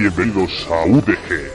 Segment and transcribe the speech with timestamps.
[0.00, 1.50] Bienvenidos a UDG.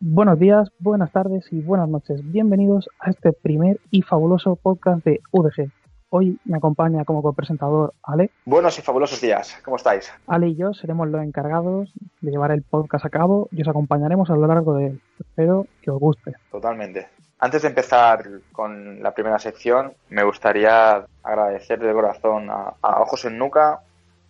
[0.00, 2.20] Buenos días, buenas tardes y buenas noches.
[2.22, 5.70] Bienvenidos a este primer y fabuloso podcast de UDG.
[6.08, 8.30] Hoy me acompaña como copresentador Ale.
[8.46, 10.10] Buenos y fabulosos días, ¿cómo estáis?
[10.26, 11.92] Ale y yo seremos los encargados
[12.22, 15.02] de llevar el podcast a cabo y os acompañaremos a lo largo de él.
[15.20, 16.32] Espero que os guste.
[16.50, 17.08] Totalmente.
[17.40, 23.26] Antes de empezar con la primera sección, me gustaría agradecer de corazón a, a Ojos
[23.26, 23.80] en Nuca,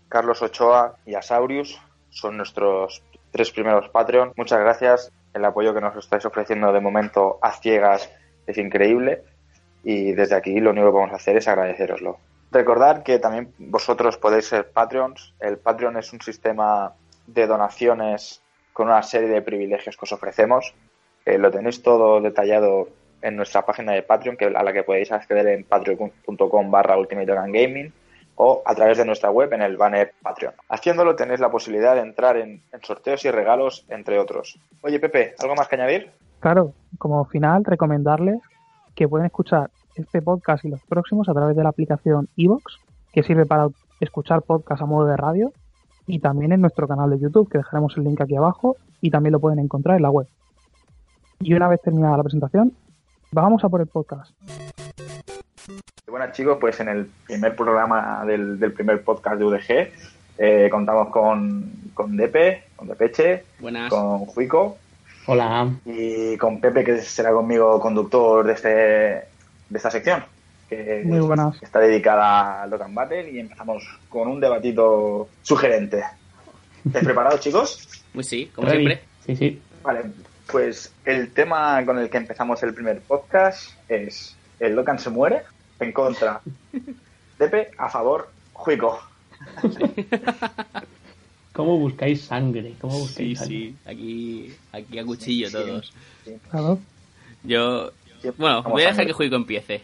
[0.08, 1.80] Carlos Ochoa y a Saurius.
[2.10, 4.32] Son nuestros tres primeros Patreon.
[4.36, 5.12] Muchas gracias.
[5.34, 8.10] El apoyo que nos estáis ofreciendo de momento a ciegas
[8.46, 9.22] es increíble
[9.84, 12.18] y desde aquí lo único que vamos a hacer es agradeceroslo.
[12.50, 15.34] Recordad que también vosotros podéis ser Patreons.
[15.38, 16.94] El Patreon es un sistema
[17.26, 20.74] de donaciones con una serie de privilegios que os ofrecemos.
[21.26, 22.88] Eh, lo tenéis todo detallado
[23.20, 27.32] en nuestra página de Patreon, que, a la que podéis acceder en patreon.com barra Ultimate
[27.32, 27.92] Gaming
[28.40, 30.54] o a través de nuestra web en el banner Patreon.
[30.68, 34.58] Haciéndolo tenéis la posibilidad de entrar en, sorteos y regalos, entre otros.
[34.82, 36.12] Oye, Pepe, ¿algo más que añadir?
[36.38, 38.38] Claro, como final, recomendarles
[38.94, 42.76] que pueden escuchar este podcast y los próximos a través de la aplicación iVoox,
[43.12, 43.68] que sirve para
[44.00, 45.52] escuchar podcast a modo de radio,
[46.06, 49.32] y también en nuestro canal de YouTube, que dejaremos el link aquí abajo, y también
[49.32, 50.28] lo pueden encontrar en la web.
[51.40, 52.72] Y una vez terminada la presentación,
[53.32, 54.32] vamos a por el podcast.
[56.10, 59.88] Bueno chicos, pues en el primer programa del, del primer podcast de UDG
[60.38, 63.90] eh, contamos con, con Depe, con Depeche, Buenas.
[63.90, 64.78] con Juico
[65.26, 65.68] Hola.
[65.84, 70.24] y con Pepe que será conmigo conductor de este de esta sección
[70.68, 71.62] que Muy buenas.
[71.62, 76.04] está dedicada al Dokkan Battle y empezamos con un debatito sugerente.
[76.84, 78.04] ¿Estáis preparados chicos?
[78.12, 78.84] Pues sí, como Ready.
[78.86, 79.04] siempre.
[79.24, 79.62] Sí, sí.
[79.82, 80.02] Vale,
[80.50, 85.42] pues el tema con el que empezamos el primer podcast es el Dokkan se muere
[85.80, 86.40] en contra.
[87.38, 88.98] Depe a favor, Juico.
[91.52, 92.74] ¿Cómo buscáis sangre?
[92.80, 93.56] ¿Cómo Sí, buscáis sangre?
[93.56, 93.76] sí.
[93.86, 95.92] Aquí, aquí a cuchillo todos.
[96.50, 96.78] Claro.
[97.44, 97.90] Yo.
[98.22, 99.06] Sí, Bueno, voy a dejar sangre.
[99.08, 99.80] que Juico empiece.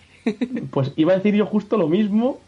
[0.70, 2.38] Pues iba a decir yo justo lo mismo,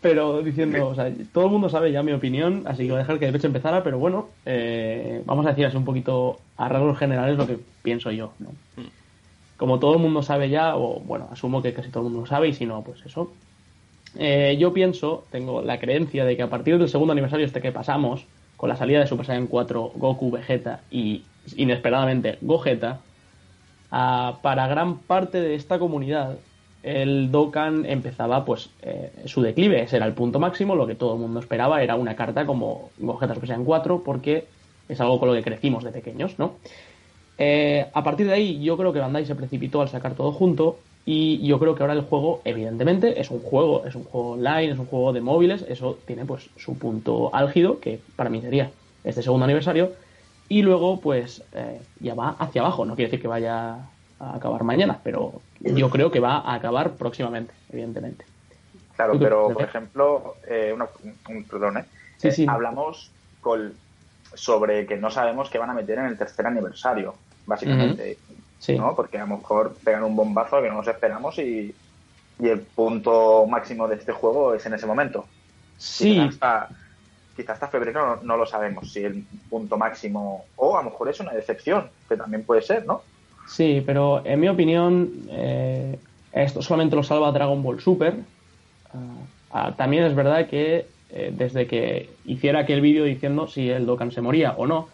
[0.00, 2.98] pero diciendo, o sea, todo el mundo sabe ya mi opinión, así que voy a
[3.02, 6.68] dejar que de hecho empezara, pero bueno, eh, vamos a decir así un poquito a
[6.68, 8.50] rasgos generales lo que pienso yo, ¿no?
[8.76, 8.86] Mm.
[9.62, 12.48] Como todo el mundo sabe ya, o bueno, asumo que casi todo el mundo sabe,
[12.48, 13.32] y si no, pues eso.
[14.18, 17.70] Eh, yo pienso, tengo la creencia de que a partir del segundo aniversario este que
[17.70, 21.22] pasamos, con la salida de Super Saiyan 4, Goku, Vegeta y
[21.54, 23.02] inesperadamente Gogeta,
[23.88, 26.38] para gran parte de esta comunidad
[26.82, 31.14] el Dokkan empezaba pues eh, su declive, ese era el punto máximo, lo que todo
[31.14, 34.44] el mundo esperaba era una carta como Gogeta Super Saiyan 4 porque
[34.88, 36.56] es algo con lo que crecimos de pequeños, ¿no?
[37.36, 40.86] Eh, a partir de ahí yo creo que Bandai se precipitó al sacar todo junto
[41.04, 44.70] y yo creo que ahora el juego evidentemente es un juego, es un juego online,
[44.72, 48.74] es un juego de móviles, eso tiene pues su punto álgido que para mí sería
[49.02, 49.96] este segundo aniversario
[50.48, 53.74] y luego pues eh, ya va hacia abajo, no quiere decir que vaya
[54.18, 58.26] a acabar mañana, pero yo creo que va a acabar próximamente, evidentemente.
[58.94, 60.72] Claro, ¿Tú qué pero por ejemplo, eh,
[61.28, 61.86] un, perdón, ¿eh?
[62.16, 62.46] Sí, Eh, sí.
[62.46, 63.81] hablamos con-
[64.34, 67.14] sobre que no sabemos qué van a meter en el tercer aniversario,
[67.46, 68.18] básicamente,
[68.58, 68.76] Sí.
[68.78, 68.94] ¿no?
[68.94, 71.74] Porque a lo mejor pegan un bombazo que no nos esperamos y,
[72.38, 75.24] y el punto máximo de este juego es en ese momento.
[75.78, 76.68] Sí, Quizá hasta,
[77.36, 81.08] quizá hasta febrero no, no lo sabemos si el punto máximo o a lo mejor
[81.08, 83.02] es una decepción, que también puede ser, ¿no?
[83.48, 85.98] Sí, pero en mi opinión, eh,
[86.32, 88.14] esto solamente lo salva Dragon Ball Super.
[89.50, 94.12] Ah, también es verdad que eh, desde que hiciera aquel vídeo diciendo si el Dokkan
[94.12, 94.88] se moría o no,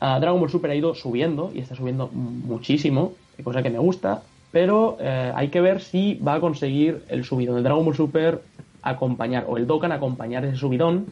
[0.00, 4.96] Dragon Ball Super ha ido subiendo y está subiendo muchísimo, cosa que me gusta, pero
[5.00, 8.40] eh, hay que ver si va a conseguir el subidón de Dragon Ball Super
[8.82, 11.06] acompañar, o el Dokkan acompañar ese subidón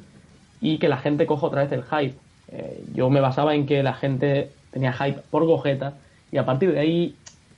[0.61, 2.15] y que la gente coja otra vez el hype.
[2.49, 5.95] Eh, yo me basaba en que la gente tenía hype por Gogeta
[6.33, 7.15] y a partir de ahí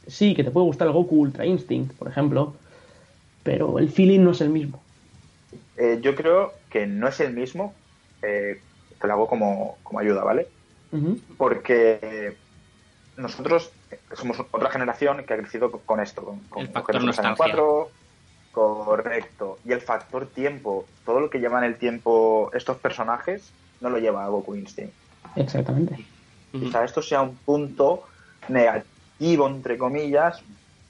[0.07, 2.55] sí que te puede gustar el Goku Ultra Instinct, por ejemplo,
[3.43, 4.81] pero el feeling no es el mismo.
[5.77, 7.75] Eh, yo creo que no es el mismo,
[8.23, 8.61] eh,
[9.01, 10.49] te lo hago como, como ayuda, ¿vale?
[11.37, 12.37] Porque
[13.17, 13.71] nosotros
[14.15, 17.37] somos otra generación que ha crecido con- esto, con, con El factor nostalgia.
[17.37, 17.91] 4,
[18.53, 23.99] correcto, y el factor tiempo, todo lo que llevan el tiempo estos personajes no lo
[23.99, 24.93] lleva a Goku Instinct.
[25.37, 26.05] Exactamente.
[26.53, 28.05] Quizá esto sea un punto
[28.49, 30.43] negativo, entre comillas,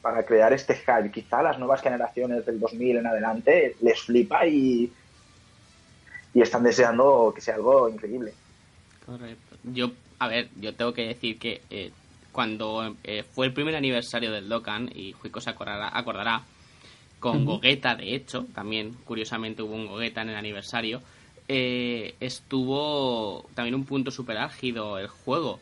[0.02, 1.10] para crear este hype.
[1.10, 4.92] Quizá las nuevas generaciones del 2000 en adelante les flipa y,
[6.34, 8.32] y están deseando que sea algo increíble.
[9.04, 9.56] Correcto.
[9.64, 11.90] Yo, a ver, yo tengo que decir que eh,
[12.32, 16.42] cuando eh, fue el primer aniversario del Dokkan, y Juico se acordará, acordará
[17.18, 17.44] con.
[17.44, 21.02] Gogeta, de hecho, también curiosamente hubo un Gogeta en el aniversario,
[21.48, 25.60] eh, estuvo también un punto súper álgido el juego.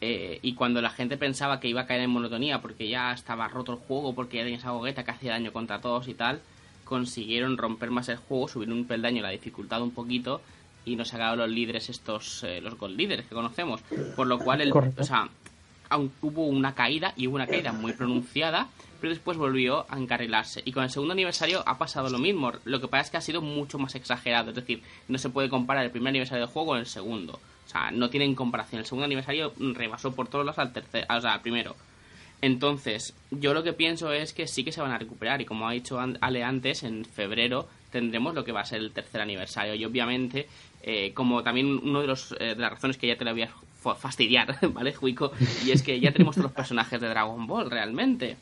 [0.00, 3.48] Eh, y cuando la gente pensaba que iba a caer en monotonía porque ya estaba
[3.48, 6.40] roto el juego, porque ya tenía esa gogueta que hacía daño contra todos y tal,
[6.84, 10.40] consiguieron romper más el juego, subir un peldaño la dificultad un poquito
[10.84, 13.82] y nos sacaron los líderes estos, eh, los gold líderes que conocemos.
[14.16, 15.02] Por lo cual, el, Correcto.
[15.02, 15.28] o sea,
[15.90, 18.68] aun hubo una caída y hubo una caída muy pronunciada,
[19.00, 20.62] pero después volvió a encarrilarse.
[20.64, 22.52] Y con el segundo aniversario ha pasado lo mismo.
[22.64, 24.50] Lo que pasa es que ha sido mucho más exagerado.
[24.50, 27.38] Es decir, no se puede comparar el primer aniversario del juego con el segundo.
[27.70, 28.80] O sea, no tienen comparación.
[28.80, 31.76] El segundo aniversario rebasó por todos lados al tercer, o sea, al primero.
[32.42, 35.68] Entonces, yo lo que pienso es que sí que se van a recuperar y como
[35.68, 39.74] ha dicho Ale antes, en febrero tendremos lo que va a ser el tercer aniversario
[39.74, 40.48] y obviamente,
[40.82, 43.42] eh, como también uno de, los, eh, de las razones que ya te la voy
[43.42, 43.50] a
[43.80, 45.32] fa- fastidiar, ¿vale, Juico?
[45.66, 48.36] Y es que ya tenemos todos los personajes de Dragon Ball realmente.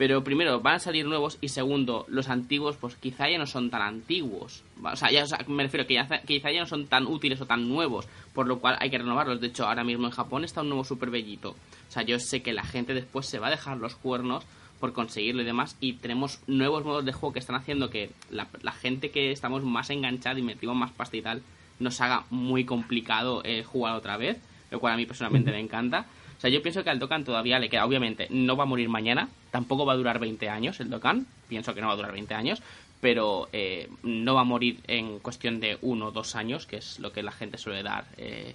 [0.00, 3.68] Pero primero, van a salir nuevos y segundo, los antiguos pues quizá ya no son
[3.68, 4.64] tan antiguos.
[4.82, 7.38] O sea, ya, o sea, me refiero que ya, quizá ya no son tan útiles
[7.42, 9.42] o tan nuevos, por lo cual hay que renovarlos.
[9.42, 11.50] De hecho, ahora mismo en Japón está un nuevo super bellito.
[11.50, 14.46] O sea, yo sé que la gente después se va a dejar los cuernos
[14.80, 18.48] por conseguirlo y demás y tenemos nuevos modos de juego que están haciendo que la,
[18.62, 21.42] la gente que estamos más enganchada y metimos más pasta y tal
[21.78, 24.38] nos haga muy complicado eh, jugar otra vez,
[24.70, 26.06] lo cual a mí personalmente me encanta.
[26.40, 28.88] O sea, yo pienso que al Dokkan todavía le queda, obviamente, no va a morir
[28.88, 32.12] mañana, tampoco va a durar 20 años el Dokkan, pienso que no va a durar
[32.12, 32.62] 20 años,
[33.02, 36.98] pero eh, no va a morir en cuestión de uno o dos años, que es
[36.98, 38.54] lo que la gente suele dar eh,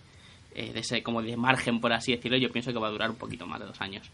[0.55, 3.11] eh, de ese como de margen, por así decirlo, yo pienso que va a durar
[3.11, 4.09] un poquito más de dos años.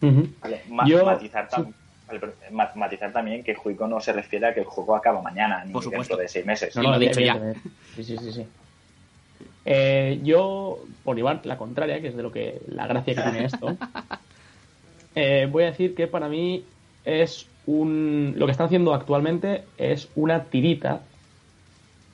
[0.00, 0.26] Ujú.
[0.40, 1.74] Vale, ma- Yo- matizar, tam- sí.
[2.06, 2.20] vale,
[2.74, 5.82] matizar también que Juico no se refiere a que el juego acaba mañana, ni Por
[5.82, 6.14] supuesto.
[6.14, 6.74] dentro de seis meses.
[6.76, 7.38] No, lo he dicho ya.
[7.96, 8.46] Sí, sí, sí, sí.
[9.64, 13.44] Eh, yo, por llevar la contraria, que es de lo que la gracia que tiene
[13.46, 13.76] esto,
[15.14, 16.64] eh, voy a decir que para mí
[17.04, 18.34] es un.
[18.36, 21.00] Lo que están haciendo actualmente es una tirita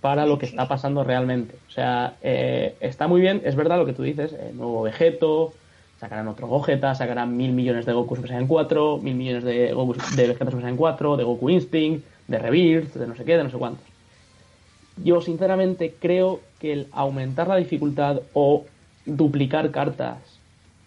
[0.01, 1.57] para lo que está pasando realmente.
[1.69, 5.53] O sea, eh, está muy bien, es verdad lo que tú dices, eh, nuevo Vegeto,
[5.99, 9.95] sacarán otro Gogeta, sacarán mil millones de Goku Super Saiyan 4, mil millones de Goku
[10.17, 13.45] de Vegeta Super Saiyan 4, de Goku Instinct, de Rebirth, de no sé qué, de
[13.45, 13.90] no sé cuántos.
[15.05, 18.65] Yo sinceramente creo que el aumentar la dificultad o
[19.07, 20.19] duplicar cartas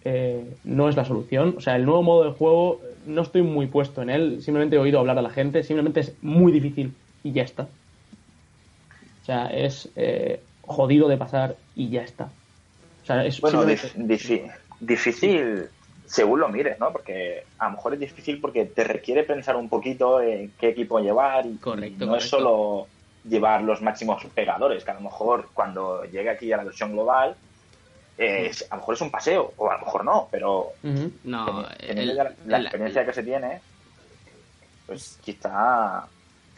[0.05, 1.55] eh, no es la solución.
[1.57, 4.79] O sea, el nuevo modo de juego no estoy muy puesto en él, simplemente he
[4.79, 6.93] oído hablar a la gente, simplemente es muy difícil
[7.23, 7.63] y ya está.
[9.21, 12.25] O sea, es eh, jodido de pasar y ya está.
[13.03, 15.63] O sea, es Bueno, simplemente- dif- difi- difícil
[16.05, 16.91] según lo mires, ¿no?
[16.91, 20.99] Porque a lo mejor es difícil porque te requiere pensar un poquito en qué equipo
[20.99, 22.87] llevar y, Correcto, y no es solo
[23.27, 27.35] llevar los máximos pegadores, que a lo mejor cuando llegue aquí a la versión global,
[28.17, 30.71] eh, es- a lo mejor es un paseo, o a lo mejor no, pero.
[31.23, 33.61] No, el- ya la, la el- experiencia que se tiene,
[34.85, 36.05] pues quizá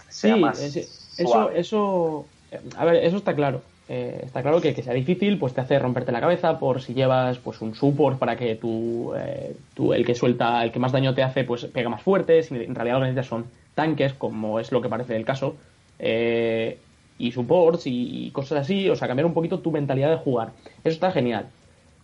[0.10, 0.76] sea Sí, más es-
[1.18, 1.60] eso, suave.
[1.60, 3.62] eso, eh, a ver, eso está claro.
[3.88, 6.96] Eh, está claro que que sea difícil, pues te hace romperte la cabeza por si
[6.96, 10.92] llevas pues un support para que tú, eh, tú, el que suelta, el que más
[10.92, 12.42] daño te hace, pues pega más fuerte.
[12.42, 13.46] Si en realidad lo que necesitas son
[13.76, 15.56] tanques, como es lo que parece el caso,
[16.00, 16.78] eh,
[17.18, 20.50] y supports y, y cosas así, o sea, cambiar un poquito tu mentalidad de jugar.
[20.84, 21.48] Eso está genial.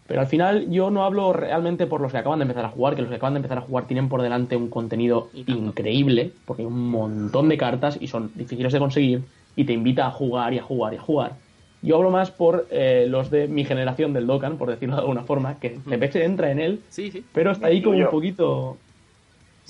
[0.08, 2.96] Pero al final yo no hablo realmente por los que acaban de empezar a jugar,
[2.96, 6.64] que los que acaban de empezar a jugar tienen por delante un contenido increíble, porque
[6.64, 9.22] hay un montón de cartas y son difíciles de conseguir
[9.56, 11.34] y te invita a jugar y a jugar y a jugar.
[11.82, 15.24] Yo hablo más por eh, los de mi generación del Dokkan, por decirlo de alguna
[15.24, 17.24] forma, que Tepeche entra en él, Sí, sí.
[17.34, 18.78] pero está ahí como un poquito...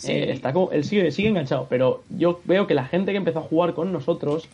[0.02, 0.12] Sí.
[0.12, 3.40] eh, está como, él sigue, sigue enganchado, pero yo veo que la gente que empezó
[3.40, 4.48] a jugar con nosotros,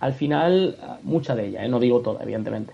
[0.00, 2.72] al final, mucha de ella, eh, no digo toda, evidentemente,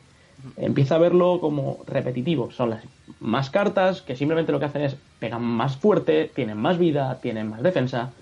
[0.56, 2.52] empieza a verlo como repetitivo.
[2.52, 2.84] Son las
[3.18, 7.48] más cartas que simplemente lo que hacen es pegan más fuerte, tienen más vida, tienen
[7.48, 8.12] más defensa,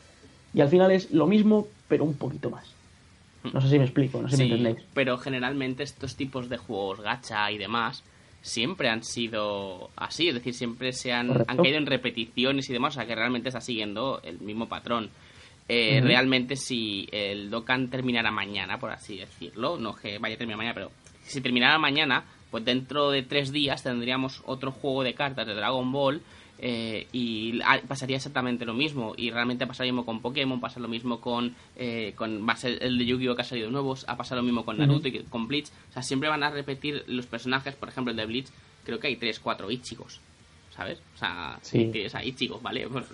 [0.54, 2.72] y al final es lo mismo, pero un poquito más.
[3.52, 4.86] No sé si me explico, no sé si me entendéis.
[4.94, 8.02] pero generalmente estos tipos de juegos gacha y demás
[8.44, 12.94] siempre han sido así, es decir, siempre se han, han caído en repeticiones y demás,
[12.94, 15.08] o sea que realmente está siguiendo el mismo patrón.
[15.66, 16.02] Eh.
[16.04, 20.74] Realmente si el Dokkan terminara mañana, por así decirlo, no que vaya a terminar mañana,
[20.74, 20.90] pero
[21.22, 25.90] si terminara mañana, pues dentro de tres días tendríamos otro juego de cartas de Dragon
[25.90, 26.20] Ball
[26.58, 29.14] eh, y pasaría exactamente lo mismo.
[29.16, 32.56] Y realmente pasaría lo mismo con Pokémon, pasa lo mismo con eh, con va a
[32.56, 35.22] ser el de Yu-Gi-Oh que ha salido nuevo, ha pasado lo mismo con Naruto y
[35.24, 38.48] con Bleach, o sea, siempre van a repetir los personajes, por ejemplo el de Bleach,
[38.84, 40.20] creo que hay tres, cuatro Ichigos,
[40.74, 40.98] ¿sabes?
[41.14, 41.90] O sea, Sí.
[42.08, 42.88] sea, Ichigo, ¿vale?
[42.88, 43.04] Pues,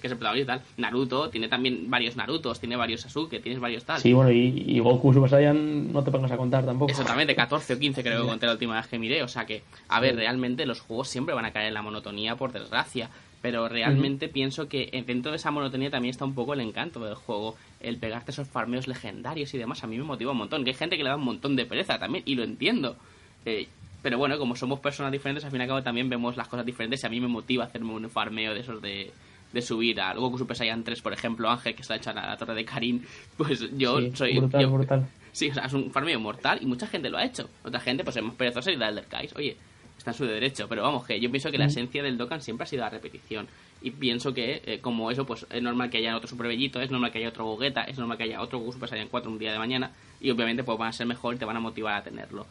[0.00, 0.66] que es el protagonista y tal.
[0.76, 4.00] Naruto tiene también varios Narutos, tiene varios Sasuke, tienes varios tal.
[4.00, 6.90] Sí, bueno, y, y Goku Super Saiyan no te pongas a contar tampoco.
[6.90, 9.22] Exactamente, 14 o 15 creo que conté la última vez que miré.
[9.22, 12.36] O sea que, a ver, realmente los juegos siempre van a caer en la monotonía,
[12.36, 13.10] por desgracia.
[13.42, 17.14] Pero realmente pienso que dentro de esa monotonía también está un poco el encanto del
[17.14, 17.56] juego.
[17.80, 20.64] El pegarte esos farmeos legendarios y demás, a mí me motiva un montón.
[20.64, 22.96] Que hay gente que le da un montón de pereza también, y lo entiendo.
[23.44, 23.68] Eh,
[24.06, 26.64] pero bueno, como somos personas diferentes, al fin y al cabo también vemos las cosas
[26.64, 27.02] diferentes.
[27.02, 29.10] Y a mí me motiva hacerme un farmeo de esos de,
[29.52, 32.36] de subir a Goku Super Saiyan 3, por ejemplo, Ángel, que está hecho a la,
[32.36, 33.04] torre de Karin.
[33.36, 34.38] Pues yo soy.
[34.38, 35.08] Brutal, brutal.
[35.32, 37.50] Sí, o sea, es un farmeo mortal y mucha gente lo ha hecho.
[37.64, 39.34] Otra gente, pues es más perezosa y da el Kais.
[39.34, 39.56] Oye,
[39.98, 40.68] está en su derecho.
[40.68, 43.48] Pero vamos, que yo pienso que la esencia del Dokkan siempre ha sido la repetición.
[43.82, 46.92] Y pienso que, eh, como eso, pues es normal que haya otro Super Bellito, es
[46.92, 49.38] normal que haya otro Gogeta, es normal que haya otro Goku Super Saiyan 4 un
[49.38, 49.90] día de mañana.
[50.20, 52.46] Y obviamente, pues van a ser mejor y te van a motivar a tenerlo.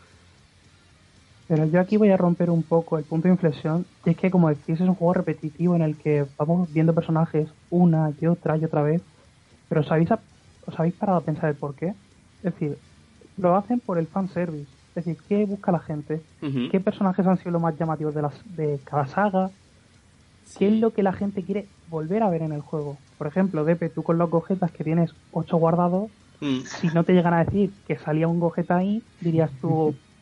[1.48, 3.86] Pero yo aquí voy a romper un poco el punto de inflexión.
[4.06, 7.48] Y es que, como decís, es un juego repetitivo en el que vamos viendo personajes
[7.70, 9.02] una y otra y otra vez.
[9.70, 11.90] Pero ¿os habéis, os habéis parado a pensar el por qué?
[12.44, 12.78] Es decir,
[13.38, 14.70] lo hacen por el fanservice.
[14.96, 16.22] Es decir, ¿qué busca la gente?
[16.72, 19.50] ¿Qué personajes han sido los más llamativos de, las, de cada saga?
[20.58, 22.98] ¿Qué es lo que la gente quiere volver a ver en el juego?
[23.18, 26.10] Por ejemplo, Depe, tú con los Gogetas que tienes 8 guardados,
[26.42, 26.64] Mm.
[26.82, 29.96] si no te llegan a decir que salía un Gogeta ahí, dirías tú,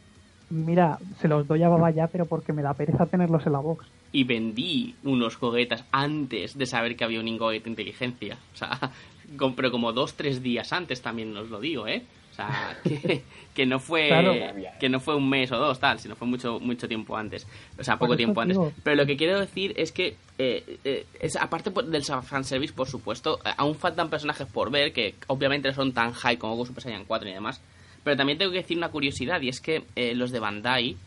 [0.53, 3.59] mira, se los doy a Baba ya, pero porque me da pereza tenerlos en la
[3.59, 3.85] box.
[4.11, 8.37] y vendí unos goguetas antes de saber que había un Ingoget inteligencia.
[8.53, 8.91] O sea,
[9.55, 12.03] pero como dos, tres días antes también os lo digo, ¿eh?
[12.31, 14.33] O sea, que, que no fue Claro.
[14.79, 17.45] que no fue un mes o dos, tal, sino fue mucho mucho tiempo antes.
[17.79, 18.57] O sea, poco tiempo antes.
[18.83, 23.39] Pero lo que quiero decir es que, eh, eh, es, aparte del fanservice, por supuesto,
[23.45, 26.83] eh, aún faltan personajes por ver que obviamente no son tan high como Goku Super
[26.83, 27.61] Saiyan 4 y demás.
[28.03, 30.97] Pero también tengo que decir una curiosidad y es que eh, los de Bandai,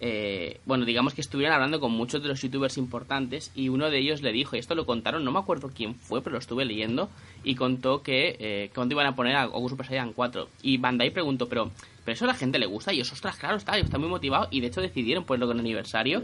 [0.00, 3.98] eh, bueno, digamos que estuvieron hablando con muchos de los youtubers importantes y uno de
[3.98, 6.64] ellos le dijo, y esto lo contaron, no me acuerdo quién fue, pero lo estuve
[6.64, 7.08] leyendo,
[7.44, 10.48] y contó que eh, cuando iban a poner a Goku Super Saiyan 4.
[10.62, 11.70] Y Bandai preguntó, pero,
[12.04, 14.48] pero eso a la gente le gusta, y ellos, ostras, claro, está, está muy motivado,
[14.50, 16.22] y de hecho decidieron ponerlo con aniversario.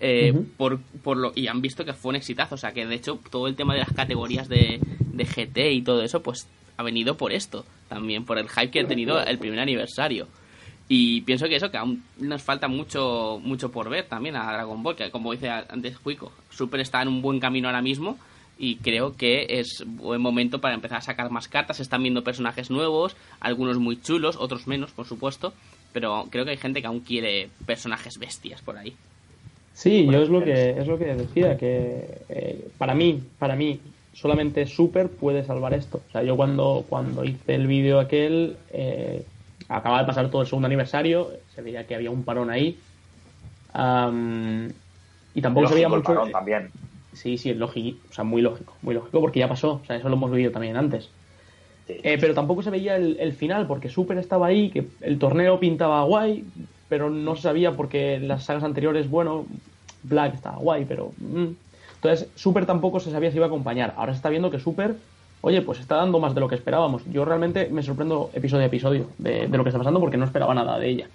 [0.00, 2.96] eh, por, por lo, y han visto que fue un exitazo, o sea que de
[2.96, 6.82] hecho todo el tema de las categorías de, de GT y todo eso, pues ha
[6.82, 10.26] venido por esto, también por el hype que ha tenido el primer aniversario.
[10.88, 14.82] Y pienso que eso, que aún nos falta mucho mucho por ver también a Dragon
[14.82, 18.18] Ball, que como dice antes Juico, Super está en un buen camino ahora mismo
[18.58, 21.78] y creo que es buen momento para empezar a sacar más cartas.
[21.78, 25.52] Se están viendo personajes nuevos, algunos muy chulos, otros menos, por supuesto,
[25.92, 28.94] pero creo que hay gente que aún quiere personajes bestias por ahí.
[29.74, 33.80] Sí, yo es lo que es lo que decía que eh, para mí, para mí
[34.12, 36.02] solamente Super puede salvar esto.
[36.08, 39.24] O sea, yo cuando cuando hice el vídeo aquel eh,
[39.68, 42.78] acaba de pasar todo el segundo aniversario, se veía que había un parón ahí.
[43.72, 44.70] Am,
[45.34, 46.02] y tampoco se veía el mucho.
[46.04, 46.70] parón también.
[47.12, 49.96] Sí, sí, es lógico, o sea, muy lógico, muy lógico porque ya pasó, o sea,
[49.96, 51.10] eso lo hemos vivido también antes.
[51.86, 51.94] Sí.
[52.02, 55.60] Eh, pero tampoco se veía el, el final, porque Super estaba ahí, que el torneo
[55.60, 56.44] pintaba guay,
[56.88, 59.46] pero no se sabía porque en las sagas anteriores, bueno,
[60.02, 61.12] Black estaba guay, pero...
[61.18, 61.48] mm.
[62.02, 63.94] Entonces, Super tampoco se sabía si iba a acompañar.
[63.96, 64.96] Ahora se está viendo que Super,
[65.40, 67.02] oye, pues está dando más de lo que esperábamos.
[67.12, 70.24] Yo realmente me sorprendo episodio a episodio de, de lo que está pasando porque no
[70.24, 71.06] esperaba nada de ella.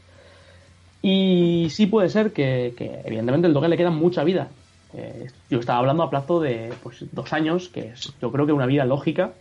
[1.01, 4.48] Y sí puede ser que, que, evidentemente, el Doge le queda mucha vida.
[4.94, 8.53] Eh, yo estaba hablando a plazo de pues, dos años, que es yo creo que
[8.53, 9.34] una vida lógica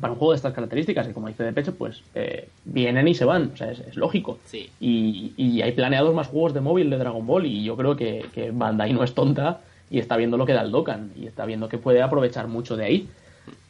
[0.00, 3.14] para un juego de estas características, que como dice de pecho, pues eh, vienen y
[3.14, 4.38] se van, o sea, es, es lógico.
[4.44, 4.70] Sí.
[4.78, 8.26] Y, y hay planeados más juegos de móvil de Dragon Ball y yo creo que,
[8.32, 11.46] que Bandai no es tonta y está viendo lo que da el Dokkan y está
[11.46, 13.08] viendo que puede aprovechar mucho de ahí.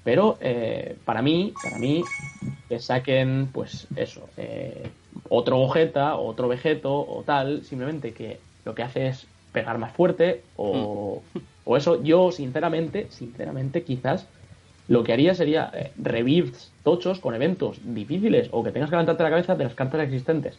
[0.05, 2.03] Pero eh, para mí, para mí,
[2.69, 4.89] que saquen, pues eso, eh,
[5.29, 10.43] otro Gogeta, otro Vegeto o tal, simplemente que lo que hace es pegar más fuerte
[10.57, 11.23] o,
[11.65, 14.27] o eso, yo sinceramente, sinceramente quizás
[14.89, 19.23] lo que haría sería eh, revives tochos con eventos difíciles o que tengas que levantarte
[19.23, 20.59] la cabeza de las cartas existentes.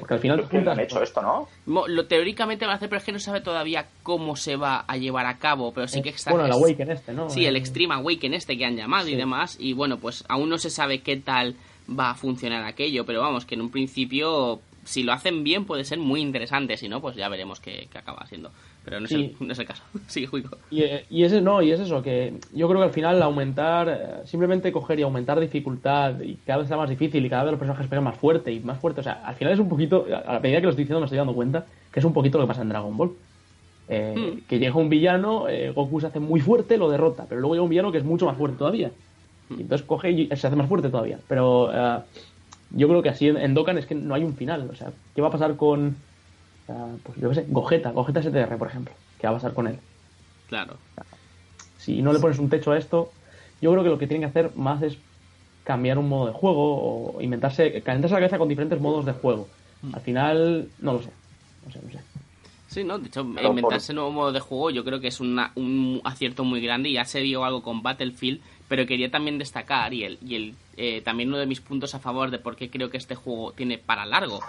[0.00, 1.48] Porque al final han hecho esto, ¿no?
[1.66, 4.84] Mo- Lo, teóricamente va a hacer, pero es que no sabe todavía cómo se va
[4.86, 6.30] a llevar a cabo, pero sí que está...
[6.30, 7.30] Bueno, el Awaken este, ¿no?
[7.30, 9.56] Sí, el Extreme Awaken este que han llamado y demás.
[9.60, 11.54] Y bueno, pues aún no se sabe qué tal
[11.88, 15.84] va a funcionar aquello, pero vamos, que en un principio, si lo hacen bien, puede
[15.84, 16.76] ser muy interesante.
[16.76, 18.50] Si no, pues ya veremos qué, qué acaba siendo.
[18.84, 19.34] Pero no es, Sí.
[19.40, 19.82] el, no es el caso.
[20.06, 20.56] Sigue, Juico.
[20.70, 23.88] Y, eh, y ese no, y es eso, que yo creo que al final aumentar,
[23.88, 27.52] eh, simplemente coger y aumentar dificultad y cada vez sea más difícil y cada vez
[27.52, 30.06] los personajes pegan más fuerte y más fuerte, o sea, al final es un poquito,
[30.26, 32.38] a la medida que lo estoy diciendo me estoy dando cuenta que es un poquito
[32.38, 33.12] lo que pasa en Dragon Ball.
[33.90, 34.40] Eh, Hmm.
[34.46, 37.62] Que llega un villano, eh, Goku se hace muy fuerte, lo derrota, pero luego llega
[37.64, 38.90] un villano que es mucho más fuerte todavía.
[39.50, 41.18] Y entonces coge y se hace más fuerte todavía.
[41.26, 41.98] Pero eh,
[42.72, 44.68] yo creo que así en, en Dokkan es que no hay un final.
[44.70, 45.96] O sea, ¿qué va a pasar con,
[47.02, 48.94] pues yo qué sé, Gogeta, Gogeta STR, por ejemplo?
[49.18, 49.78] ¿Qué va a pasar con él?
[50.48, 50.76] Claro.
[51.78, 53.12] si no le pones un techo a esto,
[53.60, 54.96] yo creo que lo que tienen que hacer más es
[55.64, 59.48] cambiar un modo de juego o inventarse, calentarse la cabeza con diferentes modos de juego.
[59.92, 61.10] Al final, no lo sé.
[61.66, 61.98] No sé, no sé.
[62.68, 65.52] Sí, no, de hecho, Pero inventarse nuevo modo de juego yo creo que es una-
[65.54, 69.94] un acierto muy grande y ya se vio algo con Battlefield, pero quería también destacar
[69.94, 72.68] y el, y el eh, también uno de mis puntos a favor de por qué
[72.70, 74.40] creo que este juego tiene para largo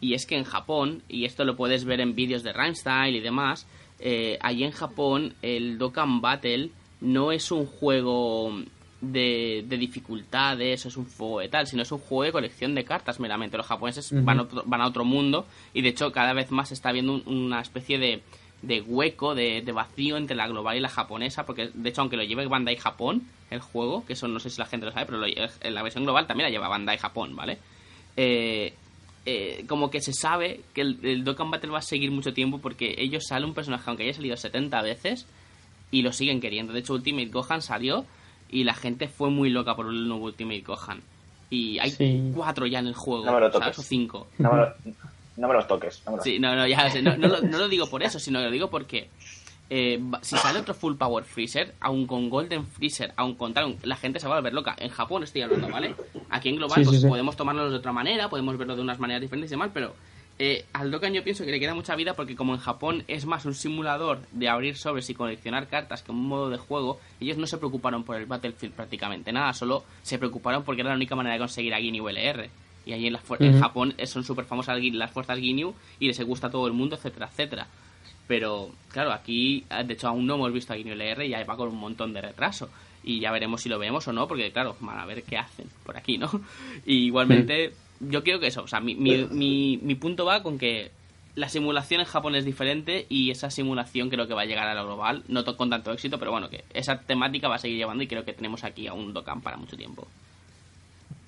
[0.00, 3.20] y es que en Japón, y esto lo puedes ver en vídeos de Rhymestyle y
[3.20, 3.66] demás,
[4.00, 8.52] eh, allí en Japón el Dokkan Battle no es un juego
[9.00, 12.84] de, de dificultades, es un juego de tal, sino es un juego de colección de
[12.84, 13.56] cartas meramente.
[13.56, 16.68] Los japoneses van, a otro, van a otro mundo y de hecho cada vez más
[16.68, 18.22] se está viendo un- una especie de,
[18.62, 22.16] de hueco, de, de vacío entre la global y la japonesa, porque de hecho aunque
[22.16, 25.06] lo lleve Bandai Japón, el juego, que eso no sé si la gente lo sabe,
[25.06, 27.58] pero lo en la versión global también la lleva Bandai Japón, ¿vale?
[28.16, 28.74] Eh,
[29.30, 32.58] eh, como que se sabe que el, el Dokkan Battle va a seguir mucho tiempo
[32.58, 35.26] porque ellos sale un personaje aunque haya salido 70 veces
[35.90, 36.72] y lo siguen queriendo.
[36.72, 38.06] De hecho, Ultimate Gohan salió
[38.50, 41.00] y la gente fue muy loca por el nuevo Ultimate Gohan.
[41.50, 42.32] Y hay Sí.
[42.34, 43.66] cuatro ya en el juego, No me lo ¿sabes?
[43.66, 43.78] toques.
[43.78, 44.28] O cinco.
[44.38, 44.74] No me, lo-
[45.36, 46.02] no me los toques.
[46.04, 47.00] No me los Sí, no, no, ya sé.
[47.02, 49.08] No, no lo, no lo digo por eso, sino que lo digo porque
[49.70, 53.96] eh, si sale otro Full Power Freezer, aun con Golden Freezer, aun con tal, la
[53.96, 54.74] gente se va a volver loca.
[54.78, 55.94] En Japón estoy hablando, ¿vale?
[56.30, 57.06] Aquí en Global Sí, pues, sí.
[57.06, 59.94] podemos tomárnoslo de otra manera, podemos verlo de unas maneras diferentes y demás, pero
[60.38, 63.26] eh, al Dokkan yo pienso que le queda mucha vida porque como en Japón es
[63.26, 67.36] más un simulador de abrir sobres y coleccionar cartas que un modo de juego, ellos
[67.36, 71.16] no se preocuparon por el Battlefield prácticamente nada, solo se preocuparon porque era la única
[71.16, 72.48] manera de conseguir a Ginyu LR.
[72.86, 73.60] Y ahí en, la en.
[73.60, 77.28] Japón son súper famosas las fuerzas Ginyu y les gusta a todo el mundo, etcétera,
[77.30, 77.66] etcétera.
[78.28, 81.68] Pero, claro, aquí, de hecho, aún no hemos visto a LR y ya va con
[81.68, 82.68] un montón de retraso.
[83.02, 85.66] Y ya veremos si lo vemos o no, porque, claro, van a ver qué hacen
[85.84, 86.30] por aquí, ¿no?
[86.86, 90.58] Y igualmente, yo creo que eso, o sea, mi, mi, mi, mi punto va con
[90.58, 90.90] que
[91.38, 94.74] la simulación en Japón es diferente y esa simulación creo que va a llegar a
[94.74, 98.02] la global, no con tanto éxito, pero bueno, que esa temática va a seguir llevando
[98.02, 100.06] y creo que tenemos aquí a un Dokkan para mucho tiempo.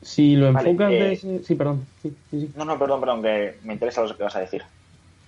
[0.03, 1.43] Si lo Vale, enfocas eh, de.
[1.45, 1.87] Sí, perdón.
[2.03, 2.51] Sí, sí, sí.
[2.57, 4.63] No, no, perdón, perdón, que me interesa lo que vas a decir.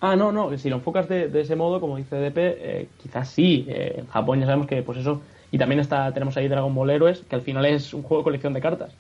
[0.05, 3.31] Ah, no, no, si lo enfocas de, de ese modo, como dice DP, eh, quizás
[3.31, 3.67] sí.
[3.69, 5.23] eh, en Japón ya sabemos que, pues eso.
[5.53, 8.25] Y también está tenemos ahí Dragon Ball Heroes, que al final es un juego de
[8.25, 8.93] colección de cartas.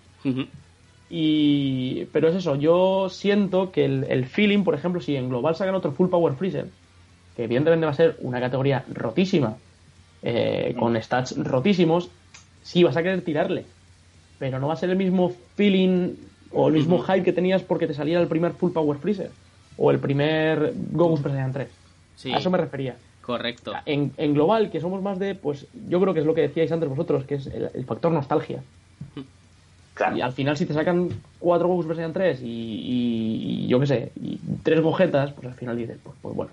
[1.10, 5.56] Y, pero es eso, yo siento que el, el feeling, por ejemplo, si en Global
[5.56, 6.66] sacan otro Full Power Freezer,
[7.34, 9.56] que evidentemente va a ser una categoría rotísima,
[10.22, 12.10] eh, con stats rotísimos,
[12.62, 13.66] sí vas a querer tirarle.
[14.38, 16.14] Pero no va a ser el mismo feeling
[16.52, 19.32] o el mismo hype que tenías porque te saliera el primer Full Power Freezer
[19.76, 21.68] o el primer Goku Super Saiyan 3.
[22.16, 22.96] Sí, A eso me refería.
[23.22, 23.72] correcto.
[23.86, 26.70] En, en global, que somos más de, pues yo creo que es lo que decíais
[26.72, 28.62] antes vosotros, que es el, el factor nostalgia.
[29.94, 30.16] Claro.
[30.16, 33.78] Y al final, si te sacan cuatro Goku Super Saiyan 3 y, y- y yo
[33.78, 36.50] qué sé, y tres gojetas, pues al final dices, pues, pues bueno,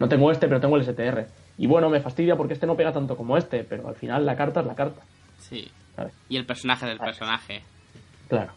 [0.00, 1.24] no tengo este, pero tengo el STR.
[1.56, 4.34] Y bueno, me fastidia porque este no pega tanto como este, pero al final la
[4.34, 5.02] carta es la carta.
[5.38, 5.70] Sí.
[5.94, 6.12] ¿sabes?
[6.28, 7.62] Y el personaje del personaje.
[8.28, 8.50] Claro.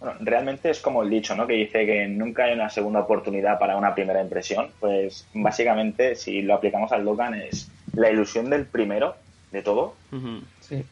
[0.00, 1.46] Bueno, realmente es como el dicho, ¿no?
[1.46, 4.70] Que dice que nunca hay una segunda oportunidad para una primera impresión.
[4.78, 9.16] Pues básicamente, si lo aplicamos al Dokkan, es la ilusión del primero
[9.50, 9.94] de todo.
[10.60, 10.84] Sí.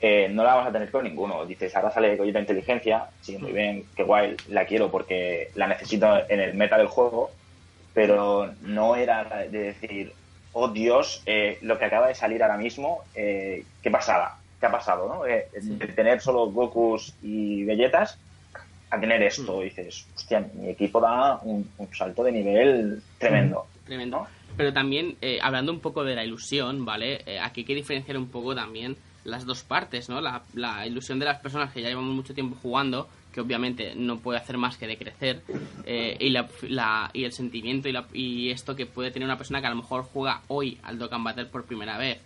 [0.00, 1.44] eh, no la vamos a tener con ninguno.
[1.46, 6.06] Dices, ahora sale Collita Inteligencia, sí, muy bien, qué guay, la quiero porque la necesito
[6.28, 7.30] en el meta del juego,
[7.92, 10.12] pero no era de decir,
[10.52, 14.70] oh Dios, eh, lo que acaba de salir ahora mismo, eh, qué pasada, qué ha
[14.70, 15.26] pasado, ¿no?
[15.26, 18.18] Eh, De tener solo Gokus y Belletas
[18.94, 23.66] a tener esto, dices, hostia, mi equipo da un, un salto de nivel tremendo.
[23.84, 24.18] Tremendo.
[24.18, 24.26] ¿no?
[24.56, 27.22] Pero también, eh, hablando un poco de la ilusión, ¿vale?
[27.26, 30.20] Eh, aquí hay que diferenciar un poco también las dos partes, ¿no?
[30.20, 34.18] La, la ilusión de las personas que ya llevamos mucho tiempo jugando, que obviamente no
[34.18, 35.40] puede hacer más que decrecer,
[35.86, 39.36] eh, y, la, la- y el sentimiento y, la- y esto que puede tener una
[39.38, 42.18] persona que a lo mejor juega hoy al Dokkan Battle por primera vez,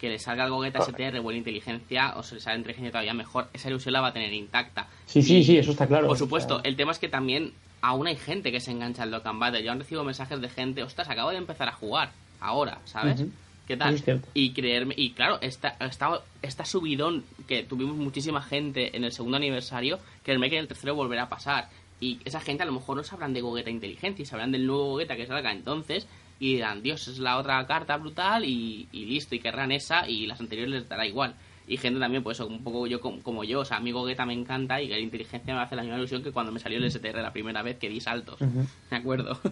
[0.00, 3.14] que le salga algo Geta STR o en inteligencia, o se le sale inteligencia todavía
[3.14, 4.88] mejor, esa ilusión la va a tener intacta.
[5.06, 6.06] Sí, sí, Y- sí, eso está claro.
[6.08, 9.10] por supuesto, sea, el tema es que también aún hay gente que se engancha al
[9.10, 9.62] Dokkan Battle.
[9.62, 13.20] Yo aún recibo mensajes de gente, ostras, acabo de empezar a jugar ahora, ¿sabes?
[13.20, 13.30] Ujú.
[13.66, 13.94] ¿Qué tal?
[13.94, 14.04] Es
[14.34, 19.38] y creerme, y claro, esta, esta, esta subidón que tuvimos muchísima gente en el segundo
[19.38, 21.70] aniversario, creerme que en el tercero volverá a pasar.
[21.98, 24.90] Y esa gente a lo mejor no sabrán de Gogeta Inteligencia y sabrán del nuevo
[24.90, 26.06] Gogeta que salga entonces
[26.44, 30.26] y dirán, Dios, es la otra carta brutal y, y listo, y querrán esa y
[30.26, 31.34] las anteriores les dará igual.
[31.66, 33.92] Y gente también, pues eso, un poco yo como, como yo, o sea, a mí
[33.92, 36.60] Gogeta me encanta y que la inteligencia me hace la misma ilusión que cuando me
[36.60, 38.38] salió el STR la primera vez que di saltos.
[38.42, 38.66] Ujú.
[38.90, 39.40] Me acuerdo.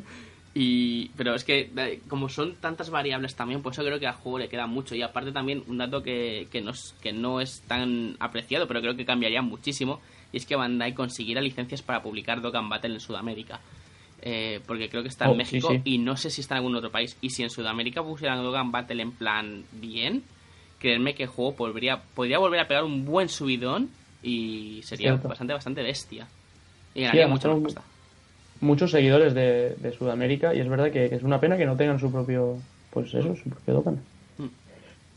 [0.54, 4.16] Y, pero es que eh, como son tantas variables también, pues eso creo que al
[4.16, 4.94] juego le queda mucho.
[4.94, 8.82] Y aparte también un dato que, que, no, es, que no es tan apreciado, pero
[8.82, 13.00] creo que cambiaría muchísimo, y es que Bandai consiguiera licencias para publicar Dokkan Battle en
[13.00, 13.60] Sudamérica.
[14.24, 15.80] Eh, porque creo que está en Oh, sí, México sí.
[15.84, 17.16] y no sé si está en algún otro país.
[17.20, 20.22] Y si en Sudamérica pusieran Dokkan Battle en plan bien,
[20.78, 23.90] creedme que el juego podría, podría volver a pegar un buen subidón
[24.22, 25.28] y sería Cierto.
[25.28, 26.28] bastante, bastante bestia.
[26.94, 27.82] Y Sí, ganaría además mucho más pasta.
[28.60, 31.76] muchos seguidores de, de Sudamérica y es verdad que, que es una pena que no
[31.76, 32.58] tengan su propio,
[32.90, 33.94] pues eso, su propio Dokkan.
[34.38, 34.46] Mm.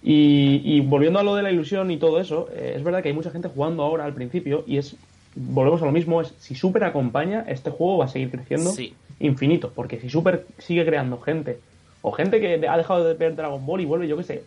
[0.01, 3.09] Y, y volviendo a lo de la ilusión y todo eso, eh, es verdad que
[3.09, 4.95] hay mucha gente jugando ahora al principio y es,
[5.35, 8.93] volvemos a lo mismo, es si Super acompaña, este juego va a seguir creciendo Sí.
[9.19, 11.59] infinito, porque si Super sigue creando gente,
[12.01, 14.43] o gente que ha dejado de ver Dragon Ball y vuelve, yo qué sé,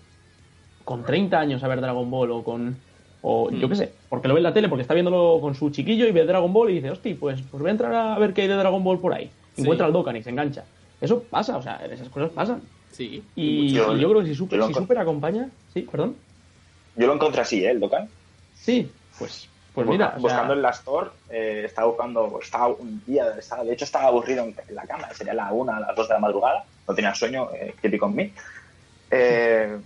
[0.85, 2.77] con 30 años a ver Dragon Ball o con...
[3.21, 3.71] O yo Mm.
[3.71, 6.13] qué sé, porque lo ve en la tele, porque está viéndolo con su chiquillo y
[6.13, 8.49] ve Dragon Ball y dice, hostia, pues, pues voy a entrar a ver qué hay
[8.49, 9.29] de Dragon Ball por ahí.
[9.57, 9.63] Sí.
[9.63, 10.65] Encuentra el Dokkan y se engancha.
[11.01, 12.63] Eso pasa, o sea, esas cosas pasan.
[12.93, 13.23] Sí.
[13.35, 16.15] Y Yo- yo, creo que si Super, si Super acompaña, sí, perdón.
[16.97, 17.71] Yo lo encontré así, ¿eh?
[17.73, 18.09] El Dokkan.
[18.55, 19.49] Sí, pues,
[19.79, 23.37] pues Busca- mira, o sea, buscando en la store, eh, estaba buscando, estaba un día,
[23.39, 26.15] estaba, de hecho estaba aburrido en, la cama, sería la una, a las dos de
[26.15, 28.35] la madrugada, no tenía sueño, eh, típico en mí.
[29.09, 29.81] Eh,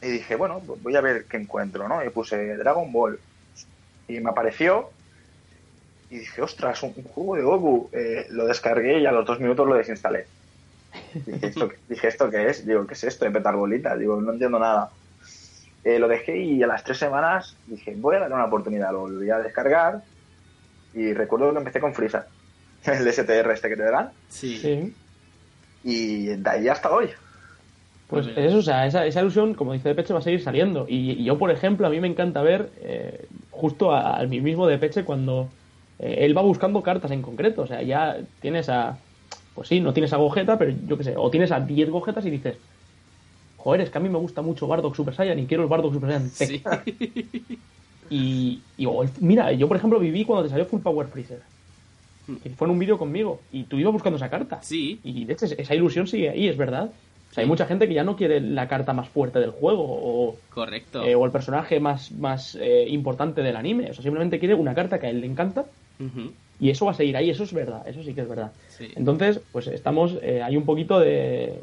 [0.00, 2.02] y dije, bueno, pues voy a ver qué encuentro, ¿no?
[2.02, 3.20] Y puse Dragon Ball.
[4.08, 4.92] Y me apareció.
[6.08, 7.90] Y dije, ostras, un, un juego de Goku.
[7.92, 10.28] Eh, lo descargué y a los dos minutos lo desinstalé.
[11.26, 12.66] Dije, ¿esto, dije, ¿esto qué es?
[12.66, 13.98] Digo, ¿qué es esto de petar bolitas?
[13.98, 14.94] Digo, no entiendo nada.
[15.84, 18.92] Eh, lo dejé y a las tres semanas dije, voy a darle una oportunidad.
[18.92, 20.02] Lo volví a descargar
[20.94, 22.22] y recuerdo que empecé con Freezer,
[22.84, 24.56] el STR este que te dan, Sí.
[24.58, 24.94] sí.
[25.82, 27.10] y de ahí hasta hoy.
[28.08, 28.46] Pues Muy bien.
[28.46, 30.86] eso, o sea, esa, esa ilusión, como dice de Peche, va a seguir saliendo.
[30.88, 34.66] Y, y yo, por ejemplo, a mí me encanta ver eh, justo a- al mismo
[34.66, 35.48] de Peche cuando
[35.98, 37.62] eh, él va buscando cartas en concreto.
[37.62, 38.98] O sea, ya tienes a.
[39.54, 42.24] Pues sí, no tienes a Gogeta, pero yo qué sé, o tienes a 10 Gogetas
[42.26, 42.56] y dices.
[43.64, 45.94] Joder, es que a mí me gusta mucho Bardock Super Saiyan y quiero el Bardock
[45.94, 46.46] Super Saiyan T".
[46.46, 46.62] Sí.
[48.10, 51.40] Y, y, o el- mira, yo por ejemplo viví cuando te salió Full Power Freezer.
[52.42, 53.40] Que fue en un vídeo conmigo.
[53.50, 54.60] Y tú ibas buscando esa carta.
[54.62, 55.00] Sí.
[55.02, 56.90] Y de hecho, esa ilusión sigue ahí, es verdad.
[57.30, 59.84] O sea, hay mucha gente que ya no quiere la carta más fuerte del juego
[59.86, 61.02] o, Correcto.
[61.02, 63.90] eh, o el personaje más, más eh, importante del anime.
[63.90, 65.64] O sea, simplemente quiere una carta que a él le encanta
[66.60, 68.52] y eso va a seguir ahí, eso es verdad, eso sí que es verdad.
[68.68, 68.88] Sí.
[68.96, 71.54] Entonces, pues estamos, eh, hay un poquito de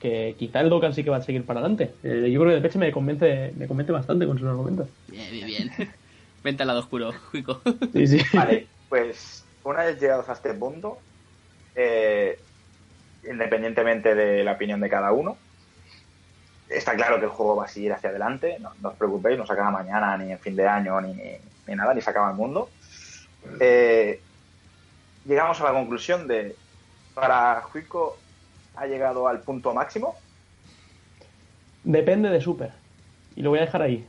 [0.00, 1.94] que quizá el Dokkan sí que va a seguir para adelante.
[2.02, 4.88] Eh, yo creo que de Peche me convence, me convence bastante con sus argumentos.
[5.08, 5.70] Bien, bien, bien.
[6.44, 7.60] Vente al lado oscuro, Juico.
[7.92, 8.20] Sí, sí.
[8.32, 10.98] Vale, pues una vez llegados a este punto,
[11.74, 12.38] eh,
[13.28, 15.36] independientemente de la opinión de cada uno,
[16.68, 19.46] está claro que el juego va a seguir hacia adelante, no, no os preocupéis, no
[19.46, 21.14] se acaba mañana, ni en fin de año, ni,
[21.66, 22.70] ni nada, ni se acaba el mundo.
[23.60, 24.20] Eh,
[25.24, 26.54] llegamos a la conclusión de,
[27.14, 28.18] para Juico
[28.78, 30.14] ha llegado al punto máximo,
[31.88, 32.72] Depende de Super.
[33.34, 34.04] Y lo voy a dejar ahí.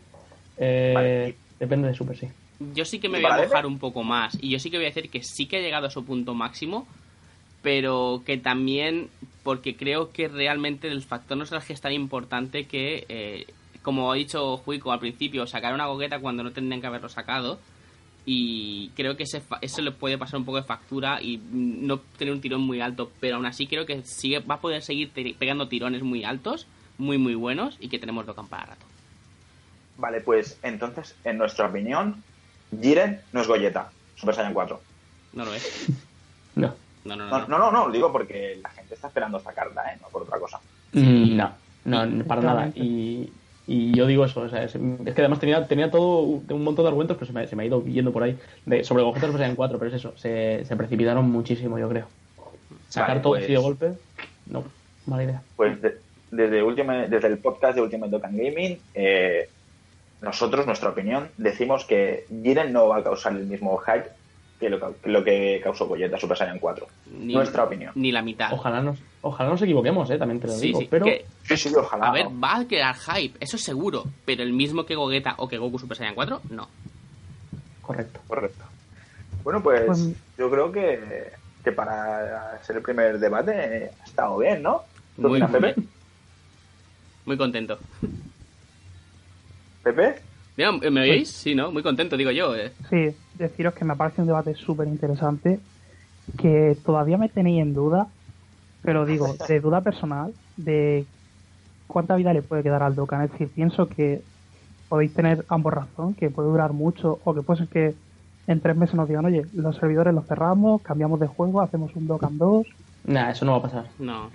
[0.58, 1.36] Eh, Vale.
[1.60, 2.28] Depende de Super, sí.
[2.74, 4.38] Yo sí que me ¿Y voy a mojar un poco más.
[4.42, 6.34] Y yo sí que voy a decir que sí que ha llegado a su punto
[6.34, 6.88] máximo.
[7.62, 9.10] Pero que también,
[9.44, 13.46] porque creo que realmente el factor nostalgia es tan importante que, eh,
[13.82, 17.60] como ha dicho Juico al principio, sacar una gogueta cuando no tendrían que haberlo sacado.
[18.26, 21.98] Y creo que ese fa- eso le puede pasar un poco de factura y no
[22.18, 23.12] tener un tirón muy alto.
[23.20, 27.18] Pero aún así creo que sigue, va a poder seguir pegando tirones muy altos, muy,
[27.18, 27.78] muy buenos.
[27.80, 28.86] Y que tenemos Dokkan para rato.
[29.98, 32.24] Vale, pues entonces, en nuestra opinión,
[32.80, 34.80] Jiren no es Goyeta, Super Saiyan 4.
[35.34, 35.88] No lo es.
[36.56, 36.74] No.
[37.06, 37.48] No, no, no.
[37.48, 37.72] No, no.
[37.72, 39.98] no, digo porque la gente está esperando esta carta, ¿eh?
[40.02, 40.60] No por otra cosa.
[40.92, 41.54] Mm, No,
[41.86, 42.68] no, no, para nada.
[42.76, 43.32] Y,
[43.72, 46.84] y yo digo eso, o sea, es, es que además tenía, tenía todo un montón
[46.86, 48.38] de argumentos, pero se me, se me ha ido yendo por ahí.
[48.66, 52.06] De, sobre Gogetas pues en cuatro, pero es eso, se, se precipitaron muchísimo, yo creo.
[52.90, 53.92] Sacar Vale, todo pues- así de golpe,
[54.48, 54.64] no,
[55.06, 55.42] mala idea.
[55.56, 55.98] Pues de-
[56.32, 59.50] desde, Ultimate- desde el podcast de Ultimate Dokkan Gaming, eh,
[60.22, 64.10] nosotros, nuestra opinión, decimos que Jiren no va a causar el mismo hype
[64.60, 66.88] que lo, lo que causó Goyeta Super Saiyan 4.
[67.20, 67.94] Ni- Nuestra opinión.
[67.96, 68.52] Ni la mitad.
[68.52, 71.56] Ojalá nos, ojalá nos equivoquemos, eh, también te lo Sí, digo, sí, pero que- Sí,
[71.58, 72.08] sí, ojalá.
[72.08, 72.40] a ver, ¿no?
[72.40, 74.04] va a crear hype, eso seguro.
[74.26, 76.68] Pero el mismo que Gogeta o que Goku Super Saiyan 4, no.
[77.82, 78.20] correcto.
[78.28, 78.64] Correcto.
[79.44, 81.32] Bueno, pues, Pues- yo creo que,
[81.64, 84.84] que para ser el primer debate ha estado bien, ¿no?
[85.16, 85.60] ¿Qué Muy Pepe?
[85.60, 85.90] bien.
[87.26, 87.80] Muy contento.
[89.84, 90.16] ¿Pepe?
[90.58, 91.30] Mira, ¿Me oís?
[91.30, 91.72] Sí, ¿no?
[91.72, 92.56] Muy contento, digo yo.
[92.56, 92.72] eh.
[92.90, 95.60] Sí, deciros que me parece un debate súper interesante,
[96.38, 98.08] que todavía me tenéis en duda,
[98.84, 101.06] pero digo, de duda personal, de
[101.88, 103.24] cuánta vida le puede quedar al Dokkan.
[103.24, 104.22] Es decir, pienso que
[104.90, 107.96] podéis tener ambos razón, que puede durar mucho, o que puede ser que
[108.48, 112.08] en tres meses nos digan, oye, los servidores los cerramos, cambiamos de juego, hacemos un
[112.08, 112.68] Dokkan 2.
[113.06, 113.86] Nah, eso no va a pasar.
[114.00, 114.32] No.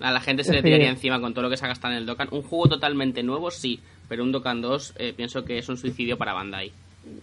[0.00, 2.00] A la gente se le tiraría encima con todo lo que se ha gastado en
[2.00, 2.28] el Dokkan.
[2.32, 3.80] Un juego totalmente nuevo, sí.
[4.08, 6.72] Pero un Dokkan 2 eh, pienso que es un suicidio para Bandai.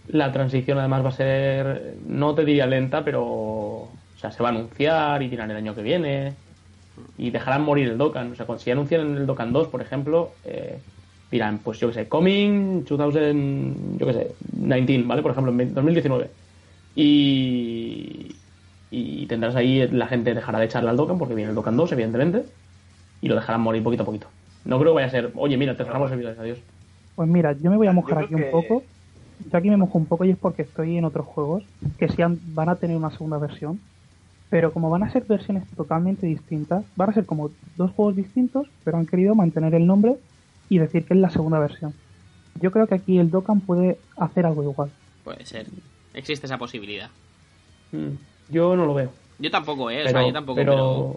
[0.08, 3.24] La transición además va a ser, no te diría lenta, pero
[4.18, 6.34] o sea, se va a anunciar y dirán el año que viene
[7.16, 8.32] y dejarán morir el Dokkan.
[8.32, 10.78] O sea, cuando, si anuncian el Dokkan 2, por ejemplo, eh,
[11.30, 15.22] dirán, pues yo que sé, coming 2000, yo que sé, 19, ¿vale?
[15.22, 16.30] Por ejemplo, en 2019.
[16.96, 18.34] Y,
[18.90, 21.92] y tendrás ahí, la gente dejará de echarle al Dokkan porque viene el Dokkan 2,
[21.92, 22.42] evidentemente,
[23.20, 24.26] y lo dejarán morir poquito a poquito.
[24.64, 26.58] No creo que vaya a ser, oye, mira, te cerramos servidores, adiós.
[27.14, 28.82] Pues mira, yo me voy a mojar aquí un poco.
[29.50, 31.64] Yo aquí me mojo un poco y es porque estoy en otros juegos
[31.98, 33.80] que sí han- van a tener una segunda versión.
[34.50, 38.66] Pero como van a ser versiones totalmente distintas, van a ser como dos juegos distintos,
[38.84, 40.16] pero han querido mantener el nombre
[40.70, 41.92] y decir que es la segunda versión.
[42.60, 44.90] Yo creo que aquí el Dokkan puede hacer algo igual.
[45.24, 45.66] Puede ser.
[46.14, 47.10] Existe esa posibilidad.
[47.92, 48.16] Mm,
[48.50, 49.10] Yo no lo veo.
[49.38, 50.04] Yo tampoco, ¿eh?
[50.06, 51.16] O sea, yo tampoco, pero-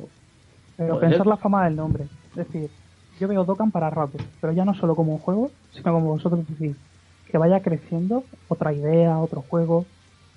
[0.77, 0.99] pero...
[0.99, 1.27] Pensar ser.
[1.27, 2.03] la fama del nombre.
[2.31, 2.69] Es decir,
[3.19, 6.45] yo veo Dokkan para rato, pero ya no solo como un juego, sino como vosotros
[6.47, 6.75] decís,
[7.31, 9.85] que vaya creciendo otra idea, otro juego.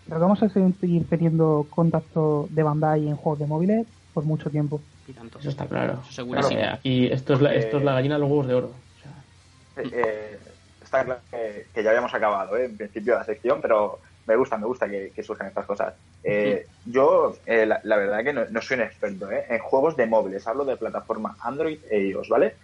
[0.07, 4.81] Pero vamos a seguir teniendo contacto de Bandai en juegos de móviles por mucho tiempo.
[5.09, 5.39] Y tanto.
[5.39, 6.01] Eso está claro.
[6.09, 6.25] Eso.
[6.51, 8.71] Eh, aquí esto es, la, esto es la gallina de los huevos de oro.
[8.71, 10.39] O sea, Eh, eh,
[10.83, 12.67] está claro que, que ya habíamos acabado, ¿eh?
[12.67, 15.95] en principio, la sección, pero me gusta, me gusta que, que surjan estas cosas.
[16.23, 19.45] Eh, Yo, eh, la, la verdad que no, no soy un experto ¿eh?
[19.49, 22.55] en juegos de móviles, hablo de plataforma Android e iOS, ¿vale?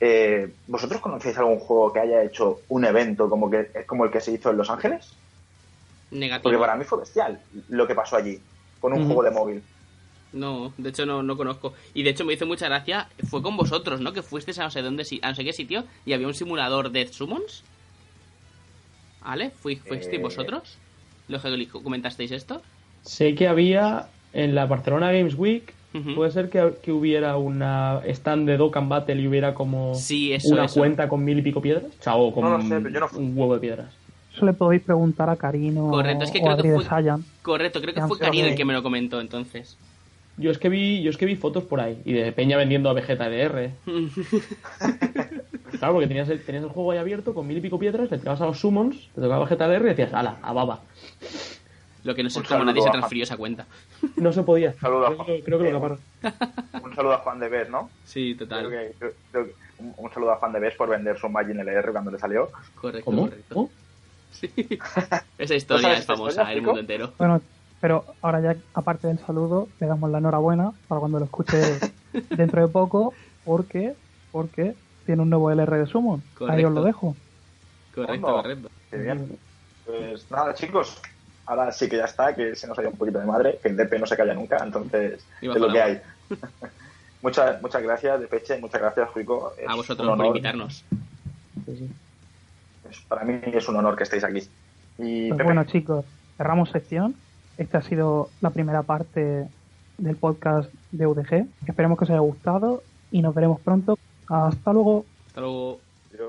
[0.00, 4.20] Eh, ¿Vosotros conocéis algún juego que haya hecho un evento como, que, como el que
[4.20, 5.12] se hizo en Los Ángeles?
[6.10, 6.42] Negativo.
[6.44, 8.38] Porque para mí fue bestial lo que pasó allí,
[8.80, 9.62] con un juego de móvil.
[10.32, 11.72] No, de hecho no, no conozco.
[11.94, 14.12] Y de hecho me hizo mucha gracia, fue con vosotros, ¿no?
[14.12, 16.90] Que fuisteis a no sé dónde, a no sé qué sitio y había un simulador
[16.90, 17.64] de Summons.
[19.24, 19.50] ¿Vale?
[19.50, 20.22] ¿Fui, ¿Fuisteis Eh.
[20.22, 20.78] vosotros?
[21.28, 22.62] ¿Los que comentasteis esto?
[23.02, 25.72] sé que había en la Barcelona Games Week,
[26.14, 30.52] Puede ser que, que hubiera una stand de Dokkan Battle y hubiera como Sí, eso,
[30.54, 30.80] una eso.
[30.80, 31.84] cuenta con mil y pico piedras.
[31.98, 33.24] O sea, o con No lo sé, pero yo no fui.
[33.24, 33.86] un huevo de piedras.
[34.34, 37.24] Eso le podéis preguntar a Karino Correcto, es que creo que fue- Sayan.
[37.42, 39.76] Correcto, creo que fue pero Karin el que- que me lo comentó entonces.
[40.38, 42.90] Yo es que vi, yo es que vi fotos por ahí y de Peña vendiendo
[42.90, 43.70] a Vegeta DR.
[45.78, 48.18] Claro, porque tenías el, tenías el juego ahí abierto con mil y pico piedras, le
[48.18, 50.80] tirabas a los summons, te tocaba Vegeta DR y decías, ala, a baba.
[52.06, 53.66] Lo que no sé es cómo nadie se a- transfirió esa cuenta.
[54.16, 54.72] No se podía.
[54.74, 55.80] Saludo a creo, que- creo que lo.
[56.82, 57.90] Un saludo a Juan de Bes, ¿no?
[58.04, 58.70] Sí, Creo total.
[58.70, 61.58] que- creo- creo que- un, un saludo a Juan de Bes por vender su Magin
[61.60, 62.48] LR cuando le salió.
[62.80, 63.22] Correcto, ¿Cómo?
[63.22, 63.54] correcto.
[63.54, 63.70] ¿Cómo?
[64.32, 64.50] Sí.
[65.38, 67.12] Esa historia es famosa en el mundo entero.
[67.16, 67.40] Bueno,
[67.80, 71.56] pero ahora ya, aparte del saludo, le damos la enhorabuena para cuando lo escuche
[72.30, 73.14] dentro de poco,
[73.46, 73.94] porque
[74.32, 74.74] porque
[75.06, 76.20] tiene un nuevo LR de Summon.
[76.20, 76.68] Ahí Correcto.
[76.68, 77.16] os lo dejo.
[77.94, 78.68] Correcto, correcto.
[78.90, 79.38] Qué bien.
[79.86, 81.00] Pues nada, chicos.
[81.46, 83.68] Ahora sí que ya está, que se nos ha ido un poquito de madre, que
[83.68, 86.00] el DP no se calla nunca, entonces es lo que hay.
[87.22, 89.52] muchas, muchas gracias, de Peche, muchas gracias, Juico.
[89.58, 90.84] Es A vosotros por invitarnos.
[91.66, 91.90] Sí, sí.
[92.90, 94.40] Es- para mí es un honor que estéis aquí.
[94.98, 96.04] Y Pues bueno, chicos,
[96.36, 97.14] cerramos sección.
[97.58, 99.48] Esta ha sido la primera parte
[99.98, 101.46] del podcast de UDG.
[101.66, 103.98] Esperemos que os haya gustado y nos veremos pronto.
[104.28, 105.04] Hasta luego.
[105.28, 105.80] Hasta luego.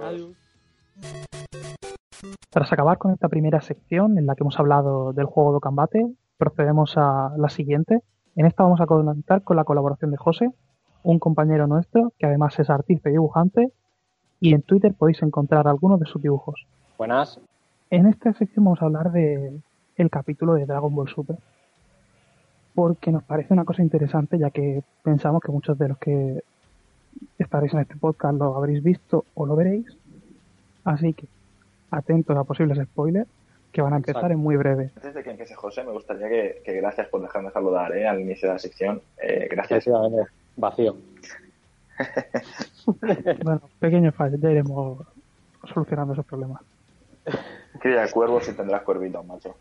[0.04, 1.27] Adiós.
[2.50, 6.06] Tras acabar con esta primera sección en la que hemos hablado del juego de combate,
[6.38, 8.00] procedemos a la siguiente.
[8.36, 10.50] En esta vamos a contar con la colaboración de José,
[11.04, 13.72] un compañero nuestro que además es artista y dibujante,
[14.40, 16.66] y en Twitter podéis encontrar algunos de sus dibujos.
[16.98, 17.40] Buenas.
[17.90, 19.60] En esta sección vamos a hablar de
[19.96, 21.38] el capítulo de Dragon Ball Super,
[22.76, 26.44] porque nos parece una cosa interesante, ya que pensamos que muchos de los que
[27.40, 29.86] estaréis en este podcast lo habréis visto o lo veréis.
[30.84, 31.28] Así que
[31.92, 33.28] atentos a posibles spoilers
[33.72, 34.34] que van a empezar Exacto.
[34.34, 34.92] en muy breve.
[34.96, 38.08] Antes de que empiece José, me gustaría que, que gracias por dejarme saludar ¿eh?
[38.08, 39.02] al inicio de la sección.
[39.22, 39.86] Eh, gracias.
[40.56, 40.98] Vacío.
[43.44, 45.06] Bueno, pequeños fallos, ya iremos
[45.74, 46.62] solucionando esos problemas.
[47.80, 49.58] Cría cuervos y tendrás cuervitos, macho.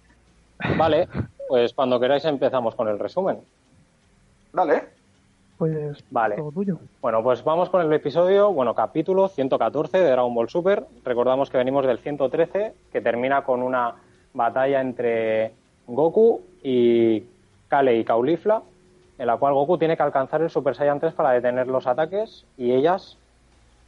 [0.79, 1.09] Vale,
[1.49, 3.41] pues cuando queráis empezamos con el resumen.
[4.53, 4.96] Dale.
[5.59, 6.37] Pues Vale.
[6.37, 6.79] todo tuyo.
[7.01, 10.85] Bueno, pues vamos con el episodio, bueno, capítulo 114 de Dragon Ball Super.
[11.05, 13.95] Recordamos que venimos del 113, que termina con una
[14.35, 15.53] batalla entre
[15.87, 17.25] Goku y
[17.69, 18.63] Kale y Caulifla,
[19.19, 22.45] en la cual Goku tiene que alcanzar el Super Saiyan 3 para detener los ataques
[22.59, 23.17] y ellas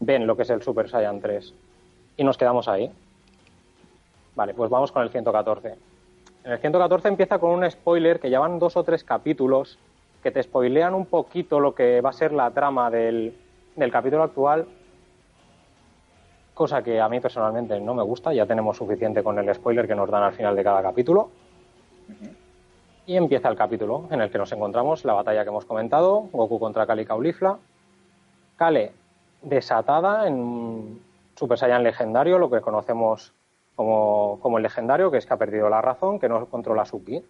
[0.00, 1.52] ven lo que es el Super Saiyan 3.
[2.16, 2.90] Y nos quedamos ahí.
[4.34, 5.74] Vale, pues vamos con el 114.
[6.44, 9.78] En el 114 empieza con un spoiler que llevan dos o tres capítulos
[10.22, 13.36] que te spoilean un poquito lo que va a ser la trama del,
[13.76, 14.66] del capítulo actual,
[16.54, 19.94] cosa que a mí personalmente no me gusta, ya tenemos suficiente con el spoiler que
[19.94, 21.30] nos dan al final de cada capítulo.
[23.06, 26.58] Y empieza el capítulo en el que nos encontramos la batalla que hemos comentado, Goku
[26.58, 27.58] contra Kale y Caulifla.
[28.56, 28.92] Kale
[29.40, 31.00] desatada en
[31.36, 33.32] Super Saiyan legendario, lo que conocemos
[33.76, 37.04] como, como el legendario, que es que ha perdido la razón, que no controla su
[37.04, 37.22] ki.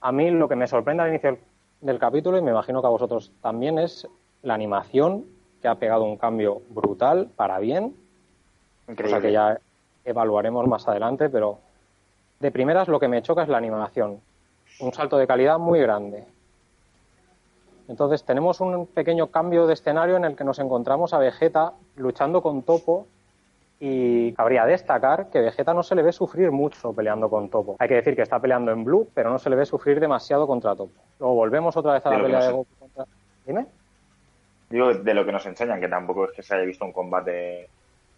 [0.00, 1.38] A mí lo que me sorprende al inicio
[1.80, 4.06] del- capítulo, y me imagino que a vosotros también, es
[4.42, 5.24] la animación,
[5.60, 7.94] que ha pegado un cambio brutal para bien,
[8.88, 9.02] Increíble.
[9.16, 9.60] cosa que ya
[10.04, 11.58] evaluaremos más adelante, pero
[12.38, 14.20] de primeras lo que me choca es la animación.
[14.78, 16.24] un salto de calidad muy grande.
[17.88, 22.40] Entonces tenemos un pequeño cambio de escenario en el que nos encontramos a Vegeta luchando
[22.40, 23.06] con Topo
[23.82, 27.76] y cabría destacar que Vegeta no se le ve sufrir mucho peleando con Topo.
[27.78, 30.46] Hay que decir que está peleando en Blue, pero no se le ve sufrir demasiado
[30.46, 30.92] contra Topo.
[31.18, 32.52] Luego volvemos otra vez a la que pelea no de.
[32.52, 33.04] Goku contra...
[33.46, 33.66] Dime.
[34.68, 37.68] Digo, de lo que nos enseñan, que tampoco es que se haya visto un combate.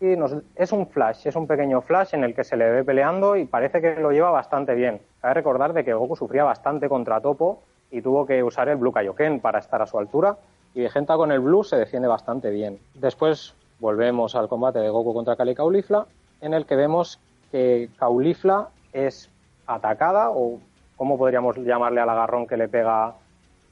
[0.00, 2.82] Sí, nos- es un flash, es un pequeño flash en el que se le ve
[2.84, 5.00] peleando y parece que lo lleva bastante bien.
[5.20, 8.92] Cabe recordar de que Goku sufría bastante contra Topo y tuvo que usar el Blue
[8.92, 10.36] Kaioken para estar a su altura
[10.74, 12.78] y Vegeta con el Blue se defiende bastante bien.
[12.94, 16.06] Después volvemos al combate de Goku contra Kali Caulifla
[16.40, 17.18] en el que vemos
[17.50, 19.28] que Caulifla es
[19.66, 20.60] atacada o
[20.96, 23.16] cómo podríamos llamarle al agarrón que le pega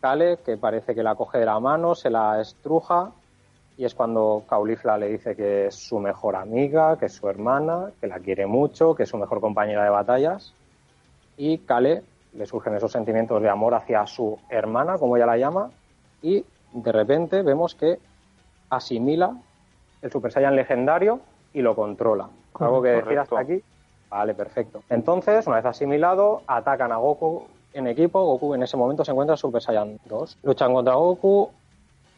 [0.01, 3.12] Kale, que parece que la coge de la mano, se la estruja
[3.79, 7.92] y es cuando Caulifla le dice que es su mejor amiga, que es su hermana,
[8.01, 10.55] que la quiere mucho, que es su mejor compañera de batallas.
[11.37, 15.70] Y Kale le surgen esos sentimientos de amor hacia su hermana, como ella la llama,
[16.20, 18.01] y de repente vemos que
[18.70, 19.37] asimila
[20.03, 21.21] el Super Saiyan legendario
[21.53, 22.29] y lo controla.
[22.59, 23.63] ¿Algo que decir hasta aquí?
[24.09, 24.83] Vale, perfecto.
[24.89, 28.25] Entonces, una vez asimilado, atacan a Goku en equipo.
[28.25, 30.39] Goku en ese momento se encuentra en Super Saiyan 2.
[30.43, 31.51] Luchan contra Goku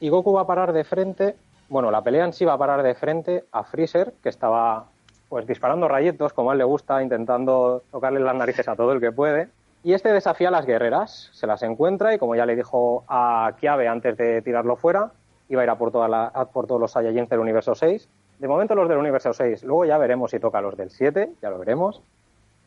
[0.01, 1.37] y Goku va a parar de frente.
[1.69, 4.87] Bueno, la pelea en sí va a parar de frente a Freezer, que estaba
[5.29, 9.01] pues disparando rayitos, como a él le gusta, intentando tocarle las narices a todo el
[9.01, 9.49] que puede.
[9.85, 13.53] Y este desafía a las guerreras, se las encuentra y como ya le dijo a
[13.59, 15.11] Kiabe antes de tirarlo fuera,
[15.53, 18.09] iba a ir a por, toda la- a por todos los Saiyajins del universo 6.
[18.39, 21.51] De momento los del universo 6, luego ya veremos si toca los del 7, ya
[21.51, 22.01] lo veremos.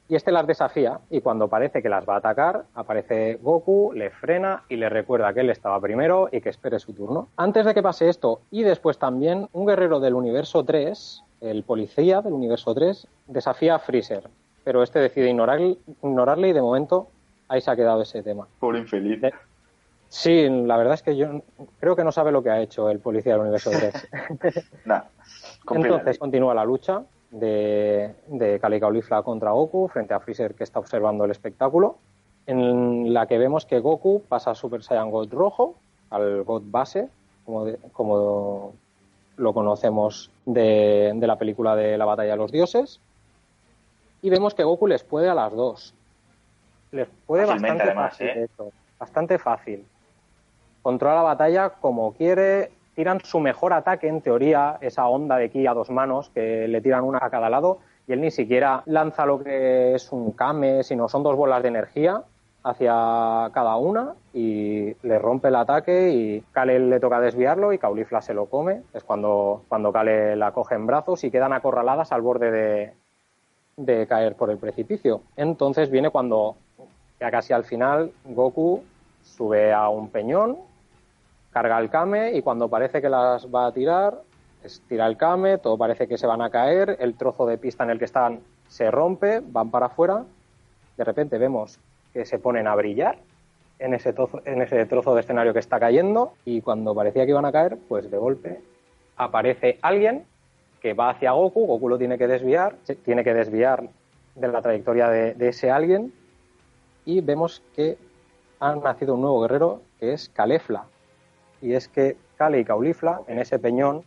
[0.07, 4.11] Y este las desafía y cuando parece que las va a atacar, aparece Goku, le
[4.11, 7.27] frena y le recuerda que él estaba primero y que espere su turno.
[7.37, 12.21] Antes de que pase esto y después también, un guerrero del universo 3, el policía
[12.21, 14.29] del universo 3, desafía a Freezer,
[14.63, 17.07] pero este decide ignorar, ignorarle y de momento
[17.49, 18.47] ahí se ha quedado ese tema.
[18.59, 19.19] Pobre infeliz.
[19.21, 19.33] De-
[20.09, 21.41] Sí, la verdad es que yo
[21.79, 24.07] creo que no sabe lo que ha hecho el policía del universo 3.
[24.85, 25.01] Nah,
[25.65, 30.79] con Entonces continúa la lucha de, de Caulifla contra Goku frente a Freezer que está
[30.79, 31.97] observando el espectáculo,
[32.47, 35.75] en la que vemos que Goku pasa a Super Saiyan God rojo,
[36.11, 37.09] al God base,
[37.45, 38.73] como, de- como
[39.37, 43.01] lo conocemos de, de la película de la batalla de los dioses,
[44.21, 45.93] y vemos que Goku les puede a las dos.
[46.91, 48.47] Les puede Fácilmente, bastante además, fácil, ¿eh?
[48.99, 49.85] bastante fácil
[50.85, 55.65] controla la batalla como quiere, tiran su mejor ataque en teoría, esa onda de ki
[55.65, 59.25] a dos manos que le tiran una a cada lado y él ni siquiera lanza
[59.25, 62.21] lo que es un kame, sino son dos bolas de energía
[62.61, 68.21] hacia cada una y le rompe el ataque y Kale le toca desviarlo y Caulifla
[68.21, 72.21] se lo come, es cuando, cuando Kale la coge en brazos y quedan acorraladas al
[72.21, 72.93] borde de,
[73.77, 75.23] de caer por el precipicio.
[75.35, 76.57] Entonces viene cuando,
[77.19, 78.83] ya casi al final, Goku
[79.23, 80.57] sube a un peñón,
[81.55, 84.21] carga el Kame y cuando parece que las va a tirar,
[84.89, 87.91] tira el Kame, todo parece que se van a caer, el trozo de pista en
[87.91, 90.25] el que están se rompe, van para afuera,
[90.97, 91.79] de repente vemos
[92.11, 93.19] que se ponen a brillar
[93.79, 97.31] en ese trozo, en ese trozo de escenario que está cayendo y cuando parecía que
[97.31, 98.59] iban a caer, pues de golpe
[99.15, 100.25] aparece alguien
[100.81, 103.87] que va hacia Goku, Goku lo tiene que desviar, tiene que desviar
[104.35, 106.11] de la trayectoria de, de ese alguien
[107.05, 107.97] y vemos que
[108.59, 110.87] ha nacido un nuevo guerrero que es Calefla.
[111.65, 114.03] Y es que Kale y Caulifla en ese peñón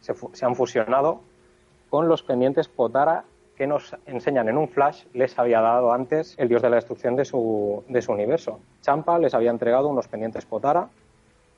[0.00, 1.20] se, han fusionado
[1.90, 3.24] con los pendientes Potara
[3.56, 7.14] que nos enseñan en un flash les había dado antes el dios de la destrucción
[7.14, 8.58] de su, de su universo.
[8.80, 10.88] Champa les había entregado unos pendientes Potara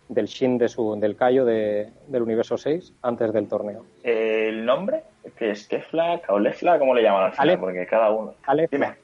[0.09, 3.85] del Shin de su, del Kaio de- del universo 6 antes del torneo.
[4.03, 5.05] ¿El nombre?
[5.37, 6.79] ¿Que es Kefla, Caulefla?
[6.79, 7.47] ¿Cómo le llaman al final?
[7.61, 8.35] Porque cada uno.
[8.71, 8.95] Dime.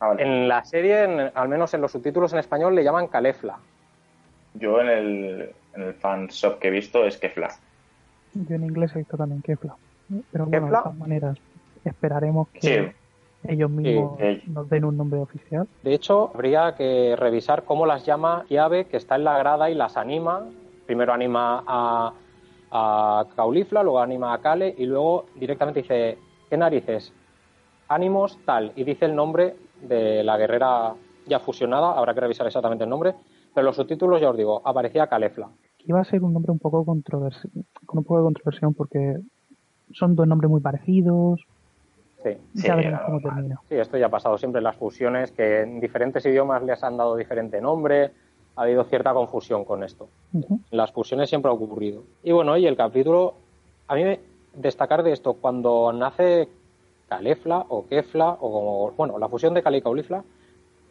[0.00, 0.22] Ah, vale.
[0.22, 3.58] En la serie, en- al menos en los subtítulos en español, le llaman Calefla.
[4.58, 7.50] Yo en el, en el fanshop que he visto es Kefla.
[8.34, 9.74] Yo en inglés he visto también Kefla.
[10.30, 10.78] Pero bueno, ¿Kefla?
[10.78, 11.38] de todas maneras,
[11.84, 13.48] esperaremos que Sí.
[13.48, 14.42] ellos mismos sí.
[14.46, 15.66] nos den un nombre oficial.
[15.82, 19.74] De hecho, habría que revisar cómo las llama Kiabe, que está en la grada y
[19.74, 20.44] las anima.
[20.86, 22.12] Primero anima a,
[22.70, 26.18] a Caulifla, luego anima a Kale y luego directamente dice,
[26.48, 27.12] ¿qué narices?
[27.88, 28.72] Ánimos tal.
[28.76, 30.94] Y dice el nombre de la guerrera
[31.26, 33.14] ya fusionada, habrá que revisar exactamente el nombre.
[33.56, 35.48] Pero los subtítulos, ya os digo, aparecía Calefla.
[35.86, 37.48] Iba a ser un nombre un poco controversi
[37.86, 39.16] con un poco de controversión porque
[39.94, 41.40] son dos nombres muy parecidos.
[42.22, 42.32] Sí.
[42.54, 43.34] Sí, ya veremos era cómo normal.
[43.34, 43.60] termina.
[43.66, 46.98] Sí, esto ya ha pasado siempre en las fusiones, que en diferentes idiomas les han
[46.98, 48.10] dado diferente nombre.
[48.56, 50.06] Ha habido cierta confusión con esto.
[50.70, 52.02] Las fusiones siempre ha ocurrido.
[52.22, 53.36] Y bueno, y el capítulo,
[53.88, 54.20] a mí me
[54.54, 56.46] destacar de esto, cuando nace
[57.08, 60.24] Calefla o Kefla, o como, bueno, la fusión de Kale y Caulifla,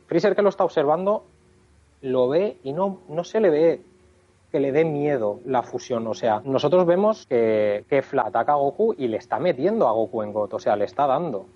[0.08, 1.26] Freezer que lo está observando
[2.02, 3.82] lo ve y no, no se le ve
[4.52, 6.08] que le dé miedo la fusión.
[6.08, 10.22] O sea, nosotros vemos que Kefla ataca a Goku y le está metiendo a Goku
[10.24, 11.48] en Got, o sea, le está dando.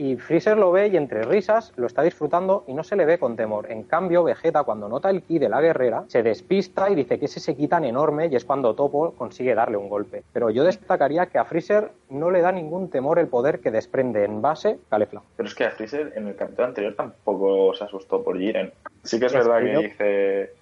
[0.00, 3.18] Y Freezer lo ve y entre risas lo está disfrutando y no se le ve
[3.18, 3.70] con temor.
[3.70, 7.26] En cambio, Vegeta, cuando nota el ki de la guerrera, se despista y dice que
[7.26, 10.22] ese se quitan enorme y es cuando Topo consigue darle un golpe.
[10.32, 14.24] Pero yo destacaría que a Freezer no le da ningún temor el poder que desprende
[14.24, 15.20] en base Calefla.
[15.36, 18.72] Pero es que a Freezer en el capítulo anterior tampoco se asustó por Jiren.
[19.04, 20.52] Sí que es verdad que dice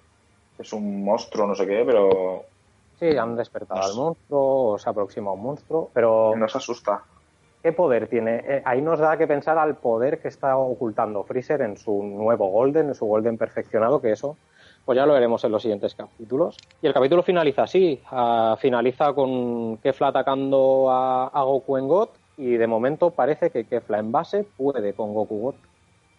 [0.57, 2.43] es un monstruo, no sé qué, pero...
[2.99, 6.35] Sí, han despertado al monstruo, o se aproxima a un monstruo, pero...
[6.35, 7.05] Nos asusta.
[7.61, 8.41] ¿Qué poder tiene?
[8.45, 12.49] Eh, ahí nos da que pensar al poder que está ocultando Freezer en su nuevo
[12.49, 14.37] Golden, en su Golden perfeccionado, que eso,
[14.85, 16.55] pues ya lo veremos en los siguientes capítulos.
[16.81, 22.55] Y el capítulo finaliza así, ah, finaliza con Kefla atacando a, Goku en God, y
[22.55, 25.55] de momento parece que Kefla en base puede con Goku God.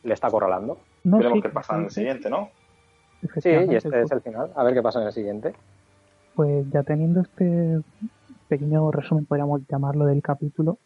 [0.03, 0.79] Le está acorralando.
[1.05, 2.51] No, Veremos qué pasa en el siguiente, ¿no?
[3.39, 4.51] Sí, y este es el final.
[4.55, 5.55] A ver qué pasa en el siguiente.
[6.35, 7.81] Pues ya teniendo este
[8.49, 10.79] pequeño resumen, podríamos llamarlo del capítulo,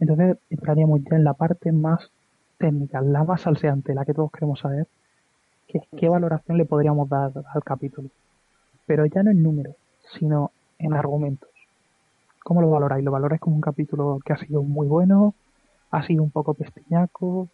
[0.00, 2.10] entonces entraríamos ya en la parte más
[2.58, 4.86] técnica, la más salseante, la que todos queremos saber,
[5.68, 8.08] que qué valoración le podríamos dar al capítulo.
[8.86, 9.76] Pero ya no en números,
[10.18, 11.48] sino en argumentos.
[12.42, 13.04] ¿Cómo lo valoráis?
[13.04, 15.34] ¿Lo valoráis como un capítulo que ha sido muy bueno?
[15.90, 17.48] ¿Ha sido un poco pestiñaco?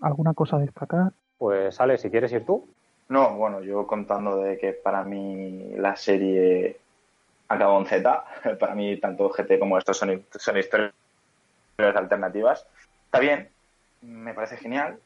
[0.00, 1.12] ¿Alguna cosa a destacar?
[1.36, 2.66] Pues Ale, si quieres ir tú.
[3.08, 6.78] No, bueno, yo contando de que para mí la serie
[7.48, 8.24] acabó en Z,
[8.60, 10.92] para mí tanto GT como esto son, son historias
[11.78, 12.66] alternativas.
[13.04, 13.48] Está bien,
[14.02, 14.98] me parece genial,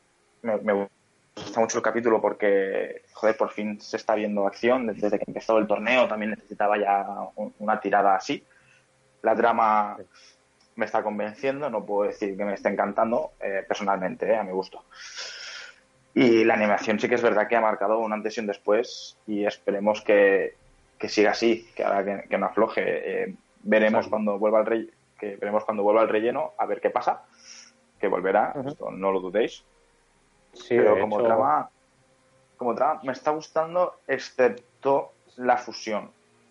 [0.43, 0.89] me,
[1.37, 4.87] gusta mucho el capítulo porque, joder, por fin se está viendo acción.
[4.87, 7.07] Desde que empezó el torneo también necesitaba ya
[7.59, 8.45] una tirada así.
[9.23, 9.97] La trama
[10.77, 14.53] me está convenciendo, no puedo decir que me esté encantando eh, personalmente, eh, a mi
[14.53, 14.85] gusto.
[16.15, 19.17] Y la animación sí que es verdad que ha marcado un antes y un después
[19.27, 20.55] y esperemos que,
[21.09, 22.83] siga así, que ahora que, no afloje.
[22.85, 24.91] Eh, veremos cuando vuelva el rey,
[25.23, 27.23] que veremos cuando vuelva el relleno a ver qué pasa,
[28.01, 29.63] que volverá, esto no lo dudéis.
[30.69, 31.71] Pero como trama,
[32.57, 36.11] como trama me está gustando excepto la fusión,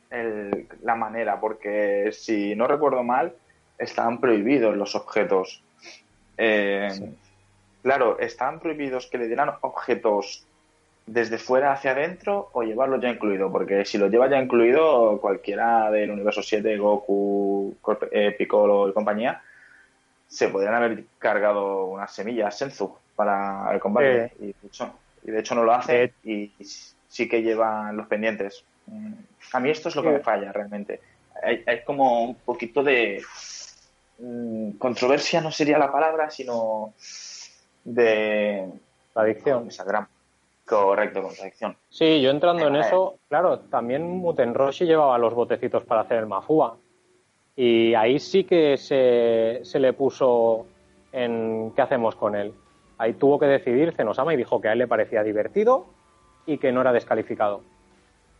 [0.09, 3.35] la manera, porque si no recuerdo mal,
[3.77, 5.61] estaban prohibidos los objetos.
[6.37, 7.13] Eh,
[7.81, 10.45] Claro, ¿están prohibidos que le dieran objetos
[11.11, 13.51] desde fuera hacia adentro o llevarlo ya incluido?
[13.51, 17.75] Porque si lo lleva ya incluido, cualquiera del universo 7, Goku,
[18.11, 19.41] eh, Piccolo y compañía,
[20.27, 24.31] se podrían haber cargado unas semillas Senzu para el combate.
[24.39, 24.93] Y, de hecho,
[25.23, 26.51] y, de hecho, no lo hace y
[27.07, 28.63] sí que llevan los pendientes.
[28.87, 29.13] Mm,
[29.51, 31.01] a mí esto es lo que me falla realmente.
[31.43, 33.21] Hay, hay como un poquito de
[34.19, 36.93] mm, controversia, no sería la palabra, sino
[37.83, 38.69] de
[39.13, 39.69] adicción.
[40.65, 41.75] Correcto, contradicción.
[41.89, 46.77] Sí, yo entrando en eso, claro, también Mutenroshi llevaba los botecitos para hacer el Mafúa.
[47.55, 50.65] Y ahí sí que se, se le puso
[51.11, 52.53] en qué hacemos con él.
[52.97, 55.85] Ahí tuvo que decidir Zenosama y dijo que a él le parecía divertido
[56.45, 57.61] y que no era descalificado.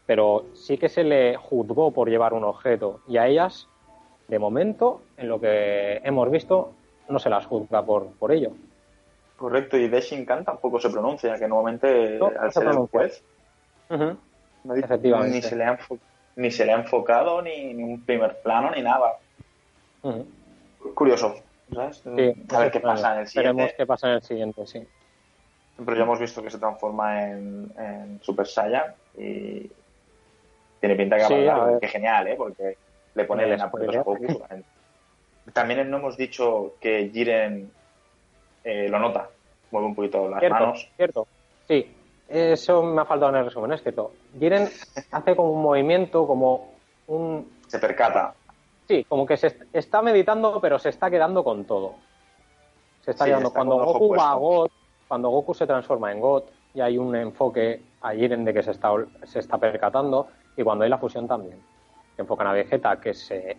[0.05, 3.67] Pero sí que se le juzgó por llevar un objeto y a ellas,
[4.27, 6.73] de momento, en lo que hemos visto,
[7.09, 8.51] no se las juzga por, por ello.
[9.41, 13.23] Correcto, y de Shinkan tampoco se pronuncia, que nuevamente al ser el juez
[13.89, 15.79] ni, se le ha
[16.35, 19.17] ni se le ha enfocado, ni, un primer plano, ni nada.
[20.93, 21.37] Curioso.
[21.73, 22.03] ¿sabes?
[22.05, 23.51] a ver qué pasa en el siguiente.
[23.55, 24.87] Veremos qué pasa en el siguiente, sí.
[25.83, 29.71] Pero ya hemos visto que se transforma en, Super Saiyan y
[30.79, 32.35] tiene pinta que va a que genial, ¿eh?
[32.37, 32.77] Porque
[33.15, 34.43] le pone el a Goku.
[35.51, 37.71] También no hemos dicho que Jiren
[38.63, 39.29] eh, lo nota,
[39.71, 40.89] mueve un poquito las manos.
[40.95, 41.27] Cierto,
[41.67, 41.95] sí.
[42.31, 44.13] Eso me ha faltado en el resumen, es cierto.
[44.39, 44.69] Jiren
[45.11, 46.71] hace como un movimiento, como
[47.07, 47.59] un...
[47.67, 48.33] Se percata.
[48.87, 51.95] Sí, como que se está meditando, pero se está quedando con todo.
[53.01, 53.51] Se está quedando.
[53.51, 54.69] cuando Goku va a God,
[55.09, 56.43] cuando Goku se transforma en God,
[56.73, 58.91] y hay un enfoque a Jiren de que se está,
[59.23, 61.61] se está percatando, y cuando hay la fusión también.
[62.15, 63.57] Que enfocan a Vegeta, que se,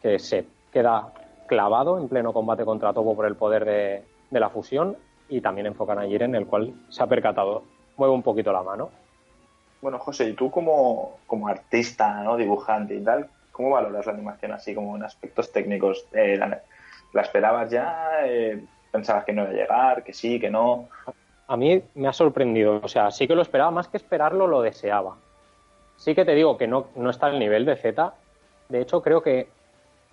[0.00, 1.12] que se queda
[1.48, 4.96] clavado en pleno combate contra Topo por el poder de, de la fusión
[5.28, 7.62] y también enfocan a Jiren, el cual se ha percatado,
[7.96, 8.90] mueve un poquito la mano.
[9.80, 12.36] Bueno, José, y tú como, como artista, ¿no?
[12.36, 16.06] dibujante y tal, ¿cómo valoras la animación así como en aspectos técnicos?
[16.12, 18.08] Eh, la, esperabas ya?
[18.24, 20.04] Eh, ¿Pensabas que no iba a llegar?
[20.04, 20.40] ¿Que sí?
[20.40, 20.88] ¿Que no?
[21.46, 24.62] A mí me ha sorprendido, o sea, sí que lo esperaba, más que esperarlo lo
[24.62, 25.16] deseaba.
[25.96, 28.14] Sí que te digo que no, no está al nivel de Z.
[28.68, 29.48] De hecho, creo que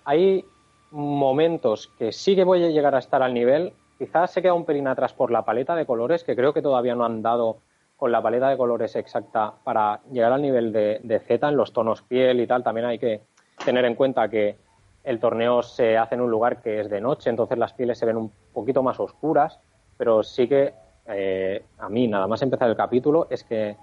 [0.04, 0.44] hay
[0.90, 4.64] momentos que sí que voy a llegar a estar al nivel quizás se queda un
[4.64, 7.58] pelín atrás por la paleta de colores, que creo que todavía no han dado
[7.98, 11.74] con la paleta de colores exacta para llegar al nivel de, de Z en los
[11.74, 12.64] tonos piel y tal.
[12.64, 13.20] También hay que
[13.62, 14.56] tener en cuenta que
[15.04, 18.06] el torneo se hace en un lugar que es de noche, entonces las pieles se
[18.06, 19.60] ven un poquito más oscuras,
[19.98, 20.72] pero sí que
[21.06, 23.76] eh, a mí, nada más empezar el capítulo, es que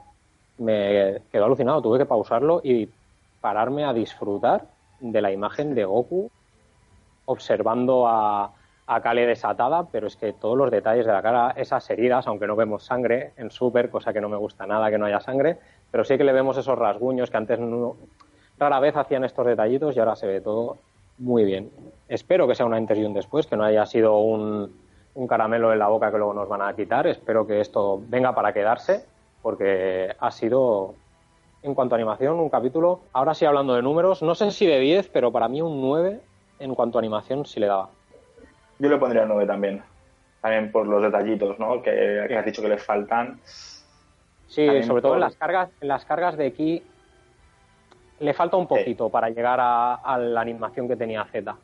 [0.57, 2.89] me quedó alucinado, tuve que pausarlo y
[3.39, 4.65] pararme a disfrutar
[4.99, 6.31] de la imagen de Goku
[7.25, 8.51] observando a,
[8.87, 12.47] a Kale desatada, pero es que todos los detalles de la cara, esas heridas, aunque
[12.47, 15.57] no vemos sangre en Super, cosa que no me gusta nada que no haya sangre,
[15.91, 17.59] pero sí que le vemos esos rasguños que antes
[18.57, 20.77] rara vez hacían estos detallitos y ahora se ve todo
[21.17, 21.69] muy bien.
[22.07, 24.73] Espero que sea un antes y un después, que no haya sido un,
[25.15, 27.07] un caramelo en la boca que luego nos van a quitar.
[27.07, 29.05] Espero que esto venga para quedarse,
[29.41, 30.93] porque ha sido,
[31.61, 33.01] en cuanto a animación, un capítulo.
[33.11, 36.21] Ahora sí hablando de números, no sé si de 10, pero para mí un 9
[36.59, 37.89] en cuanto a animación sí le daba.
[38.79, 39.81] Yo le pondría 9 también.
[40.41, 41.81] También por los detallitos, ¿no?
[41.81, 43.39] Que, que has dicho que le faltan.
[44.47, 46.83] Sí, También sobre todo por- en las cargas, en las cargas de aquí
[48.19, 51.55] le falta un poquito para llegar a, a la animación que tenía Z.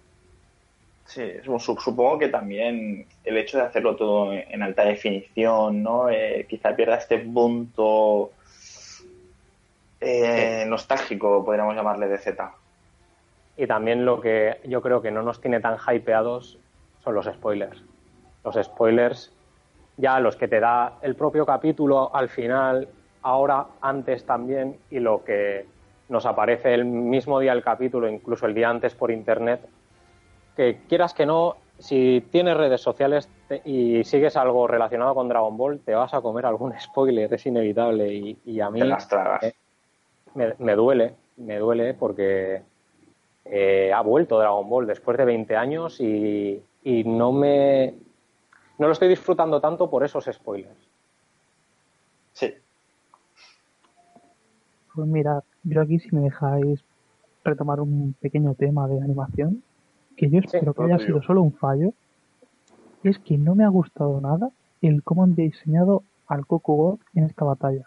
[1.05, 1.21] Sí,
[1.59, 6.09] supongo que también el hecho de hacerlo todo en alta definición, ¿no?
[6.09, 8.31] Eh, quizá pierda este punto
[9.99, 12.53] eh, nostálgico, podríamos llamarle, de Z.
[13.57, 16.57] Y también lo que yo creo que no nos tiene tan hypeados
[17.03, 17.83] son los spoilers.
[18.43, 19.31] Los spoilers,
[19.97, 22.87] ya los que te da el propio capítulo al final,
[23.21, 25.65] ahora, antes también, y lo que
[26.09, 29.61] nos aparece el mismo día del capítulo, incluso el día antes por internet,
[30.55, 35.57] que quieras que no, si tienes redes sociales te- y sigues algo relacionado con Dragon
[35.57, 38.13] Ball, te vas a comer algún spoiler, es inevitable.
[38.13, 39.43] Y, y a mí Te las tragas.
[39.43, 39.53] eh,
[40.35, 42.61] me, me duele, me duele porque
[43.45, 47.95] eh, ha vuelto Dragon Ball después de 20 años y, y no me
[48.77, 50.77] no lo estoy disfrutando tanto por esos spoilers.
[52.33, 52.53] Sí,
[54.95, 56.83] Pues mira, yo aquí si me dejáis
[57.43, 59.63] retomar un pequeño tema de animación,
[60.17, 61.93] que yo espero que haya sido solo un fallo,
[63.03, 64.49] es que no me ha gustado nada
[64.81, 67.83] el cómo han diseñado al Goku God en esta batalla.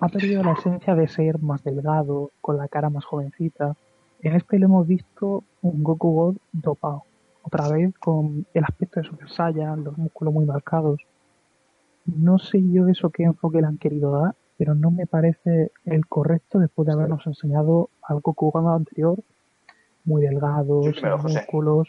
[0.00, 3.74] Ha perdido la esencia de ser más delgado, con la cara más jovencita.
[4.22, 7.04] En este lo hemos visto un Goku God dopado.
[7.50, 11.00] Otra vez con el aspecto de Super Saiyan, los músculos muy marcados.
[12.04, 16.06] No sé yo eso qué enfoque le han querido dar, pero no me parece el
[16.06, 19.18] correcto después de habernos enseñado al Goku God anterior,
[20.04, 21.88] muy delgado, Sí, sin músculos.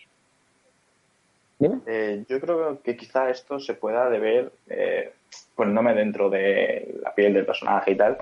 [1.59, 1.79] Dime.
[1.87, 5.11] Eh, yo creo que quizá esto se pueda deber, eh,
[5.55, 8.17] poniéndome dentro de la piel del personaje y tal,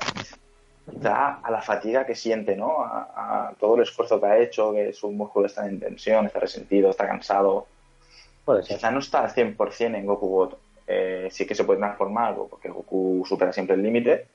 [0.91, 2.81] quizá a la fatiga que siente, ¿no?
[2.83, 6.39] A, a todo el esfuerzo que ha hecho, que su músculo está en tensión, está
[6.39, 7.67] resentido, está cansado.
[8.45, 8.77] Puede ser.
[8.77, 10.53] Quizá no está al 100% en Goku God.
[10.87, 14.25] Eh, sí que se puede transformar, porque Goku supera siempre el límite,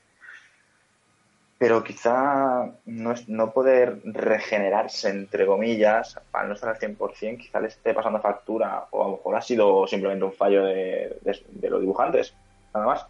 [1.57, 7.59] pero quizá no, es, no poder regenerarse, entre comillas, al no estar al 100%, quizá
[7.59, 11.43] le esté pasando factura, o a lo mejor ha sido simplemente un fallo de, de-
[11.49, 12.35] de los dibujantes,
[12.73, 13.05] nada más.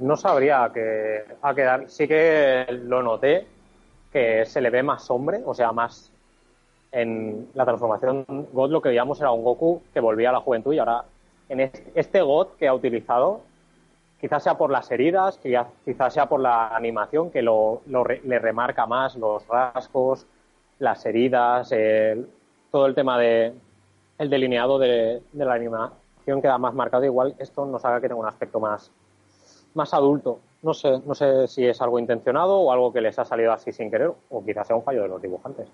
[0.00, 1.88] No sabría que a quedar.
[1.90, 3.46] Sí que lo noté
[4.12, 6.10] que se le ve más hombre, o sea, más
[6.92, 10.72] en la transformación God lo que veíamos era un Goku que volvía a la juventud
[10.72, 11.04] y ahora
[11.48, 11.60] en
[11.94, 13.42] este, God que ha utilizado,
[14.20, 15.38] quizás sea por las heridas,
[15.84, 20.26] quizás sea por la animación que lo, lo le remarca más los rasgos,
[20.80, 22.28] las heridas, el-
[22.72, 23.52] todo el tema de
[24.18, 27.04] el delineado de, de la animación queda más marcado.
[27.04, 28.90] Igual esto nos haga que tenga un aspecto más
[29.74, 30.40] más adulto.
[30.62, 33.72] No sé, no sé si es algo intencionado o algo que les ha salido así
[33.72, 35.68] sin querer, o quizás sea un fallo de los dibujantes.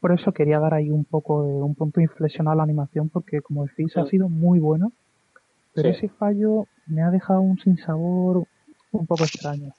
[0.00, 3.40] Por eso quería dar ahí un poco de un punto inflexión a la animación, porque
[3.42, 4.88] como decís, ha sido muy buena,
[5.74, 5.96] pero Sí.
[5.96, 8.44] ese fallo me ha dejado un sinsabor
[8.92, 9.72] un poco extraño.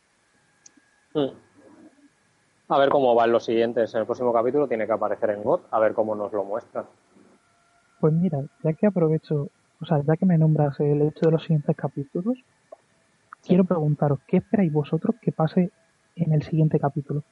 [2.67, 3.93] A ver cómo van los siguientes.
[3.93, 6.85] En el próximo capítulo tiene que aparecer en God, a ver cómo nos lo muestran.
[7.99, 9.49] Pues mira, ya que aprovecho,
[9.81, 12.37] o sea, ya que me nombras el hecho de los siguientes capítulos,
[13.45, 15.71] quiero preguntaros, ¿qué esperáis vosotros que pase
[16.15, 17.23] en el siguiente capítulo?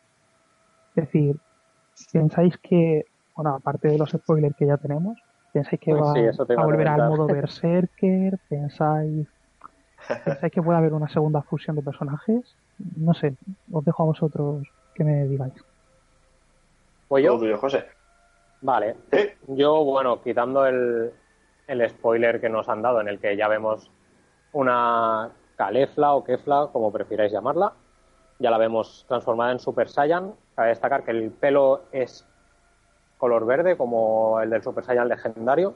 [0.96, 1.38] Es decir,
[2.12, 5.18] ¿pensáis que, bueno, aparte de los spoilers que ya tenemos,
[5.52, 8.38] ¿pensáis que Pues va sí, a volver al modo Berserker?
[8.50, 9.28] ¿Pensáis,
[10.26, 12.56] ¿Pensáis que puede haber una segunda fusión de personajes?
[12.98, 13.36] No sé,
[13.72, 15.54] os dejo a vosotros que me digáis.
[17.10, 17.38] ¿Voy yo?
[17.38, 17.86] tuyo, José.
[18.62, 18.96] Vale.
[19.48, 21.12] Yo, bueno, quitando el,
[21.68, 23.90] el spoiler que nos han dado, en el que ya vemos
[24.54, 27.74] una Calefla o Kefla, como prefiráis llamarla,
[28.40, 30.34] ya la vemos transformada en Super Saiyan.
[30.56, 32.26] Cabe destacar que el pelo es
[33.18, 35.76] color verde como el del Super Saiyan legendario.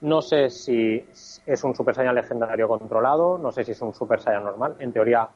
[0.00, 1.06] No sé si
[1.46, 4.76] es un Super Saiyan legendario controlado, no sé si es un Super Saiyan normal.
[4.78, 5.28] En teoría,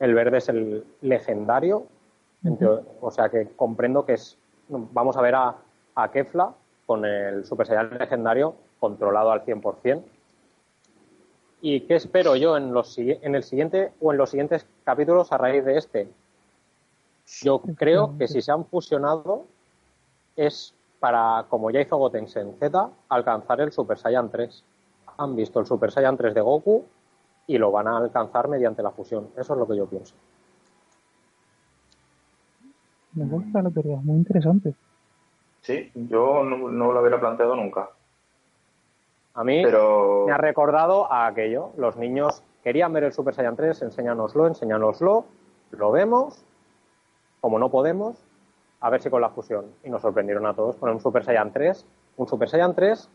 [0.00, 1.86] el verde es el legendario,
[3.00, 4.38] o sea que comprendo que es.
[4.68, 5.56] Vamos a ver a,
[5.94, 6.54] a Kefla
[6.86, 8.54] con el Super Saiyan legendario
[8.84, 10.02] controlado al 100%.
[11.62, 15.38] ¿Y qué espero yo en, los, en el siguiente o en los siguientes capítulos a
[15.38, 16.08] raíz de este?
[17.42, 19.44] Yo creo que si se han fusionado
[20.36, 24.62] es para, como ya hizo Gotensen Z, alcanzar el Super Saiyan 3.
[25.16, 26.84] Han visto el Super Saiyan 3 de Goku
[27.46, 29.30] y lo van a alcanzar mediante la fusión.
[29.34, 30.14] Eso es lo que yo pienso.
[33.14, 34.74] Me gusta la teoría, muy interesante.
[35.64, 37.88] Sí, yo no, lo hubiera planteado nunca.
[39.34, 41.70] A mí me ha recordado a aquello.
[41.76, 45.24] Los niños querían ver el Super Saiyan 3, enséñanoslo, enséñanoslo.
[45.72, 46.44] Lo vemos,
[47.40, 48.16] como no podemos,
[48.80, 49.66] a ver si con la fusión.
[49.82, 51.84] Y nos sorprendieron a todos con un Super Saiyan 3.
[52.16, 53.10] Un Super Saiyan 3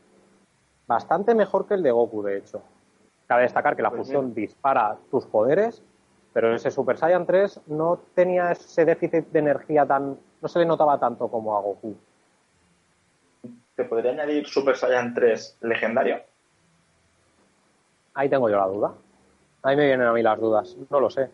[0.87, 2.61] bastante mejor que el de Goku, de hecho.
[3.27, 5.83] Cabe destacar que la pues fusión dispara tus poderes,
[6.33, 10.17] pero ese Super Saiyan 3 no tenía ese déficit de energía tan.
[10.41, 11.95] no se le notaba tanto como a Goku.
[13.79, 16.19] ¿Te podría añadir Super Saiyan 3 legendario?
[18.13, 18.93] Ahí tengo yo la duda.
[19.63, 20.75] Ahí me vienen a mí las dudas.
[20.89, 21.29] No lo sé.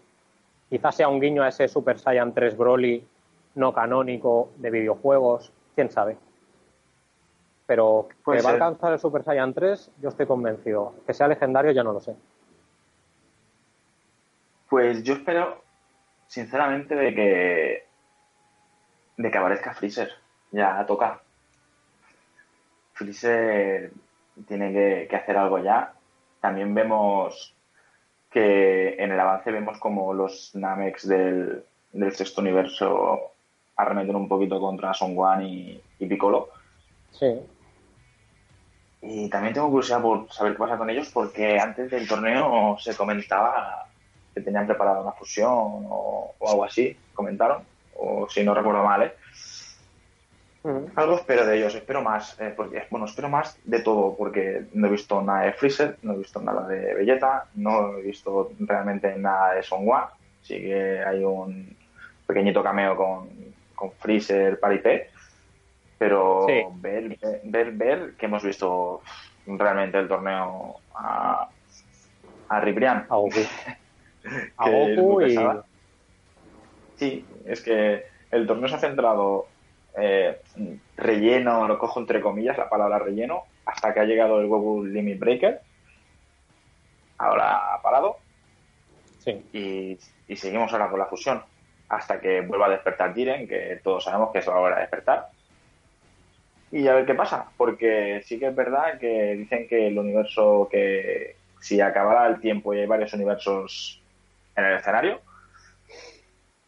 [0.70, 3.04] Quizás sea un guiño a ese Super Saiyan 3 Broly
[3.56, 6.20] no canónico de videojuegos, quién sabe.
[7.66, 10.94] Pero que va a alcanzar el Super Saiyan 3, yo estoy convencido.
[11.08, 12.16] Que sea legendario, ya no lo sé.
[14.70, 15.64] Pues yo espero,
[16.28, 17.88] sinceramente, de que.
[19.18, 20.12] de que aparezca Freezer.
[20.52, 21.24] Ya toca.
[22.96, 23.92] Freezer
[24.48, 25.94] tiene que, que hacer algo ya.
[26.42, 27.56] También vemos
[28.36, 31.64] que en el avance vemos como los Namex del,
[32.12, 33.32] sexto universo
[33.78, 36.50] arremeten un poquito contra Son Gohan y, Piccolo.
[37.12, 37.40] Sí.
[39.02, 42.94] Y también tengo curiosidad por saber qué pasa con ellos porque antes del torneo se
[42.96, 43.88] comentaba
[44.34, 47.64] que tenían preparada una fusión o, o algo así, comentaron,
[47.96, 49.14] o si no recuerdo mal, ¿eh?
[50.96, 54.88] Algo espero de ellos, espero más, eh, porque, bueno, espero más de todo, porque no
[54.88, 59.16] he visto nada de Freezer, no he visto nada de Vegeta, no he visto realmente
[59.16, 60.06] nada de Son Gohan,
[60.42, 61.76] sí que hay un
[62.26, 63.30] pequeñito cameo con,
[63.76, 65.12] con Freezer, Paripé,
[66.00, 66.48] pero
[66.78, 69.02] ver, ver, ver, que hemos visto
[69.46, 71.48] realmente el torneo a,
[72.50, 73.06] a Ribrian.
[73.08, 73.40] A Goku.
[74.58, 75.38] a Goku y...
[76.96, 79.48] Sí, es que el torneo se ha centrado
[79.98, 80.42] eh,
[80.98, 85.20] relleno, lo cojo entre comillas, la palabra relleno, hasta que ha llegado el Goku Limit
[85.20, 85.62] Breaker.
[87.18, 88.18] Ahora ha parado.
[89.54, 89.98] Y,
[90.36, 91.44] seguimos ahora con la fusión.
[91.90, 95.30] Hasta que vuelva a despertar Jiren, que todos sabemos que es la hora de despertar.
[96.72, 100.68] Y a ver qué pasa, porque sí que es verdad que dicen que el universo,
[100.70, 104.02] que si acabara el tiempo y hay varios universos
[104.56, 105.22] en el escenario,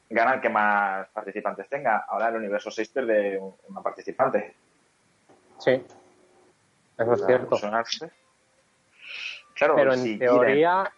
[0.10, 2.05] gana el que más participantes tenga.
[2.08, 4.55] Ahora el universo 6 de una participante.
[5.58, 5.84] Sí,
[6.97, 7.58] eso es cierto.
[9.53, 10.91] Claro, pero en teoría,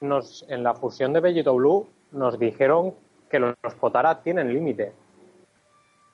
[0.00, 2.94] nos, en la fusión de Bellito Blue nos dijeron
[3.30, 4.92] que los, Potara tienen límite.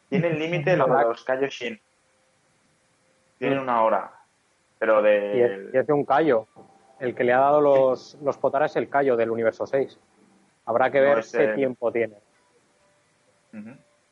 [0.09, 1.81] Tienen límite los, los Kaioshin.
[3.39, 4.13] Tienen una hora.
[4.79, 5.71] Pero de.
[5.73, 6.47] Y es, de un Kaio.
[7.01, 9.99] El que le ha dado los, los Potara es el Kaio del universo 6.
[10.67, 12.15] Habrá que ver qué tiempo tiene.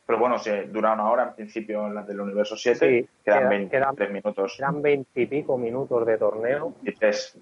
[0.06, 4.10] Pero bueno, si dura una hora en principio en la del universo 7, quedan 23
[4.10, 4.54] minutos.
[4.58, 6.74] Quedan 20 y pico minutos de torneo.
[6.82, 7.38] 23,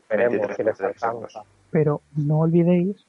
[1.70, 3.04] Pero no olvidéis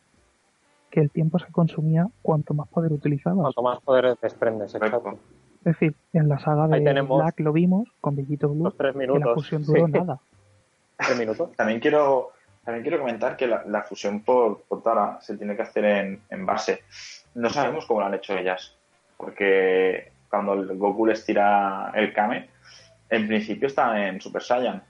[0.90, 3.54] que el tiempo se consumía cuanto más poder utilizabas.
[3.54, 5.18] Cuanto más poder desprendes, exacto.
[5.60, 9.24] Es decir, en la saga de Black lo vimos con Bellito Blue, tres minutos.
[9.24, 10.20] la fusión duró nada.
[10.98, 11.52] Tres minutos.
[11.56, 12.30] También quiero
[12.64, 15.86] también quiero comentar que la, fusión por, por, Tara se tiene que hacer
[16.30, 16.84] en, base.
[17.34, 18.76] No sabemos cómo lo han hecho ellas,
[19.18, 22.50] porque cuando el Goku les tira el Kame,
[23.10, 24.84] en principio está en Super Saiyan.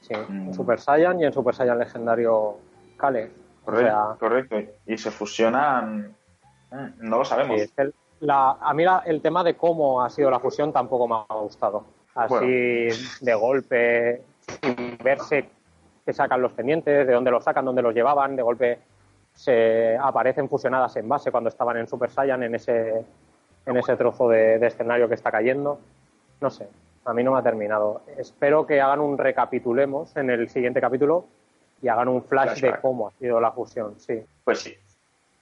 [0.00, 0.54] Sí, en mm.
[0.54, 2.58] Super Saiyan y en Super Saiyan legendario
[2.96, 3.30] Kale.
[3.64, 6.14] Correcto, y se fusionan.
[6.70, 7.60] Mm, no lo sabemos.
[8.28, 11.84] a mí el tema de cómo ha sido la fusión tampoco me ha gustado.
[12.14, 12.88] Así
[13.20, 14.22] de golpe,
[14.60, 15.48] sin verse
[16.04, 18.78] que sacan los pendientes, de dónde los sacan, dónde los llevaban, de golpe
[19.34, 23.04] se aparecen fusionadas en base cuando estaban en Super Saiyan en ese,
[23.66, 25.80] en ese trozo de, escenario que está cayendo.
[26.40, 26.68] No sé,
[27.04, 28.02] a mí no me ha terminado.
[28.18, 31.26] Espero que hagan un recapitulemos en el siguiente capítulo
[31.80, 34.22] y hagan un flash de cómo ha sido la fusión, sí.
[34.44, 34.74] Pues sí.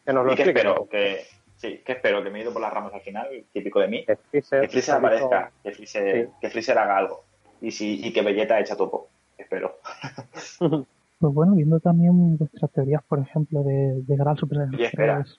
[0.05, 1.27] Que nos lo que espero que,
[1.61, 4.07] Sí, que espero que me he ido por las ramas al final, típico de mí.
[4.07, 6.33] Que Freezer, Que aparezca, que Freezer, Sí.
[6.41, 7.25] que Freezer haga algo.
[7.61, 9.10] Y, si, y que Vegeta echa topo.
[9.41, 9.77] Espero.
[10.59, 15.17] Pues bueno, viendo también vuestras teorías, por ejemplo, de llegar al Super Saiyan Oye, espera.
[15.23, 15.39] 3.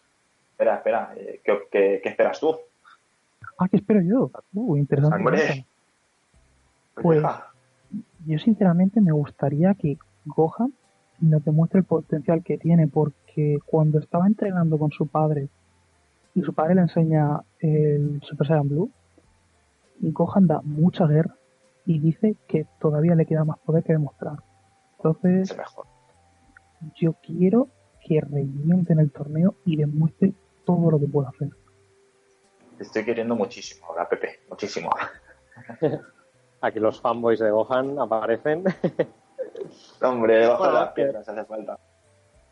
[0.51, 1.13] Espera, espera.
[1.17, 2.55] eh, ¿qué, qué, qué esperas tú?
[3.57, 4.29] Ah, ¿qué espero yo?
[4.53, 5.23] Uh, interesante.
[6.95, 7.47] Pues- deja.
[8.27, 10.71] Yo sinceramente me gustaría que Gohan
[11.19, 15.49] nos demuestre el potencial que tiene, porque cuando estaba entrenando con su padre
[16.35, 18.91] y su padre le enseña el Super Saiyan Blue,
[19.99, 21.35] Gohan da mucha guerra
[21.85, 24.37] y dice que todavía le queda más poder que demostrar.
[24.97, 25.85] Entonces, Es mejor.
[26.95, 27.67] yo quiero
[28.05, 30.33] que reviente en el torneo y demuestre
[30.65, 31.49] todo lo que puede hacer.
[32.77, 34.39] Te estoy queriendo muchísimo ahora, Pepe.
[34.49, 34.89] Muchísimo.
[36.61, 38.63] Aquí los fanboys de Gohan aparecen.
[40.01, 41.77] Hombre, bajo Bueno, las piedras hace falta.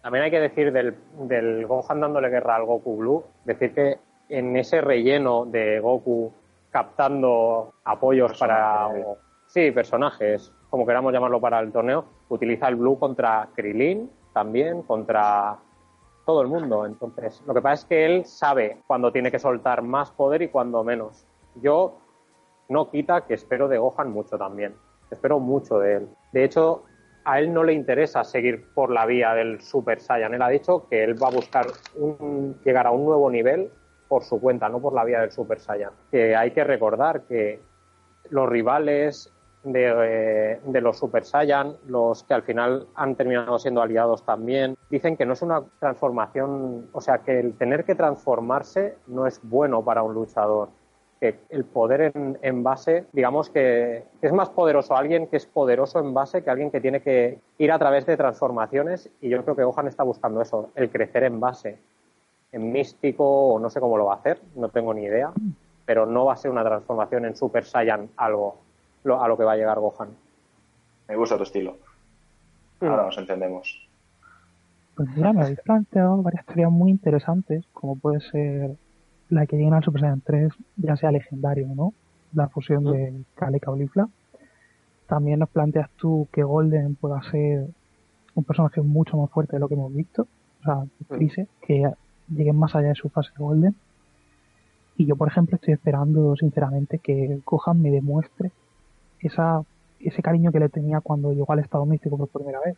[0.02, 0.96] También hay que decir del,
[1.28, 4.00] del Gohan dándole guerra al Goku Blue, decir que
[4.30, 6.32] en ese relleno de Goku
[6.72, 8.90] captando apoyos para...
[8.90, 9.18] Personajes.
[9.48, 15.58] sí, personajes, como queramos llamarlo para el torneo, utiliza el Blue contra Krilin también, contra
[16.26, 16.86] todo el mundo.
[16.86, 20.50] Entonces, lo que pasa es que él sabe cuándo tiene que soltar más poder y
[20.50, 21.26] cuándo menos.
[21.56, 21.98] Yo
[22.68, 24.76] no quita que espero de Gohan mucho también.
[25.10, 26.10] Espero mucho de él.
[26.32, 26.84] De hecho,
[27.26, 30.36] a él no le interesa seguir por la vía del Super Saiyan.
[30.36, 31.66] Él ha dicho que él va a buscar
[31.96, 33.72] un- llegar a un nuevo nivel
[34.10, 35.92] por su cuenta, no por la vía del Super Saiyan.
[36.12, 37.62] Que hay que recordar que
[38.30, 39.32] los rivales
[39.64, 39.94] de,
[40.54, 45.16] eh, de los Super Saiyan, los que al final han terminado siendo aliados también, dicen
[45.16, 49.84] que no es una transformación, o sea, que el tener que transformarse no es bueno
[49.86, 50.70] para un luchador
[51.20, 56.00] que el poder en, en base, digamos que es más poderoso alguien que es poderoso
[56.00, 59.56] en base que alguien que tiene que ir a través de transformaciones y yo creo
[59.56, 61.78] que Gohan está buscando eso, el crecer en base.
[62.52, 63.24] En místico
[63.54, 65.32] o no sé cómo lo va a hacer, no tengo ni idea,
[65.86, 68.58] pero no va a ser una transformación en Super Saiyan algo
[69.04, 70.10] lo- a lo que va a llegar Gohan.
[71.08, 71.78] Me gusta tu estilo.
[72.82, 72.86] Mm.
[72.86, 73.88] Ahora nos entendemos.
[74.96, 78.76] Pues mira, me habéis planteado varias teorías muy interesantes, como puede ser
[79.30, 81.94] la que lleguen al Super Saiyan 3, ya sea legendario o no,
[82.34, 84.10] la fusión de Kale y Caulifla.
[85.08, 87.68] También nos planteas tú que Golden pueda ser
[88.36, 90.28] un personaje mucho más fuerte de lo que hemos visto,
[90.62, 91.90] o sea, Freezer, que
[92.30, 93.76] lleguen más allá de su fase de Golden.
[94.98, 98.52] Y yo, por ejemplo, estoy esperando sinceramente que Gohan me demuestre
[99.22, 99.62] esa,
[100.00, 102.76] ese cariño que le tenía cuando llegó al estado místico por primera vez.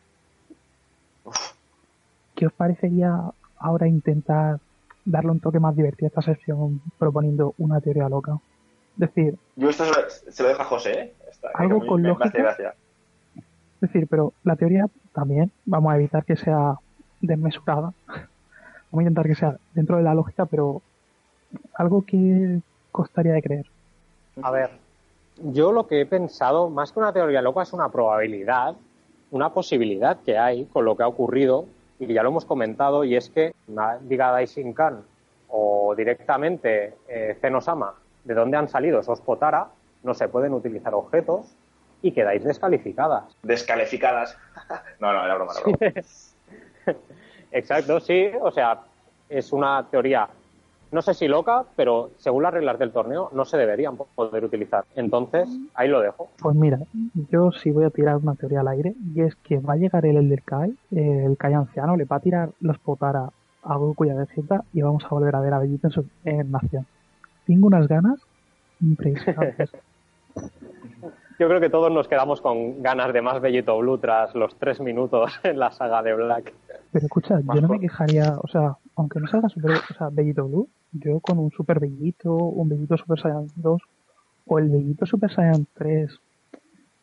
[2.36, 3.16] ¿Qué os parecería
[3.58, 4.60] ahora intentar
[5.06, 8.38] darle un toque más divertido a esta sección proponiendo una teoría loca?
[8.94, 11.14] Es decir, Yo esto se lo, se lo dejo a José, ¿eh?
[11.56, 12.40] Algo con me- lógica.
[13.76, 16.76] es decir, pero la teoría también vamos a evitar que sea
[17.20, 17.94] desmesurada.
[18.92, 20.82] Vamos a intentar que sea dentro de la lógica, pero
[21.76, 22.60] algo que
[22.92, 23.66] costaría de creer.
[24.42, 24.70] A ver,
[25.38, 28.76] yo lo que he pensado, más que una teoría loca, es una probabilidad,
[29.32, 31.66] una posibilidad que hay con lo que ha ocurrido
[32.00, 33.54] y que ya lo hemos comentado, y es que
[34.02, 35.04] diga Daishinkan
[35.50, 39.70] o directamente eh, Zenosama, de dónde han salido esos Potara,
[40.04, 41.56] no se pueden utilizar objetos
[42.02, 43.36] y quedáis descalificadas.
[43.44, 44.38] Descalificadas.
[45.00, 45.94] no, no, era broma, era broma.
[47.52, 48.80] Exacto, sí, o sea,
[49.30, 50.28] es una teoría,
[50.92, 54.86] no sé si loca, pero según las reglas del torneo no se deberían poder utilizar.
[54.96, 56.30] Entonces, ahí lo dejo.
[56.42, 56.80] Pues mira,
[57.30, 60.06] yo sí voy a tirar una teoría al aire, y es que va a llegar
[60.06, 63.30] el Elder Kai, el Kai anciano, le va a tirar los Potara
[63.64, 66.06] a Goku y a Vegeta y vamos a volver a ver a Vegeta en, su,
[66.26, 66.86] en acción.
[67.46, 68.20] Tengo unas ganas
[68.82, 69.72] impresionantes.
[71.40, 74.80] Yo creo que todos nos quedamos con ganas de más Bellito Blue tras los tres
[74.80, 76.54] minutos en la saga de Black.
[76.92, 80.46] Pero escucha, yo no me quejaría, o sea, aunque no salga super, o sea, Bellito
[80.48, 83.82] Blue, yo con un Super Bellito, un Bellito Super Saiyan 2
[84.48, 86.10] o el Bellito Super Saiyan 3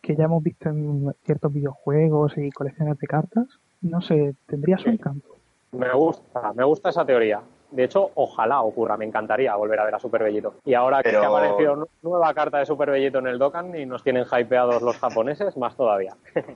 [0.03, 3.47] que ya hemos visto en ciertos videojuegos y colecciones de cartas,
[3.83, 4.91] no sé, tendría su Sí.
[4.91, 5.29] encanto.
[5.73, 7.41] Me gusta, me gusta esa teoría.
[7.71, 10.55] De hecho, ojalá ocurra, me encantaría volver a ver a Super Bellito.
[10.65, 13.75] Y ahora Pero- que ha aparecido nu- nueva carta de Super Bellito en el Dokkan
[13.79, 16.15] y nos tienen hypeados los japoneses, más todavía.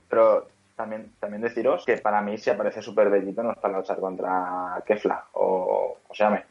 [0.09, 3.99] Pero también, también deciros que para mí si aparece Super Bellito no es para luchar
[3.99, 6.45] contra Kefla o, o se llame,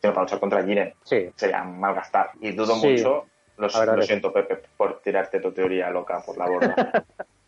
[0.00, 0.94] sino para luchar contra Jiren.
[1.04, 2.30] Sí, Sería malgastar.
[2.40, 3.68] Y dudo Sí, mucho, lo,
[4.02, 7.04] siento Pepe por tirarte tu teoría loca por la borda,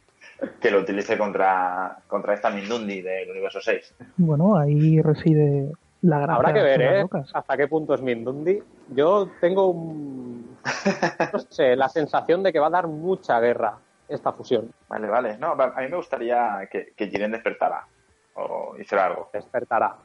[0.61, 3.95] que lo utilice contra, contra esta Mindundi del universo 6.
[4.17, 5.71] Bueno, ahí reside
[6.03, 7.01] la gracia habrá que ver, ¿eh?
[7.01, 7.31] locas.
[7.33, 8.63] Hasta qué punto es Mindundi.
[8.91, 10.57] Yo tengo un-
[11.33, 13.79] no sé, la sensación de que va a dar mucha guerra
[14.17, 14.71] esta fusión.
[14.89, 15.39] Vale, vale.
[15.39, 17.87] No, a mí me gustaría que, que Jiren despertara
[18.35, 19.31] o hiciera algo.
[19.33, 19.97] Despertará.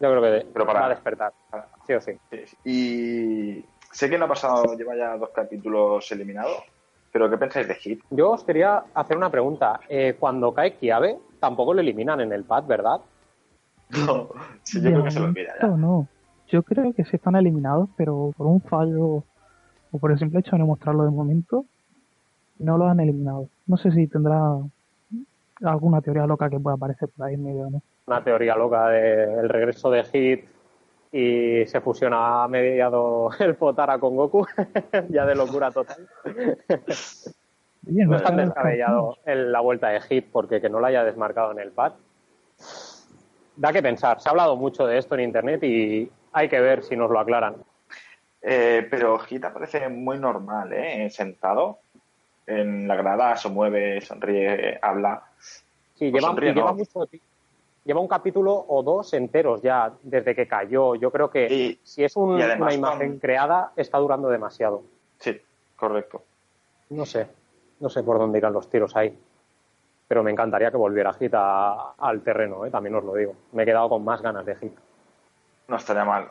[0.00, 1.32] Yo creo que de- Pero para- va a despertar.
[1.86, 2.12] Sí o sí.
[2.64, 6.62] Y sé que no ha pasado, lleva ya dos capítulos eliminados,
[7.12, 8.02] pero ¿qué pensáis de Hit?
[8.10, 9.80] Yo os quería hacer una pregunta.
[9.88, 13.00] Eh, cuando cae Kiabe, tampoco lo eliminan en el pad, ¿verdad?
[13.90, 14.28] No,
[14.64, 15.68] sí, yo De creo que se lo olvida ya.
[15.68, 16.08] no.
[16.48, 19.24] Yo creo que sí están eliminados, pero por un fallo
[19.92, 21.64] o por el simple hecho de no mostrarlo de momento,
[22.58, 23.48] no lo han eliminado.
[23.66, 24.58] No sé si tendrá
[25.62, 27.82] alguna teoría loca que pueda aparecer por ahí en medio, ¿no?
[28.06, 30.44] Una teoría loca del regreso de Hit
[31.12, 34.46] y se fusiona a mediado el Potara con Goku,
[35.08, 36.08] ya de locura total.
[37.88, 41.04] Oye, No es tan descabellado en la vuelta de Hit porque que no lo haya
[41.04, 41.92] desmarcado en el pad.
[43.56, 44.20] Da que pensar.
[44.20, 47.18] Se ha hablado mucho de esto en internet y hay que ver si nos lo
[47.18, 47.56] aclaran.
[48.42, 51.08] Eh, pero Hit parece muy normal, ¿eh?
[51.10, 51.78] Sentado
[52.46, 55.22] en la grada, se mueve, sonríe, habla.
[55.94, 56.76] Sí, Pues lleva, sonríe, lleva ¿no?
[56.76, 57.20] mucho ti-
[57.84, 60.94] lleva un capítulo o dos enteros ya desde que cayó.
[60.96, 64.82] Yo creo que Y- si es un- una imagen con- creada, está durando demasiado.
[65.18, 65.40] Sí,
[65.76, 66.22] correcto.
[66.90, 67.26] No sé,
[67.80, 69.16] no sé por dónde irán los tiros ahí.
[70.08, 72.70] Pero me encantaría que volviera Hit a- al terreno, ¿eh?
[72.70, 73.34] también os lo digo.
[73.52, 74.72] Me he quedado con más ganas de Hit.
[75.68, 76.28] No estaría mal.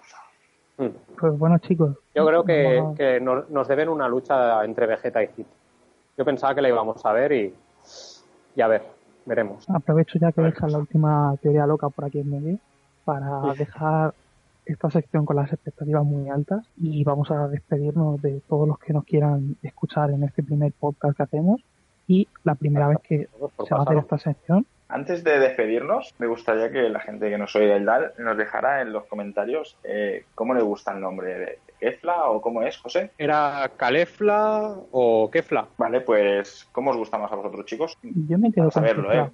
[0.78, 0.88] Mm.
[1.20, 1.98] Pues bueno, chicos.
[2.14, 5.48] Yo creo que, nos, nos deben una lucha entre Vegeta y Hit.
[6.18, 7.54] Yo pensaba que la íbamos a ver y,
[8.56, 8.84] y a ver,
[9.26, 9.70] veremos.
[9.70, 12.60] Aprovecho ya que dejas la última teoría loca por aquí en medio
[13.04, 14.14] para dejar
[14.66, 18.94] esta sección con las expectativas muy altas y vamos a despedirnos de todos los que
[18.94, 21.62] nos quieran escuchar en este primer podcast que hacemos
[22.08, 23.28] y la primera vez que
[23.68, 24.66] se va a hacer esta sección.
[24.88, 28.82] Antes de despedirnos, me gustaría que la gente que nos oiga del DAL nos dejara
[28.82, 33.12] en los comentarios eh, cómo le gusta el nombre de Kefla o cómo es, José.
[33.18, 35.68] ¿Era Calefla o Kefla?
[35.78, 37.98] Vale, pues, ¿cómo os gusta más a vosotros, chicos?
[38.02, 39.26] yo me quedo con Kefla.
[39.26, 39.32] ¿eh?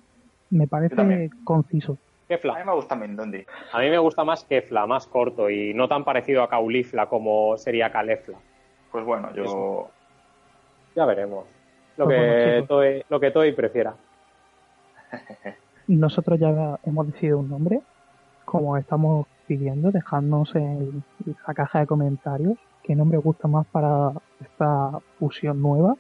[0.49, 2.65] me parece conciso A mí Kefla.
[2.65, 3.45] me gusta Mendondi.
[3.73, 7.57] A mí me gusta más Kefla, más corto y no tan parecido a Caulifla como
[7.57, 8.37] sería Calefla.
[8.91, 9.89] Pues bueno, yo...
[10.95, 11.45] Ya veremos.
[11.97, 13.95] Lo Pues bueno, que lo que Toei prefiera.
[15.87, 17.81] nosotros ya hemos decidido un nombre
[18.45, 21.03] como estamos pidiendo dejadnos en
[21.47, 25.95] la caja de comentarios qué nombre os gusta más para esta fusión nueva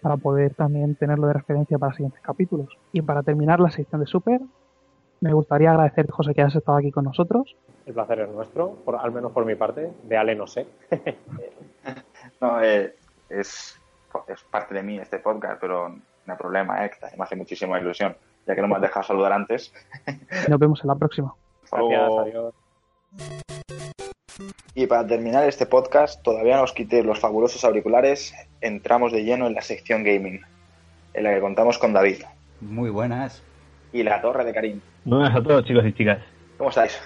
[0.00, 2.68] para poder también tenerlo de referencia para siguientes capítulos.
[2.92, 4.42] Y para terminar la sección de Super,
[5.20, 7.56] me gustaría agradecer, José, que hayas estado aquí con nosotros.
[7.86, 9.90] El placer es nuestro, por, al menos por mi parte.
[10.02, 10.66] De Ale no sé.
[12.40, 12.94] No, eh,
[13.28, 13.78] es,
[14.28, 17.78] es parte de mí este podcast, pero no hay problema, eh, que me hace muchísima
[17.78, 19.72] ilusión, ya que no me has dejado saludar antes.
[20.48, 21.34] Nos vemos en la próxima.
[21.70, 22.54] Gracias, adiós.
[24.74, 29.46] Y para terminar este podcast, todavía no os quitéis los fabulosos auriculares, entramos de lleno
[29.46, 30.40] en la sección gaming,
[31.14, 32.22] en la que contamos con David
[32.60, 33.42] Muy buenas.
[33.92, 34.80] y la torre de Karim.
[35.04, 36.18] Buenas a todos, chicos y chicas.
[36.58, 37.00] ¿Cómo estáis?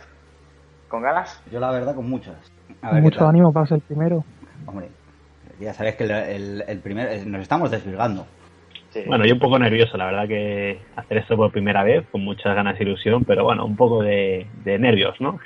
[0.88, 1.42] ¿Con ganas?
[1.52, 2.36] Yo la verdad con muchas.
[2.80, 4.24] A ver Mucho ánimo para ser el primero.
[4.66, 4.88] Hombre,
[5.60, 7.08] ya sabéis que el, el, el primer...
[7.12, 8.26] eh, Nos estamos desvirgando.
[8.92, 9.02] Sí.
[9.06, 12.54] Bueno, yo un poco nervioso, la verdad que hacer esto por primera vez, con muchas
[12.54, 15.38] ganas e ilusión, pero bueno, un poco de, de nervios, ¿no?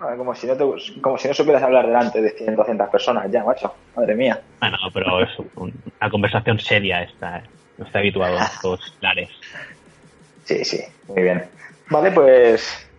[0.00, 0.64] Ah, Como si, no te,
[1.00, 3.74] como si no supieras hablar delante de 100, 200 personas ya, macho.
[3.96, 4.40] Madre mía.
[4.60, 7.42] Bueno, pero es un- una conversación seria esta, ¿eh?
[7.78, 9.30] no estoy habituado a estos lares.
[10.44, 11.44] Sí, sí, muy bien.
[11.90, 12.90] Vale, pues...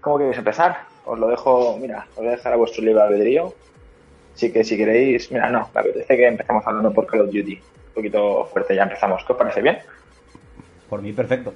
[0.00, 0.78] ¿Cómo queréis empezar?
[1.04, 3.54] Os lo dejo, mira, os voy a dejar a vuestro libre albedrío.
[4.34, 5.30] Así que si queréis...
[5.32, 7.60] Mira, no, me apetece que empecemos hablando por Call of Duty.
[7.96, 9.24] Un poquito fuerte, ya empezamos.
[9.26, 9.78] ¿Qué os parece bien?
[10.86, 11.54] Por mí, perfecto.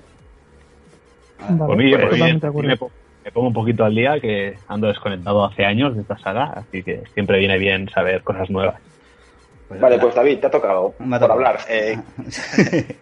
[1.38, 2.62] Vale, por mí, por acuerdo.
[2.68, 6.18] me, po- me pongo un poquito al día, que ando desconectado hace años de esta
[6.18, 8.80] saga, así que siempre viene bien saber cosas nuevas.
[9.68, 11.32] Pues Vale, pues David, te ha tocado Me ha por tocado.
[11.32, 11.58] hablar.
[11.68, 11.98] Eh,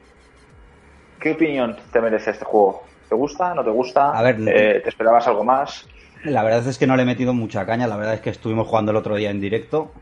[1.21, 2.83] ¿Qué opinión te merece este juego?
[3.09, 3.55] ¿Te gusta?
[3.55, 4.11] ¿No te gusta?
[4.11, 5.87] A ver, Eh, ¿Te esperabas algo más?
[6.25, 8.67] La verdad es que no le he metido mucha caña, la verdad es que estuvimos
[8.67, 9.93] jugando el otro día en directo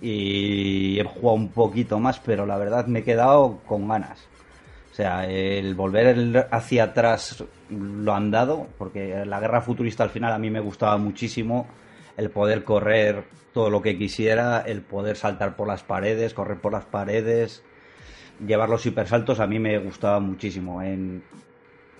[0.00, 4.28] y he jugado un poquito más, pero la verdad me he quedado con ganas.
[4.92, 10.32] O sea, el volver hacia atrás lo han dado, porque la guerra futurista al final
[10.32, 11.66] a mí me gustaba muchísimo,
[12.16, 16.72] el poder correr todo lo que quisiera, el poder saltar por las paredes, correr por
[16.72, 17.62] las paredes,
[18.44, 20.82] llevar los hipersaltos a mí me gustaba muchísimo.
[20.82, 21.22] En,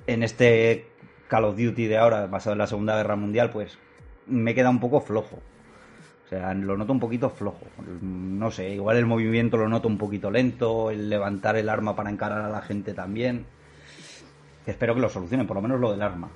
[0.07, 0.87] en este
[1.29, 3.79] Call of Duty de ahora, basado en la Segunda Guerra Mundial, pues
[4.27, 5.39] me queda un poco flojo.
[6.27, 7.67] O sea, lo noto un poquito flojo.
[8.03, 12.11] No sé, igual el movimiento lo noto un poquito lento, el levantar el arma para
[12.11, 13.47] encarar a la gente también.
[14.67, 16.29] Espero que lo solucionen, por lo menos lo del arma.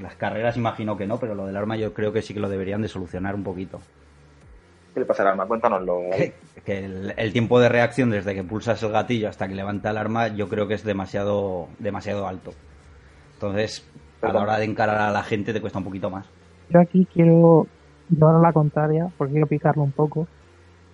[0.00, 2.48] Las carreras imagino que no, pero lo del arma yo creo que sí que lo
[2.48, 3.78] deberían de solucionar un poquito.
[4.94, 5.44] ¿Qué le pasa al arma?
[5.44, 6.00] Cuéntanoslo.
[6.16, 6.32] Que,
[6.64, 9.98] que el, el tiempo de reacción desde que pulsas el gatillo hasta que levanta el
[9.98, 12.52] arma yo creo que es demasiado, demasiado alto.
[13.34, 13.86] Entonces,
[14.22, 16.26] a la hora de encarar a la gente te cuesta un poquito más.
[16.70, 17.66] Yo aquí quiero
[18.08, 20.26] llevar a la contraria, porque que picarlo un poco.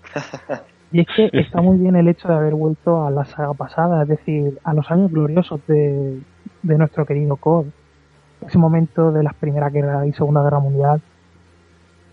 [0.95, 4.03] Y es que está muy bien el hecho de haber vuelto a la saga pasada,
[4.03, 6.21] es decir, a los años gloriosos de,
[6.63, 7.65] de nuestro querido COD.
[8.47, 11.01] Ese momento de las Primeras Guerra y Segunda Guerra Mundial.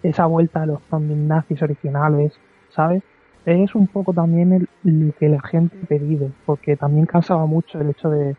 [0.01, 2.31] Esa vuelta a los zombies nazis originales,
[2.69, 3.03] ¿sabes?
[3.45, 7.89] Es un poco también el, lo que la gente pide, porque también cansaba mucho el
[7.89, 8.37] hecho de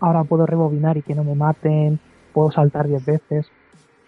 [0.00, 1.98] ahora puedo rebobinar y que no me maten,
[2.32, 3.46] puedo saltar 10 veces.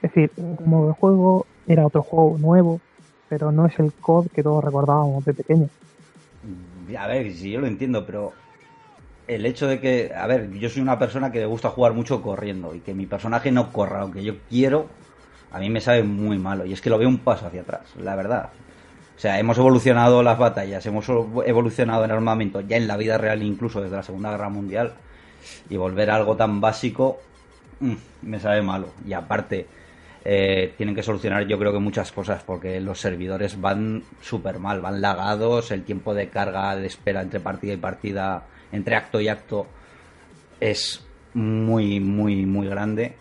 [0.02, 2.80] Es decir, el modo de juego era otro juego nuevo,
[3.28, 5.68] pero no es el COD que todos recordábamos de pequeño.
[6.98, 8.32] A ver, si yo lo entiendo, pero
[9.26, 12.22] el hecho de que, a ver, yo soy una persona que le gusta jugar mucho
[12.22, 14.86] corriendo y que mi personaje no corra, aunque yo quiero,
[15.50, 16.64] a mí me sabe muy malo.
[16.64, 18.50] Y es que lo veo un paso hacia atrás, la verdad.
[19.16, 23.42] O sea, hemos evolucionado las batallas, hemos evolucionado en armamento, ya en la vida real
[23.42, 24.92] incluso desde la Segunda Guerra Mundial,
[25.70, 27.18] y volver a algo tan básico
[27.80, 28.88] mm, me sabe malo.
[29.06, 29.66] Y aparte,
[30.28, 34.80] eh, tienen que solucionar yo creo que muchas cosas porque los servidores van súper mal,
[34.80, 39.28] van lagados, el tiempo de carga de espera entre partida y partida, entre acto y
[39.28, 39.68] acto,
[40.58, 43.14] es muy, muy, muy grande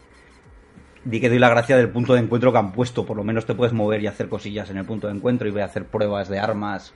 [1.05, 3.05] di que doy la gracia del punto de encuentro que han puesto.
[3.05, 5.51] Por lo menos te puedes mover y hacer cosillas en el punto de encuentro y
[5.51, 6.93] voy a hacer pruebas de armas,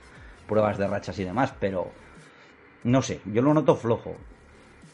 [0.48, 1.92] pruebas de rachas y demás, pero
[2.82, 4.16] no sé, yo lo noto flojo.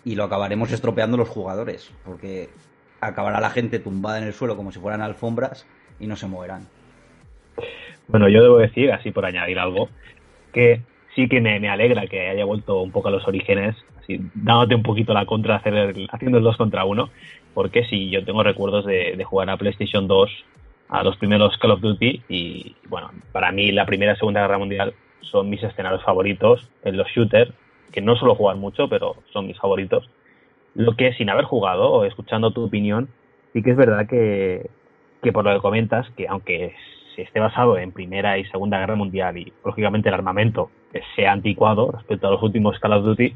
[0.04, 2.50] Y lo acabaremos estropeando los jugadores, porque
[3.01, 5.66] acabará la gente tumbada en el suelo como si fueran alfombras
[6.01, 6.66] y no se moverán.
[8.09, 9.88] Bueno, yo debo decir, así por añadir algo,
[10.53, 10.80] que
[11.14, 14.82] sí que me, alegra que haya vuelto un poco a los orígenes, así dándote un
[14.82, 17.11] poquito la contra, hacer haciendo el 2 contra 1,
[17.55, 20.30] porque sí, yo tengo recuerdos de, jugar a PlayStation 2
[20.88, 24.59] a los primeros Call of Duty y bueno, para mí la Primera y Segunda Guerra
[24.59, 27.53] Mundial son mis escenarios favoritos en los shooters,
[27.90, 30.09] que no suelo jugar mucho, pero son mis favoritos.
[30.77, 33.09] Lo que sin haber jugado o escuchando tu opinión,
[33.53, 34.68] sí que es verdad que,
[35.22, 36.74] que por lo que comentas, que aunque
[37.14, 40.70] se esté basado en Primera y Segunda Guerra Mundial y lógicamente el armamento
[41.14, 43.35] sea anticuado respecto a los últimos Call of Duty,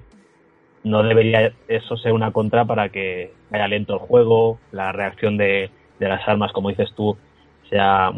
[0.84, 5.70] no debería eso ser una contra para que vaya lento el juego, la reacción de,
[5.98, 7.16] las armas, como dices tú,
[7.68, 8.12] sea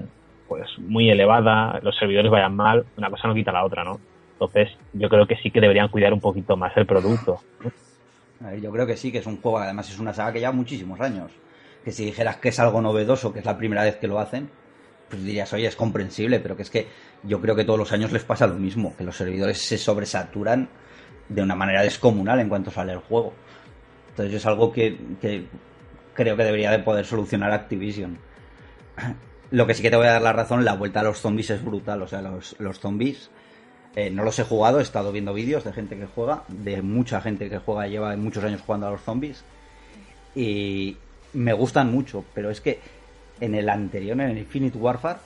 [0.48, 3.98] pues muy elevada, los servidores vayan mal, una cosa no quita la otra, ¿no?
[4.32, 7.38] Entonces, yo creo que sí que deberían cuidar un poquito más el producto.
[8.60, 11.00] Yo creo que sí, que es un juego, además es una saga que lleva muchísimos
[11.00, 11.32] años.
[11.84, 14.50] Que si dijeras que es algo novedoso, que es la primera vez que lo hacen,
[15.08, 16.86] pues dirías, oye, es comprensible, pero que es que
[17.22, 20.68] yo creo que todos los años les pasa lo mismo, que los servidores se sobresaturan
[21.28, 23.32] de una manera descomunal en cuanto sale el juego.
[24.10, 24.98] Entonces es algo que,
[26.14, 28.18] creo que debería de poder solucionar Activision.
[29.50, 31.50] Lo que sí que te voy a dar la razón, la vuelta a los zombies
[31.50, 32.00] es brutal.
[32.00, 33.30] O sea, los, los zombies
[33.94, 37.20] eh, no los he jugado, he estado viendo vídeos de gente que juega, de mucha
[37.20, 39.44] gente que juega, lleva muchos años jugando a los zombies.
[40.34, 40.96] Y
[41.34, 42.80] me gustan mucho, pero es que
[43.40, 45.18] en el anterior, en el Infinite Warfare,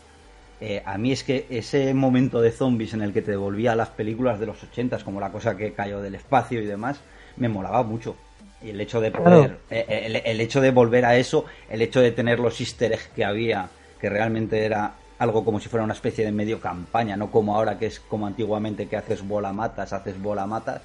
[0.60, 3.76] eh, a mí es que ese momento de zombies en el que te devolvía a
[3.76, 7.00] las películas de los ochentas, como la cosa que cayó del espacio y demás,
[7.36, 8.16] me molaba mucho.
[8.62, 12.00] Y el hecho de poder, eh, eh, el, hecho de volver a eso, el hecho
[12.00, 13.68] de tener los easter eggs que había,
[14.00, 17.78] que realmente era algo como si fuera una especie de medio campaña, no como ahora
[17.78, 20.82] que es como antiguamente que haces bola matas, haces bola matas.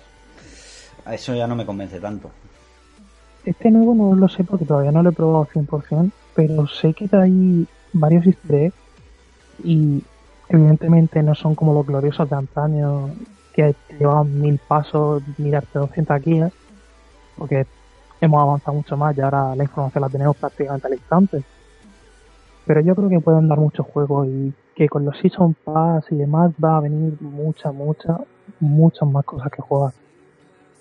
[1.10, 2.32] Eso ya no me convence tanto.
[3.44, 7.10] Este nuevo no lo sé porque todavía no lo he probado 100%, pero sé que
[7.16, 8.72] hay varios easter
[9.64, 10.04] y
[10.48, 13.10] evidentemente no son como los gloriosos de antaño
[13.54, 16.54] que llevaban mil pasos, mirarte 200 guías,
[17.38, 17.66] porque
[18.22, 21.44] hemos avanzado mucho más y ahora la información la tenemos prácticamente al instante.
[22.66, 26.16] Pero yo creo que pueden dar muchos juegos y que con los Season Pass y
[26.16, 28.18] demás va a venir muchas, muchas,
[28.60, 29.94] muchas más cosas que jugar.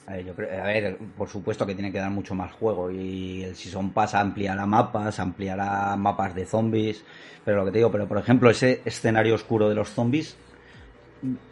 [0.06, 4.14] A ver, por supuesto que tiene que dar mucho más juego y el Season Pass
[4.14, 7.04] ampliará mapas, ampliará mapas de zombies,
[7.44, 10.36] pero lo que te digo, pero por ejemplo ese escenario oscuro de los zombies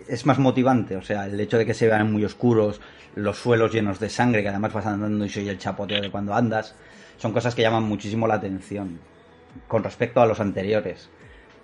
[0.09, 2.81] es más motivante, o sea, el hecho de que se vean muy oscuros,
[3.14, 6.35] los suelos llenos de sangre, que además vas andando y soy el chapoteo de cuando
[6.35, 6.74] andas,
[7.16, 8.99] son cosas que llaman muchísimo la atención
[9.66, 11.09] con respecto a los anteriores.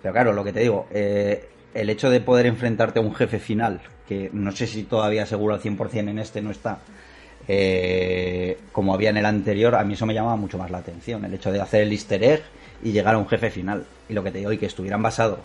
[0.05, 3.39] Pero claro, lo que te digo, eh, el hecho de poder enfrentarte a un jefe
[3.39, 6.77] final, que no sé si todavía seguro al 100% en este no está,
[7.47, 11.25] eh, como había en el anterior, a mí eso me llamaba mucho más la atención,
[11.25, 12.43] el hecho de hacer el easter egg
[12.83, 13.85] y llegar a un jefe final.
[14.07, 15.39] Y lo que te digo, y que estuvieran basados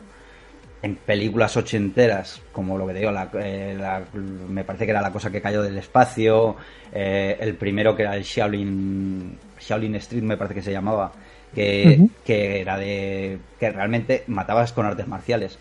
[0.82, 3.78] en películas ochenteras, como lo que te digo, eh,
[4.14, 6.56] me parece que era la cosa que cayó del espacio,
[6.92, 11.12] el primero que era el Shaolin, Shaolin Street me parece que se llamaba,
[11.54, 15.58] que, que era de que realmente matabas con artes marciales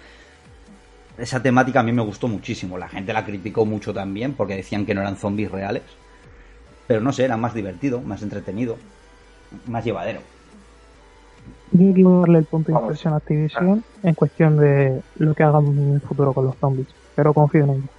[1.21, 2.77] esa temática a mí me gustó muchísimo.
[2.77, 5.83] La gente la criticó mucho también porque decían que no eran zombies reales.
[6.87, 8.77] Pero no sé, era más divertido, más entretenido,
[9.67, 10.21] más llevadero.
[11.71, 15.67] Yo quiero darle el punto de impresión a Activision en cuestión de lo que hagan
[15.67, 17.89] en el futuro con los zombies, pero confío en ellos.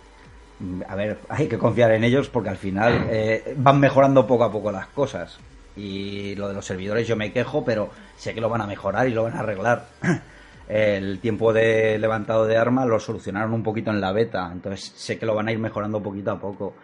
[0.88, 4.52] A ver, hay que confiar en ellos porque al final eh, van mejorando poco a
[4.52, 5.38] poco las cosas.
[5.80, 9.08] Y lo de los servidores yo me quejo, pero sé que lo van a mejorar
[9.08, 9.86] y lo van a arreglar.
[10.68, 15.18] El tiempo de levantado de armas lo solucionaron un poquito en la beta, entonces sé
[15.18, 16.74] que lo van a ir mejorando poquito a poco.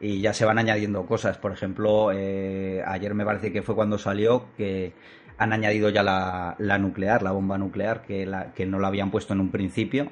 [0.00, 1.38] Y ya se van añadiendo cosas.
[1.38, 4.92] Por ejemplo, eh, ayer me parece que fue cuando salió que
[5.38, 9.10] han añadido ya la, la nuclear, la bomba nuclear, que, la, que no la habían
[9.10, 10.10] puesto en un principio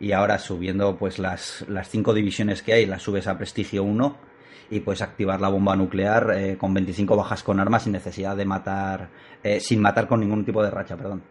[0.00, 4.33] y ahora subiendo pues las, las cinco divisiones que hay, las subes a prestigio 1
[4.70, 8.44] y puedes activar la bomba nuclear eh, con 25 bajas con armas sin necesidad de
[8.44, 9.08] matar,
[9.42, 11.22] eh, sin matar con ningún tipo de racha, perdón.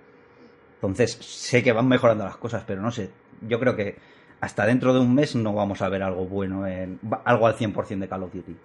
[0.75, 3.09] Entonces sé que van mejorando las cosas, pero no sé,
[3.47, 3.95] yo creo que
[4.41, 7.99] hasta dentro de un mes no vamos a ver algo bueno, en, algo al 100%
[7.99, 8.55] de Call of Duty.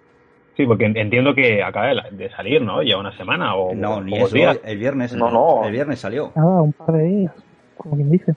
[0.57, 2.83] Sí, porque en- entiendo que acaba de, salir, ¿no?
[2.83, 4.59] Ya una semana o No, ni pocos eso, días.
[4.65, 5.63] el viernes, No, no.
[5.65, 6.33] el viernes salió.
[6.35, 7.33] Nada, un par de días,
[7.77, 8.35] como quien dice.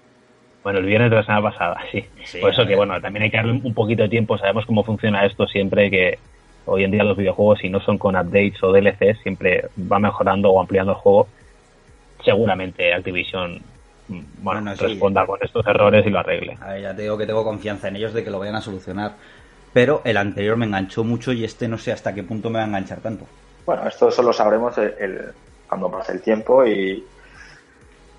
[0.63, 2.05] Bueno, el viernes de la semana pasada, sí.
[2.25, 4.39] Sí, Por eso que, bueno, también hay que darle un poquito de tiempo.
[4.39, 6.23] Sabemos cómo funciona esto siempre, que
[6.65, 10.51] hoy en día los videojuegos, si no son con updates o DLCs, siempre va mejorando
[10.51, 11.33] o ampliando el juego.
[12.25, 13.55] Seguramente Activision
[14.09, 14.85] mm, bueno, Bueno, sí.
[14.85, 16.61] responda con estos errores y lo arregle.
[16.61, 18.61] A ver, ya te digo que tengo confianza en ellos de que lo vayan a
[18.63, 19.19] solucionar.
[19.73, 22.65] Pero el anterior me enganchó mucho y este no sé hasta qué punto me va
[22.65, 23.27] a enganchar tanto.
[23.65, 25.35] Bueno, esto solo sabremos el, el-
[25.67, 27.11] cuando pase el tiempo y,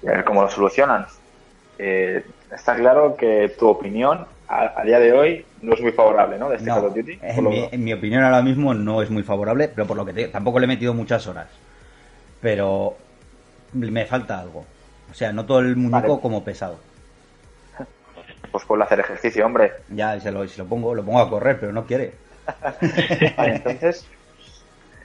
[0.02, 1.06] y a ver cómo lo solucionan.
[1.80, 2.24] Eh,
[2.55, 6.49] está claro que tu opinión a, a día de hoy no es muy favorable, ¿no?
[6.49, 7.19] De este No, Call of Duty.
[7.21, 10.13] En, mi, en mi opinión ahora mismo no es muy favorable, pero por lo que
[10.13, 11.47] te- tampoco le he metido muchas horas.
[12.41, 12.95] Pero
[13.74, 14.65] me falta algo.
[15.09, 16.21] O sea, noto el muñeco Vale.
[16.21, 16.78] como pesado.
[18.51, 19.71] Pues puedo hacer ejercicio, hombre.
[19.89, 22.13] Ya se lo, si lo pongo, lo pongo a correr, pero no quiere.
[23.38, 24.05] Vale, entonces,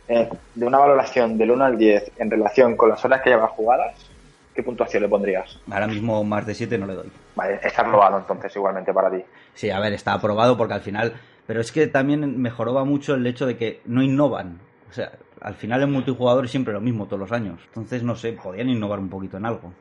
[0.08, 3.50] eh, de una valoración del 1 al 10 en relación con las horas que llevas
[3.52, 3.94] jugadas,
[4.58, 5.56] ¿qué puntuación le pondrías?
[5.70, 7.12] Ahora mismo más de 7 no le doy.
[7.36, 9.22] Vale, está probado entonces igualmente para ti.
[9.54, 11.12] Sí, a ver, está aprobado porque al final.
[11.46, 14.58] Pero es que también mejoraba mucho el hecho de que no innovan.
[14.90, 17.60] O sea, al final en multijugador es siempre lo mismo todos los años.
[17.68, 19.72] Entonces, no sé, podían innovar un poquito en algo.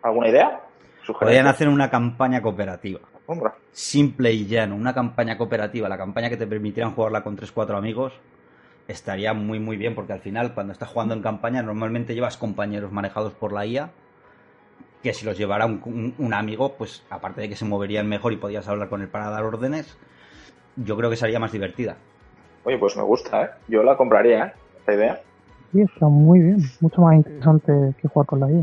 [0.00, 0.58] ¿Alguna idea?
[1.06, 3.00] Podrían hacer una campaña cooperativa.
[3.26, 4.74] Hombre, Simple y llano.
[4.74, 8.14] Una campaña cooperativa, la campaña que te permitieran jugarla con 3-4 amigos,
[8.88, 9.94] estaría muy, muy bien.
[9.94, 13.90] Porque al final, cuando estás jugando en campaña, normalmente llevas compañeros manejados por la IA.
[15.04, 18.32] Que si los llevara un, un- un amigo, pues aparte de que se moverían mejor
[18.32, 19.96] y podías hablar con él para dar órdenes,
[20.76, 21.98] yo creo que sería más divertida.
[22.64, 23.50] oye, pues me gusta, ¿eh?
[23.68, 24.52] Yo la compraría, ¿eh?
[24.78, 25.20] Esta idea.
[25.72, 28.62] Sí, está muy bien, mucho más interesante que jugar con la IA.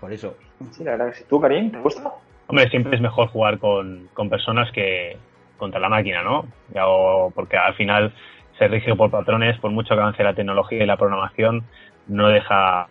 [0.00, 0.34] Por eso.
[0.72, 1.24] Sí, la verdad que sí.
[1.28, 2.10] ¿Tú, Karim, te gusta?
[2.48, 5.18] Hombre, siempre es mejor jugar con, con personas que
[5.58, 6.44] contra la máquina, ¿no?
[6.72, 8.14] Ya, o- porque al final
[8.58, 11.62] se rige por patrones, por mucho que avance la tecnología y la programación,
[12.06, 12.88] no deja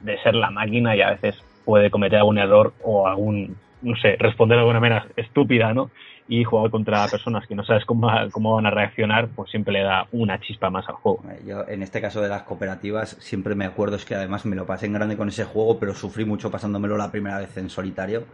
[0.00, 1.34] de ser la máquina y a veces
[1.70, 5.92] puede cometer algún error o algún, no sé, responder de alguna manera estúpida, ¿no?
[6.26, 9.84] Y jugar contra personas que no sabes cómo, cómo van a reaccionar, pues siempre le
[9.84, 11.22] da una chispa más al juego.
[11.46, 14.66] Yo, en este caso de las cooperativas, siempre me acuerdo, es que además me lo
[14.66, 18.24] pasé en grande con ese juego, pero sufrí mucho pasándomelo la primera vez en solitario.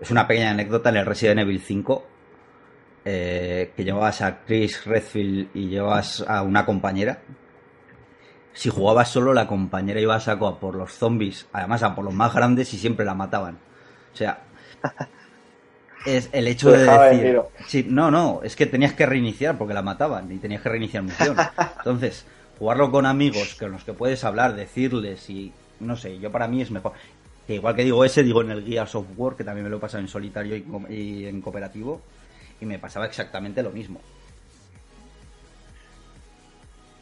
[0.00, 2.06] Es una pequeña anécdota en el Resident Evil 5,
[3.04, 7.18] eh, que llevabas a Chris Redfield y llevabas a una compañera.
[8.56, 12.06] Si jugabas solo, la compañera iba a saco a por los zombies, además a por
[12.06, 13.58] los más grandes y siempre la mataban.
[14.14, 14.44] O sea,
[16.06, 17.42] es el hecho de decir...
[17.66, 21.02] Sí, no, no, es que tenías que reiniciar porque la mataban y tenías que reiniciar
[21.02, 21.36] misión.
[21.76, 22.24] Entonces,
[22.58, 26.62] jugarlo con amigos con los que puedes hablar, decirles y no sé, yo para mí
[26.62, 26.92] es mejor.
[27.46, 29.76] Que igual que digo ese, digo en el Gears of War, que también me lo
[29.76, 30.56] he pasado en solitario
[30.88, 32.00] y en cooperativo,
[32.58, 34.00] y me pasaba exactamente lo mismo.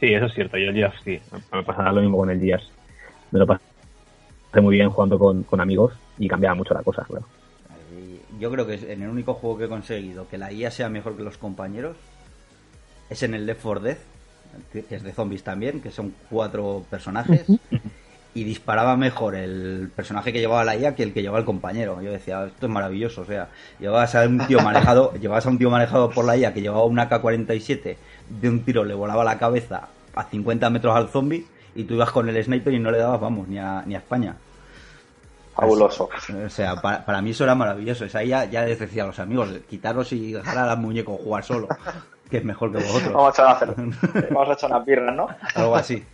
[0.05, 0.59] Sí, eso es cierto.
[0.59, 1.19] Yo el Gears sí.
[1.51, 2.69] Me pasaba lo mismo con el Gears.
[3.31, 3.63] Me lo pasé
[4.61, 7.25] muy bien jugando con, con amigos y cambiaba mucho la cosa, claro.
[8.39, 10.91] Yo creo que es en el único juego que he conseguido que la IA sea
[10.91, 11.97] mejor que los compañeros
[13.09, 13.97] es en el Left 4 Dead,
[14.73, 17.47] que es de zombies también, que son cuatro personajes.
[18.35, 22.03] Y disparaba mejor el personaje que llevaba la IA que el que llevaba el compañero.
[22.03, 23.23] Yo decía, esto es maravilloso.
[23.23, 23.49] O sea,
[23.79, 26.85] llevabas a un tío manejado, llevabas a un tío manejado por la IA que llevaba
[26.85, 27.97] una K-47,
[28.29, 32.11] de un tiro le volaba la cabeza a 50 metros al zombie y tú ibas
[32.11, 34.37] con el sniper y no le dabas, vamos, ni a, ni a España.
[35.55, 36.09] Fabuloso.
[36.45, 38.05] O sea, para, para mí eso era maravilloso.
[38.05, 41.69] Esa ya, ya les decía a los amigos, quitaros y dejar al muñeco jugar solo,
[42.29, 43.13] que es mejor que vosotros.
[43.13, 43.75] Vamos a echar,
[44.31, 45.29] vamos a echar unas birras, ¿no?
[45.55, 46.05] Algo así.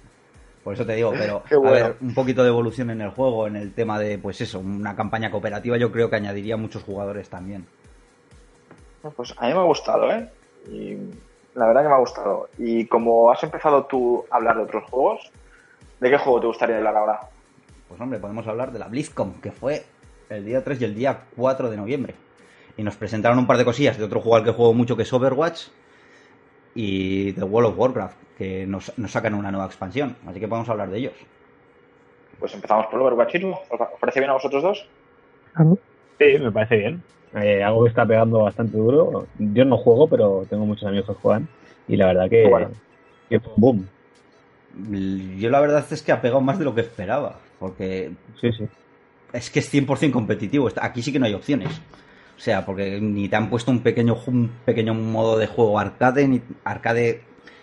[0.62, 3.56] Por eso te digo, pero a ver, un poquito de evolución en el juego, en
[3.56, 7.66] el tema de, pues eso, una campaña cooperativa, yo creo que añadiría muchos jugadores también.
[9.16, 10.28] Pues a mí me ha gustado, ¿eh?
[10.70, 10.96] Y
[11.60, 12.48] la verdad que me ha gustado.
[12.56, 15.30] Y como has empezado tú a hablar de otros juegos,
[16.00, 17.20] ¿de qué juego te gustaría hablar ahora?
[17.86, 19.84] Pues hombre, podemos hablar de la BlizzCon, que fue
[20.30, 22.14] el día 3 y el día 4 de noviembre.
[22.78, 25.02] Y nos presentaron un par de cosillas de otro juego al que juego mucho, que
[25.02, 25.66] es Overwatch,
[26.74, 30.16] y de World of Warcraft, que nos, nos sacan una nueva expansión.
[30.26, 31.14] Así que podemos hablar de ellos.
[32.38, 33.34] Pues empezamos por Overwatch.
[33.44, 34.88] ¿Os parece bien a vosotros dos?
[36.18, 37.02] Sí, me parece bien.
[37.34, 39.26] Eh, algo que está pegando bastante duro.
[39.38, 41.48] Yo no juego, pero tengo muchos amigos que juegan.
[41.86, 42.70] Y la verdad que, Bueno.
[43.28, 43.86] que boom.
[45.38, 48.64] Yo la verdad es que ha pegado más de lo que esperaba, porque Sí, sí.
[49.32, 50.68] es que es 100% competitivo.
[50.80, 51.70] Aquí sí que no hay opciones.
[52.36, 56.26] O sea, porque ni te han puesto un pequeño, un pequeño modo de juego arcade,
[56.26, 57.22] ni arcade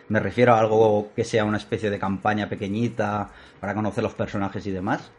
[0.10, 3.30] me refiero a algo que sea una especie de campaña pequeñita
[3.60, 5.10] para conocer los personajes y demás.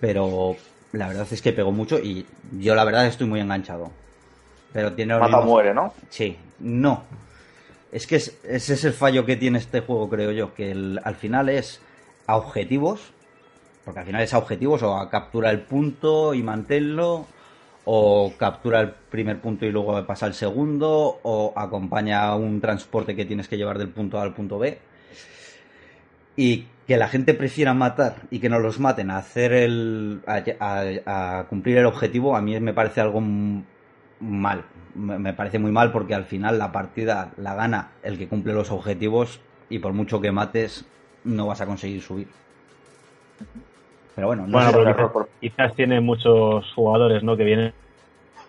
[0.00, 0.56] Pero
[0.92, 2.26] la verdad es que pegó mucho y
[2.58, 3.90] yo la verdad estoy muy enganchado.
[4.72, 5.92] Pero tiene Mata mismos- muere, ¿no?
[6.10, 7.04] Sí, no.
[7.90, 11.00] Es que es- ese es el fallo que tiene este juego, creo yo, que el-
[11.04, 11.80] al final es
[12.26, 13.12] a objetivos,
[13.84, 17.26] porque al final es a objetivos o a captura el punto y manténlo,
[17.84, 23.16] o captura el primer punto y luego pasa al segundo, o acompaña a un transporte
[23.16, 24.78] que tienes que llevar del punto A al punto B.
[26.36, 30.20] Y que la gente prefiera matar y que no los maten a hacer el.
[30.26, 33.20] a, a- a cumplir el objetivo, a mí me parece algo
[34.20, 34.64] mal.
[34.94, 38.70] Me parece muy mal porque al final la partida la gana el que cumple los
[38.70, 39.40] objetivos
[39.70, 40.84] y por mucho que mates,
[41.24, 42.28] no vas a conseguir subir.
[44.14, 47.36] Pero bueno, no Bueno, pero quizás, tiene muchos jugadores ¿no?
[47.36, 47.72] que vienen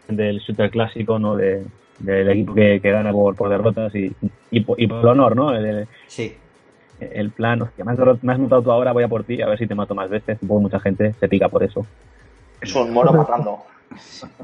[0.10, 1.35] del shooter clásico, ¿no?
[1.38, 1.64] De,
[1.99, 4.14] del equipo que, que gana por, por derrotas y,
[4.51, 5.55] y, por, y por el honor, ¿no?
[5.55, 6.35] El, Sí,
[6.99, 9.47] el plan, hostia, me has, me has matado tú ahora, voy a por ti, a
[9.47, 10.37] ver si te mato más veces.
[10.39, 11.85] Supongo que mucha gente se pica por eso.
[12.61, 13.63] Es un mono matando.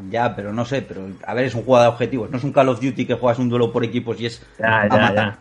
[0.09, 0.81] ya, pero no sé.
[0.81, 2.30] Pero a ver, es un juego de objetivos.
[2.30, 4.81] No es un Call of Duty que juegas un duelo por equipos y es Ya,
[4.81, 5.15] a ya, matar.
[5.15, 5.38] ya.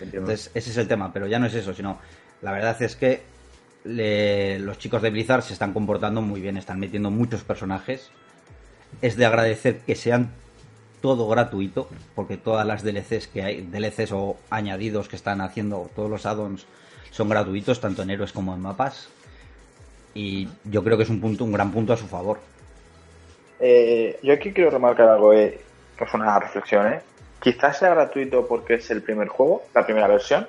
[0.00, 0.30] Entiendo.
[0.30, 1.98] Entonces, ese es el tema, pero ya no es eso, sino
[2.40, 3.20] la verdad es que
[3.84, 8.10] le- los chicos de Blizzard se están comportando muy bien, están metiendo muchos personajes.
[9.00, 10.30] Es de agradecer que sean
[11.02, 16.08] todo gratuito, porque todas las DLCs que hay, DLCs o añadidos que están haciendo, todos
[16.08, 16.64] los add-ons
[17.10, 19.10] son gratuitos, tanto en héroes como en mapas.
[20.14, 22.38] Y yo creo que es un punto, un gran punto a su favor.
[23.60, 25.60] Eh, yo aquí quiero remarcar algo, eh,
[25.96, 27.00] que es una reflexión, ¿eh?
[27.40, 30.46] Quizás sea gratuito porque es el primer juego, la primera versión.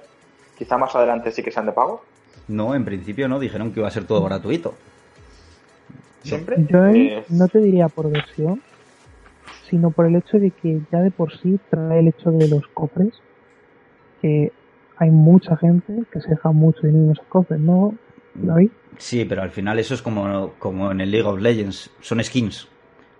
[0.58, 2.04] Quizá más adelante sí que sean de pago.
[2.48, 4.76] No, en principio no, dijeron que iba a ser todo gratuito.
[6.24, 6.58] Siempre.
[6.70, 8.62] Yo Eh, no te diría por versión,
[9.69, 12.68] sino por el hecho de que ya de por sí trae el hecho de los
[12.68, 13.14] cofres,
[14.22, 14.52] que
[14.98, 17.94] hay mucha gente que se deja mucho dinero en esos cofres, ¿no,
[18.35, 18.69] David?
[18.98, 21.90] Sí, pero al final eso es como, como en el League of Legends.
[21.99, 22.68] Son skins.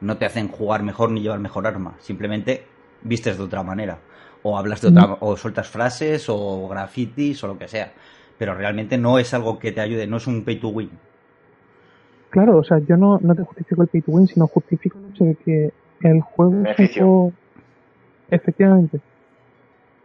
[0.02, 1.96] No te hacen jugar mejor ni llevar mejor arma.
[2.00, 2.66] Simplemente
[3.02, 4.00] vistes de otra manera.
[4.44, 7.94] O hablas de otra, o sueltas frases, o grafitis, o lo que sea.
[8.38, 10.92] Pero realmente no es algo que te ayude, no es un pay to win.
[12.30, 15.14] Claro, o sea, yo no, no te justifico el pay to win, sino justifico el
[15.14, 17.04] hecho de que el juego Beneficio.
[17.04, 17.34] juego...
[18.30, 19.00] Efectivamente.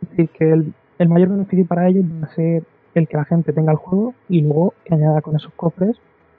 [0.03, 2.63] Es decir, que el, el mayor beneficio para ellos va a ser
[2.95, 5.97] el que la gente tenga el juego y luego que añada con esos cofres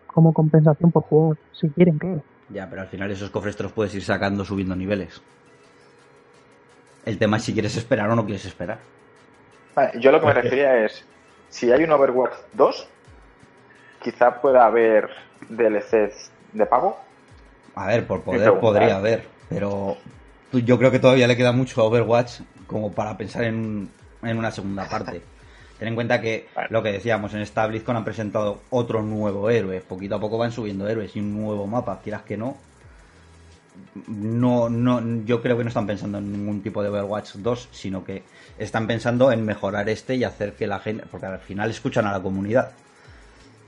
[0.08, 2.22] como compensación por jugar, si quieren, claro.
[2.50, 5.22] Ya, pero al final esos cofres te los puedes ir sacando subiendo niveles.
[7.06, 8.80] El tema es si quieres esperar o no quieres esperar.
[9.76, 11.06] vale, yo lo que me refería es,
[11.50, 12.88] si hay un Overwatch 2,
[14.02, 15.10] quizá pueda haber
[15.48, 16.98] DLCs de pago.
[17.76, 19.98] A ver, por poder podría haber, pero
[20.52, 23.90] yo creo que todavía le queda mucho a Overwatch como para pensar en,
[24.22, 25.22] en una segunda parte.
[25.80, 29.80] Ten en cuenta que lo que decíamos, en esta BlizzCon han presentado otro nuevo héroe.
[29.80, 32.58] Poquito a poco van subiendo héroes y un nuevo mapa, quieras que no.
[34.08, 38.04] No, no, yo creo que no están pensando en ningún tipo de Overwatch 2, sino
[38.04, 38.24] que
[38.58, 42.12] están pensando en mejorar este y hacer que la gente, porque al final escuchan a
[42.12, 42.74] la comunidad.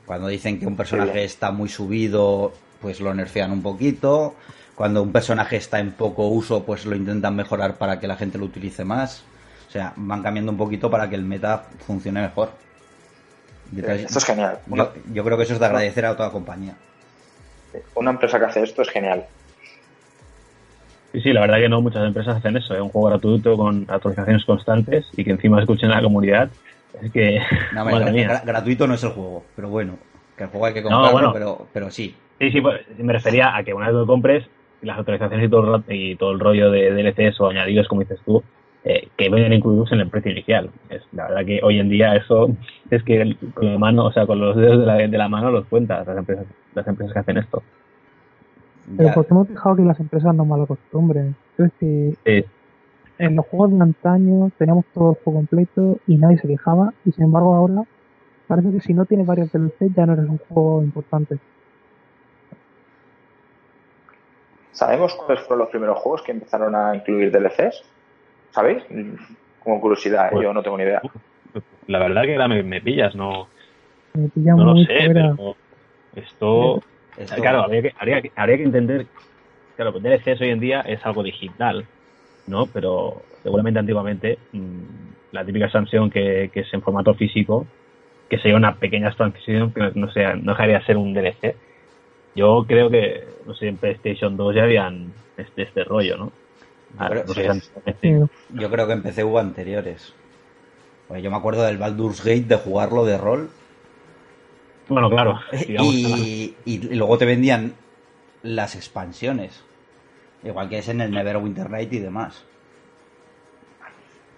[0.05, 2.51] Cuando dicen que un personaje está muy subido,
[2.81, 4.35] pues lo nerfean un poquito.
[4.81, 8.39] Cuando un personaje está en poco uso, pues lo intentan mejorar para que la gente
[8.39, 9.23] lo utilice más.
[9.67, 12.49] O sea, van cambiando un poquito para que el meta funcione mejor.
[13.71, 14.57] Entonces, Esto es genial.
[14.67, 16.73] Una, yo, yo creo que eso es de agradecer a toda compañía.
[17.93, 19.23] una empresa que hace esto es genial.
[21.11, 22.81] Sí, sí, la verdad que no, muchas empresas hacen eso, ¿eh?
[22.81, 26.49] un juego gratuito con actualizaciones constantes y que encima escuchen a la comunidad.
[27.03, 27.39] Es que,
[27.75, 28.27] No, madre gra- mía.
[28.29, 29.99] gra- gratuito no es el juego, pero bueno,
[30.35, 31.33] que el juego hay que No, comprarlo, bueno.
[31.33, 32.15] pero, pero sí.
[32.39, 34.43] Sí, sí, pues, me refería a que una vez lo compres,
[34.81, 38.19] las actualizaciones y todo el, y todo el rollo de DLCs o añadidos, como dices
[38.25, 38.41] tú,
[38.83, 40.69] eh, que vengan incluidos en el precio inicial.
[40.89, 42.49] Es, la verdad que hoy en día eso
[42.89, 45.27] es que el- con la mano, o sea, con los dedos de la, de la
[45.29, 47.61] mano los cuentas las empresas, las empresas que hacen esto.
[48.97, 51.35] Pero Ya- porque hemos dejado que las empresas no mal acostumbren.
[51.57, 52.43] Es decir, Sí,
[53.19, 57.11] en los juegos de antaño teníamos todo el juego completo y nadie se quejaba, y
[57.11, 57.83] sin embargo ahora
[58.47, 61.37] parece que si no tienes varios DLC ya no eres un juego importante.
[64.73, 67.83] ¿Sabemos cuáles fueron los primeros juegos que empezaron a incluir DLCs?
[68.51, 68.83] ¿Sabéis?
[69.59, 70.29] Como curiosidad, ¿eh?
[70.31, 71.01] Pues- yo no tengo ni idea.
[71.87, 73.47] La verdad que ahora me, me pillas, no,
[74.13, 75.35] Me pilla no lo sé, fuera.
[75.35, 75.55] pero
[76.15, 76.83] esto...
[77.17, 79.05] Esto- Claro, habría que, habría, que, habría que entender...
[79.75, 81.85] Claro, pues DLCs hoy en día es algo digital,
[82.47, 82.67] ¿no?
[82.67, 87.65] Pero seguramente antiguamente mm, la típica expansión que, que es en formato físico,
[88.29, 91.55] que sería una pequeña expansión que no, sea, no dejaría de ser un DLC.
[92.35, 96.31] Yo creo que, no sé, en PlayStation 2 ya habían este, este rollo, ¿no?
[96.97, 97.49] Ah, no sé
[98.01, 98.13] Sí,
[98.49, 100.13] Yo creo que en PC hubo anteriores.
[101.07, 103.49] Pues yo me acuerdo del Baldur's Gate de jugarlo de rol
[104.87, 105.39] Bueno, claro.
[105.67, 107.73] y, y luego te vendían
[108.43, 109.63] las expansiones.
[110.43, 112.45] Igual que es en el Neverwinter Night y demás.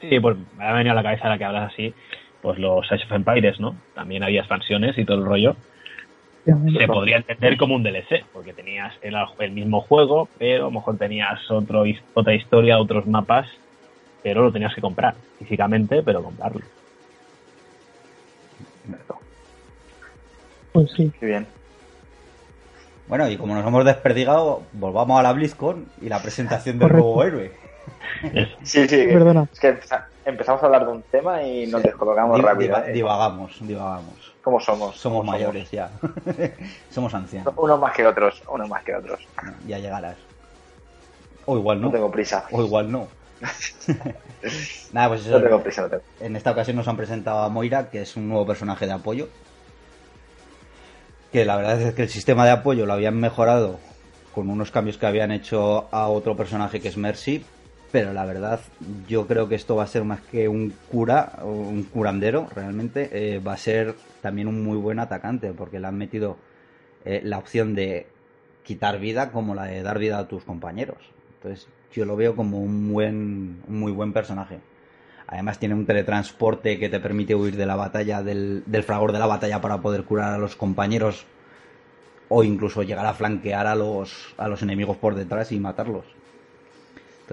[0.02, 1.94] Sí, pues me ha venido a la cabeza la que hablas así,
[2.42, 3.76] pues los Age of Empires, ¿no?
[3.96, 5.56] También había expansiones y todo el rollo.
[6.46, 10.72] Se podría entender como un DLC, porque tenías el, el mismo juego, pero a lo
[10.72, 13.48] mejor tenías otro, otra historia, otros mapas,
[14.22, 16.62] pero lo tenías que comprar físicamente, pero comprarlo.
[20.74, 21.12] Pues sí.
[21.20, 21.48] Qué bien.
[23.08, 27.06] Bueno, y como nos hemos desperdigado, volvamos a la BlizzCon y la presentación del Correcto.
[27.06, 27.52] nuevo héroe.
[28.64, 29.06] Sí, sí.
[29.08, 29.48] Perdona.
[29.52, 32.78] Es que empeza- empezamos a hablar de un tema y nos descolocamos Div- rápido.
[32.86, 32.92] ¿eh?
[32.94, 34.34] divagamos, divagamos.
[34.44, 34.96] ¿Cómo somos?
[34.98, 35.90] Somos ¿Cómo mayores ya.
[36.90, 37.54] somos ancianos.
[37.58, 39.20] Unos más que otros, unos más que otros.
[39.68, 40.16] Ya llegarás.
[41.46, 41.94] O igual No no.
[41.94, 42.46] tengo prisa.
[42.52, 43.08] O igual no.
[44.94, 45.38] Nada, pues eso.
[45.40, 46.04] No tengo prisa, no tengo.
[46.22, 49.28] En esta ocasión nos han presentado a Moira, que es un nuevo personaje de apoyo.
[51.32, 53.80] Que la verdad es que el sistema de apoyo lo habían mejorado
[54.36, 57.46] con unos cambios que habían hecho a otro personaje que es Mercy.
[57.94, 58.60] Pero la verdad,
[59.08, 63.10] yo creo que esto va a ser más que un cura, un curandero, realmente.
[63.14, 66.38] eh, va a ser también un muy buen atacante, porque le han metido
[67.06, 68.08] eh, la opción de
[68.64, 70.98] quitar vida como la de dar vida a tus compañeros.
[71.36, 74.58] Entonces, yo lo veo como un buen, un muy buen personaje.
[75.28, 79.20] Además tiene un teletransporte que te permite huir de la batalla, del, del fragor de
[79.20, 81.28] la batalla para poder curar a los compañeros
[82.28, 86.06] o incluso llegar a flanquear a los, a los enemigos por detrás y matarlos.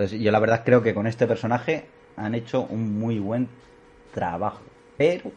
[0.00, 1.84] Entonces yo la verdad creo que con este personaje
[2.16, 3.48] han hecho un muy buen
[4.14, 4.62] trabajo.
[4.96, 5.30] Pero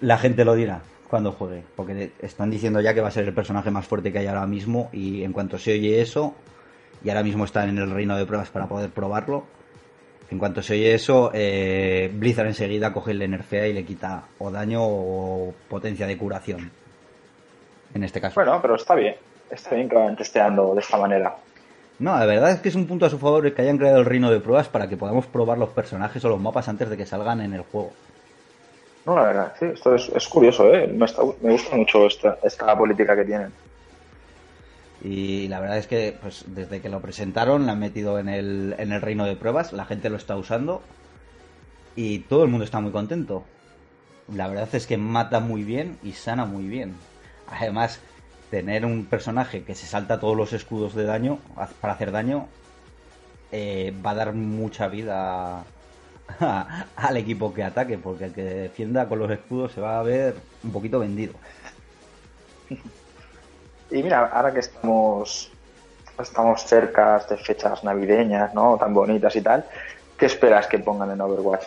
[0.00, 3.34] la gente lo dirá cuando juegue, porque están diciendo ya que va a ser el
[3.34, 6.36] personaje más fuerte que hay ahora mismo y en cuanto se oye eso,
[7.02, 9.46] y ahora mismo están en el reino de pruebas para poder probarlo,
[10.30, 14.52] en cuanto se oye eso, eh, Blizzard enseguida coge el nerfea y le quita o
[14.52, 16.70] daño o potencia de curación.
[17.94, 18.36] En este caso.
[18.36, 19.16] Bueno, pero está bien.
[19.50, 21.34] Está bien que vayan testeando de esta manera.
[21.98, 23.98] No, la verdad es que es un punto a su favor el que hayan creado
[24.00, 26.98] el reino de pruebas para que podamos probar los personajes o los mapas antes de
[26.98, 27.96] que salgan en el juego.
[29.06, 30.88] No, la verdad, sí, esto es, es curioso, ¿eh?
[30.88, 33.54] Me, está- me gusta mucho esta, esta política que tienen.
[35.00, 38.74] Y la verdad es que pues desde que lo presentaron, lo han metido en el,
[38.78, 40.82] en el reino de pruebas, la gente lo está usando
[41.94, 43.44] y todo el mundo está muy contento.
[44.28, 46.94] La verdad es que mata muy bien y sana muy bien.
[47.46, 48.00] Además,
[48.52, 51.38] tener un personaje que se salta todos los escudos de daño
[51.80, 52.48] para hacer daño
[53.50, 55.64] eh, va a dar mucha vida
[56.96, 60.34] al equipo que ataque, porque el que defienda con los escudos se va a ver
[60.62, 61.32] un poquito vendido.
[63.90, 65.50] Y mira, ahora que estamos,
[66.20, 68.76] estamos cerca de fechas navideñas, ¿no?
[68.76, 69.64] Tan bonitas y tal,
[70.18, 71.64] ¿qué esperas que pongan en Overwatch?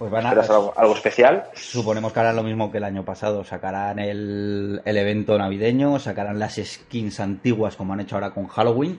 [0.00, 1.44] Pues van a, ¿Esperas algo, algo especial?
[1.52, 3.44] Suponemos que harán lo mismo que el año pasado.
[3.44, 8.98] Sacarán el, el evento navideño, sacarán las skins antiguas como han hecho ahora con Halloween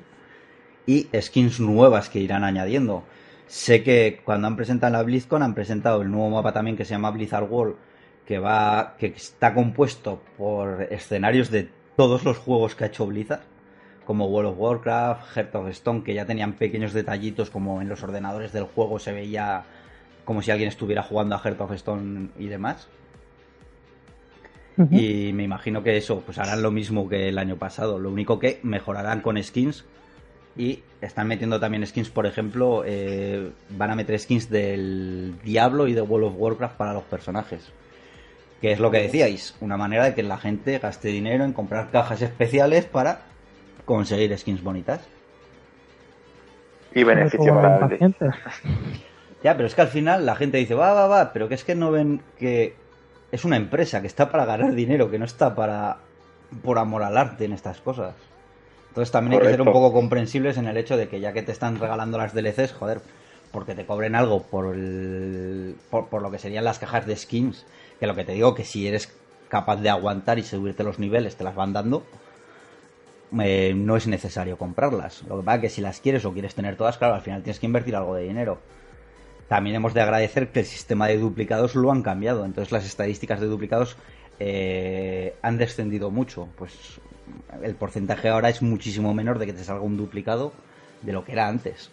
[0.86, 3.04] y skins nuevas que irán añadiendo.
[3.48, 6.92] Sé que cuando han presentado la BlizzCon han presentado el nuevo mapa también que se
[6.92, 7.78] llama Blizzard World,
[8.24, 11.68] que va, que está compuesto por escenarios de
[11.98, 13.42] todos los juegos que ha hecho Blizzard,
[14.06, 18.04] como World of Warcraft, Heart of Stone, que ya tenían pequeños detallitos como en los
[18.04, 19.66] ordenadores del juego se veía
[20.26, 22.88] como si alguien estuviera jugando a Heart of Stone y demás.
[24.90, 28.00] Y me imagino que eso, pues harán lo mismo que el año pasado.
[28.00, 29.86] Lo único que mejorarán con skins.
[30.58, 35.94] Y están metiendo también skins, por ejemplo, eh, van a meter skins del Diablo y
[35.94, 37.72] de World of Warcraft para los personajes.
[38.60, 41.90] Que es lo que decíais, una manera de que la gente gaste dinero en comprar
[41.92, 43.22] cajas especiales para
[43.86, 45.08] conseguir skins bonitas.
[46.94, 48.16] Y beneficio para el...
[49.44, 51.64] Ya, pero es que al final la gente dice, va, va, va, pero que es
[51.64, 52.76] que no ven que
[53.32, 55.98] es una empresa que está para ganar dinero, que no está para
[56.64, 58.14] por amor al arte en estas cosas.
[58.90, 61.42] Entonces también hay que ser un poco comprensibles en el hecho de que ya que
[61.42, 63.02] te están regalando las DLCs, joder,
[63.52, 67.66] porque te cobren algo por, el, por, por lo que serían las cajas de skins,
[68.00, 69.14] que lo que te digo que si eres
[69.48, 72.04] capaz de aguantar y subirte los niveles te las van dando,
[73.40, 75.24] eh, no es necesario comprarlas.
[75.24, 77.44] Lo que pasa es que si las quieres o quieres tener todas, claro, al final
[77.44, 78.60] tienes que invertir algo de dinero.
[79.52, 83.42] También hemos de agradecer que el sistema de duplicados lo han cambiado, entonces las estadísticas
[83.42, 83.98] de duplicados
[84.40, 86.48] eh, han descendido mucho.
[86.58, 87.02] Pues
[87.62, 90.54] el porcentaje ahora es muchísimo menor de que te salga un duplicado
[91.02, 91.92] de lo que era antes.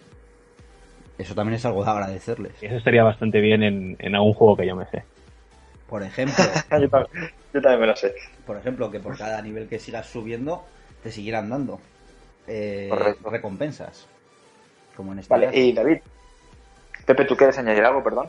[1.18, 2.52] Eso también es algo de agradecerles.
[2.62, 5.02] Eso estaría bastante bien en, en algún juego que yo me sé.
[5.88, 6.44] Por ejemplo,
[6.80, 8.14] yo, también, yo también me lo sé.
[8.46, 10.64] por ejemplo, que por cada nivel que sigas subiendo,
[11.02, 11.80] te siguieran dando
[12.46, 12.88] eh,
[13.28, 14.06] recompensas.
[14.94, 15.58] Como en este Vale, caso.
[15.58, 15.98] y David.
[17.08, 18.26] Pepe, ¿tú quieres añadir algo, perdón?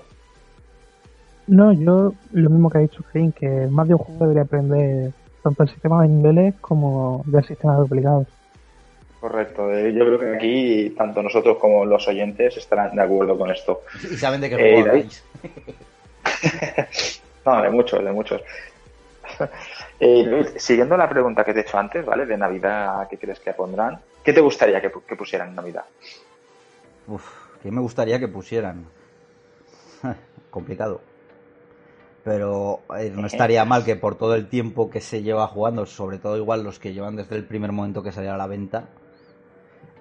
[1.47, 5.11] No, yo lo mismo que ha dicho Kane, que más de un juego debería aprender
[5.43, 8.27] tanto el sistema de niveles como del sistema de duplicados.
[9.19, 9.69] Correcto.
[9.73, 13.81] eh, Yo creo que aquí tanto nosotros como los oyentes estarán de acuerdo con esto.
[14.09, 15.23] Y saben de qué Eh, juego habláis.
[17.45, 18.41] No, de muchos, de muchos.
[20.01, 22.25] Eh, David, siguiendo la pregunta que te he hecho antes, ¿vale?
[22.25, 23.99] De Navidad, ¿qué crees que pondrán?
[24.23, 25.83] ¿Qué te gustaría que, que pusieran en Navidad?
[27.07, 27.25] Uf,
[27.61, 28.85] ¿qué me gustaría que pusieran?
[30.49, 31.01] Complicado.
[32.23, 36.17] Pero eh, no estaría mal que por todo el tiempo que se lleva jugando, sobre
[36.19, 38.89] todo igual los que llevan desde el primer momento que salió a la venta,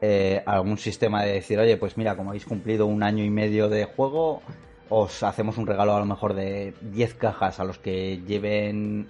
[0.01, 3.69] eh, algún sistema de decir, oye, pues mira, como habéis cumplido un año y medio
[3.69, 4.43] de juego,
[4.89, 9.07] os hacemos un regalo a lo mejor de 10 cajas a los que lleven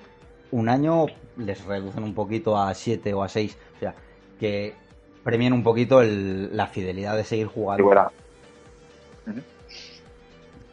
[0.50, 1.06] un año,
[1.36, 3.56] les reducen un poquito a 7 o a 6.
[3.76, 3.94] O sea,
[4.38, 4.74] que
[5.24, 7.84] premien un poquito el- la fidelidad de seguir jugando.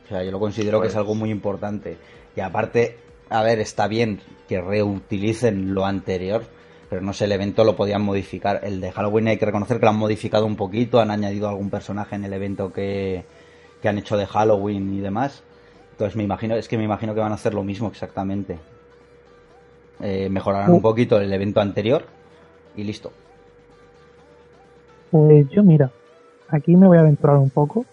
[0.05, 1.97] O sea, yo lo considero que es Pues- algo muy importante.
[2.35, 2.97] Y aparte,
[3.29, 6.43] a ver, está bien que reutilicen lo anterior,
[6.89, 8.59] pero no sé, el evento lo podían modificar.
[8.63, 11.69] El de Halloween hay que reconocer que lo han modificado un poquito, han añadido algún
[11.69, 13.25] personaje en el evento que,
[13.81, 15.43] que han hecho de Halloween y demás.
[15.91, 18.59] Entonces me imagino, es que me imagino que van a hacer lo mismo exactamente.
[20.01, 22.05] Eh, mejorarán un poquito el evento anterior
[22.75, 23.11] y listo.
[25.09, 25.89] Pues yo, mira,
[26.49, 27.85] aquí me voy a aventurar un poco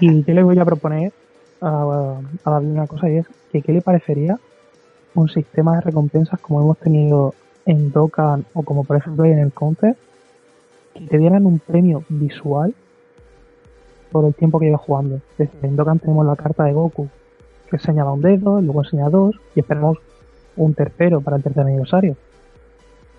[0.00, 1.12] y yo le voy a proponer
[1.60, 4.38] a, a David una cosa y es que qué le parecería
[5.14, 7.34] un sistema de recompensas como hemos tenido
[7.66, 9.96] en Dokkan o como por ejemplo en el Counter,
[10.92, 12.74] que te dieran un premio visual
[14.10, 15.16] por el tiempo que llevas jugando.
[15.16, 17.08] Es decir, en Dokkan tenemos la carta de Goku
[17.70, 19.98] que señala un dedo, luego enseña dos y esperamos
[20.56, 22.16] un tercero para el tercer aniversario.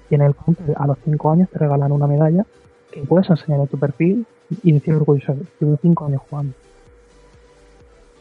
[0.09, 2.45] Y en el Counter a los 5 años te regalan una medalla
[2.91, 4.25] que puedes enseñar en tu perfil
[4.63, 6.53] y decir orgulloso, llevo 5 años jugando.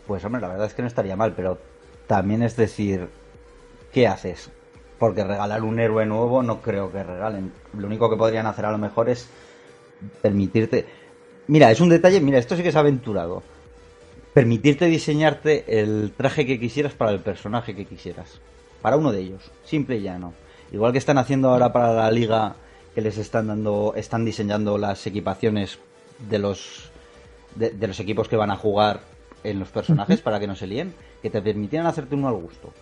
[0.07, 1.59] Pues hombre, la verdad es que no estaría mal, pero
[2.07, 3.09] también es decir,
[3.93, 4.51] ¿qué haces?
[4.99, 7.53] Porque regalar un héroe nuevo no creo que regalen.
[7.77, 9.29] Lo único que podrían hacer a lo mejor es
[10.23, 10.87] permitirte...
[11.47, 13.43] Mira, es un detalle, mira, esto sí que es aventurado.
[14.33, 18.41] Permitirte diseñarte el traje que quisieras para el personaje que quisieras.
[18.83, 20.33] Para uno de ellos, simple y llano.
[20.73, 22.57] Igual que están haciendo ahora para la liga,
[22.95, 25.79] que les están dando, están diseñando las equipaciones
[26.19, 26.91] de los
[27.55, 29.01] de, de los equipos que van a jugar
[29.45, 32.73] en los personajes para que no se líen, que te permitieran hacerte uno al gusto.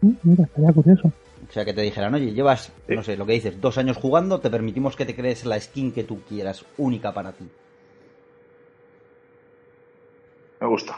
[0.00, 1.12] Mira, estaría curioso.
[1.48, 4.40] O sea, que te dijeran, oye, llevas, no sé, lo que dices, dos años jugando,
[4.40, 7.48] te permitimos que te crees la skin que tú quieras, única para ti.
[10.60, 10.96] Me gusta.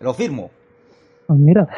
[0.00, 0.50] Lo firmo.
[1.26, 1.68] Pues mira,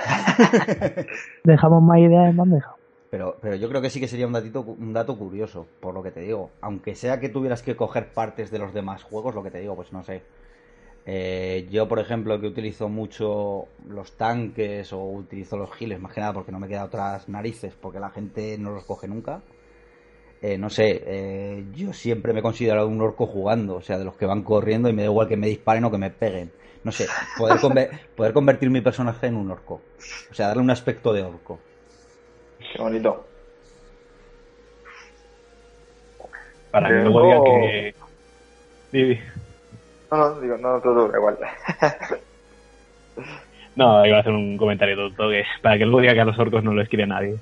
[1.44, 2.74] dejamos más ideas en bandeja.
[3.10, 6.02] Pero, pero yo creo que sí que sería un datito, un dato curioso, por lo
[6.02, 6.50] que te digo.
[6.60, 9.74] Aunque sea que tuvieras que coger partes de los demás juegos, lo que te digo,
[9.76, 10.22] pues no sé.
[11.06, 16.20] Eh, yo, por ejemplo, que utilizo mucho los tanques o utilizo los giles, más que
[16.20, 19.40] nada porque no me queda otras narices, porque la gente no los coge nunca.
[20.42, 24.04] Eh, no sé, eh, yo siempre me he considerado un orco jugando, o sea, de
[24.04, 26.52] los que van corriendo y me da igual que me disparen o que me peguen.
[26.84, 27.06] No sé,
[27.38, 27.58] poder,
[28.16, 29.80] poder convertir mi personaje en un orco.
[30.30, 31.58] O sea, darle un aspecto de orco.
[32.72, 33.24] Qué bonito.
[36.70, 37.94] Para que luego digan que.
[38.92, 39.20] Di.
[40.10, 41.38] No, no, digo, no, todo igual.
[43.76, 46.38] No, iba a hacer un comentario tonto que para que luego diga que a los
[46.38, 47.36] orcos no los quiere nadie.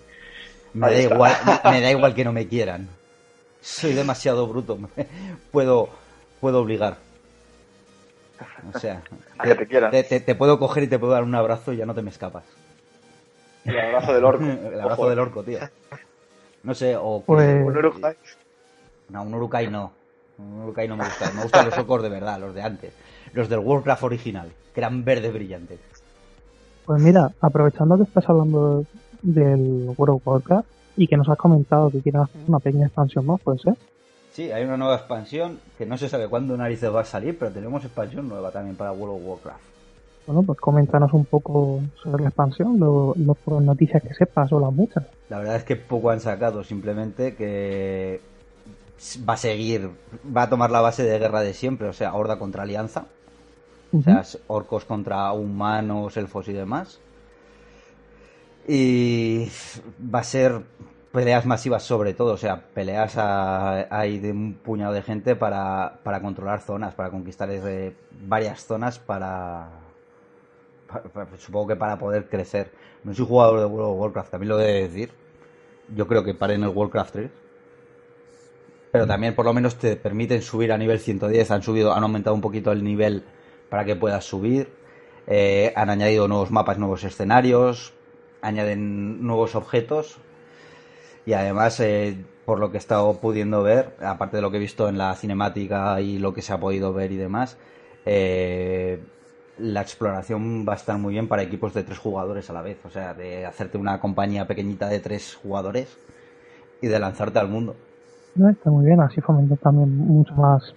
[0.75, 1.33] Me da, igual,
[1.65, 2.89] me da igual que no me quieran.
[3.63, 4.79] Soy demasiado bruto.
[5.51, 5.89] Puedo,
[6.41, 6.99] puedo obligar.
[8.75, 9.01] O sea,
[9.39, 11.79] A que te te, te- te puedo coger y te puedo dar un abrazo y
[11.79, 12.45] ya no te me escapas.
[13.67, 14.45] El abrazo del orco.
[14.73, 15.11] El abrazo Ojo.
[15.11, 15.59] del orco, tío.
[16.63, 18.15] No sé, o Pues- Un Uruguay.
[19.09, 19.93] No, un Urukai no.
[20.39, 21.31] Un Urukai no me gusta.
[21.33, 22.93] Me gustan los orcos de verdad, los de antes.
[23.33, 25.79] Los del Warcraft original, que eran verdes brillantes.
[26.85, 28.85] Pues mira, aprovechando que estás hablando
[29.23, 33.27] del World of Warcraft y que nos has comentado que quieren hacer una pequeña expansión
[33.27, 33.75] más, puede ser.
[34.33, 37.51] Sí, hay una nueva expansión que no se sabe cuándo narices va a salir, pero
[37.51, 39.61] tenemos expansión nueva también para World of Warcraft.
[40.27, 44.73] Bueno, pues coméntanos un poco sobre la expansión, lo, lo- noticias que sepas o las
[44.73, 45.05] muchas.
[45.31, 48.21] La verdad es que poco han sacado, simplemente que
[49.29, 49.91] va a seguir,
[50.37, 53.07] va a tomar la base de guerra de siempre, o sea, horda contra alianza,
[53.93, 56.99] o sea, orcos contra humanos, elfos y demás.
[58.69, 59.49] Y
[60.13, 60.63] va a ser
[61.13, 66.21] peleas masivas sobre todo, o sea, peleas hay de un puñado de gente para, para
[66.21, 67.95] controlar zonas, para conquistar desde
[68.27, 69.86] varias zonas para, pa- pa-
[71.39, 72.71] supongo que para poder crecer.
[73.05, 75.11] No soy jugador de World of Warcraft, también lo he de decir.
[75.95, 77.31] Yo creo que paré en el Warcraft 3.
[78.93, 82.35] Pero también por lo menos te permiten subir a nivel 110, han subido, han aumentado
[82.35, 83.25] un poquito el nivel
[83.69, 84.73] para que puedas subir.
[85.27, 87.93] Eh, han añadido nuevos mapas, nuevos escenarios,
[88.41, 90.19] añaden nuevos objetos.
[91.27, 94.61] Y además, eh, por lo que he estado pudiendo ver, aparte de lo que he
[94.61, 97.59] visto en la cinemática y lo que se ha podido ver y demás,
[98.07, 99.01] eh,
[99.59, 102.79] la exploración va a estar muy bien para equipos de tres jugadores a la vez.
[102.85, 105.99] O sea, de hacerte una compañía pequeñita de tres jugadores
[106.81, 107.77] y de lanzarte al mundo.
[108.35, 110.75] No, está muy bien, así fomenta también mucho más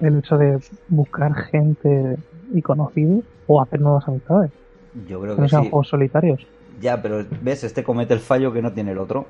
[0.00, 2.18] el hecho de buscar gente
[2.52, 4.52] y conocidos o hacer nuevas amistades.
[4.92, 5.70] Yo creo Que no que sean sí.
[5.70, 6.48] juegos solitarios.
[6.80, 9.26] Ya, pero ves, este comete el fallo que no tiene el otro.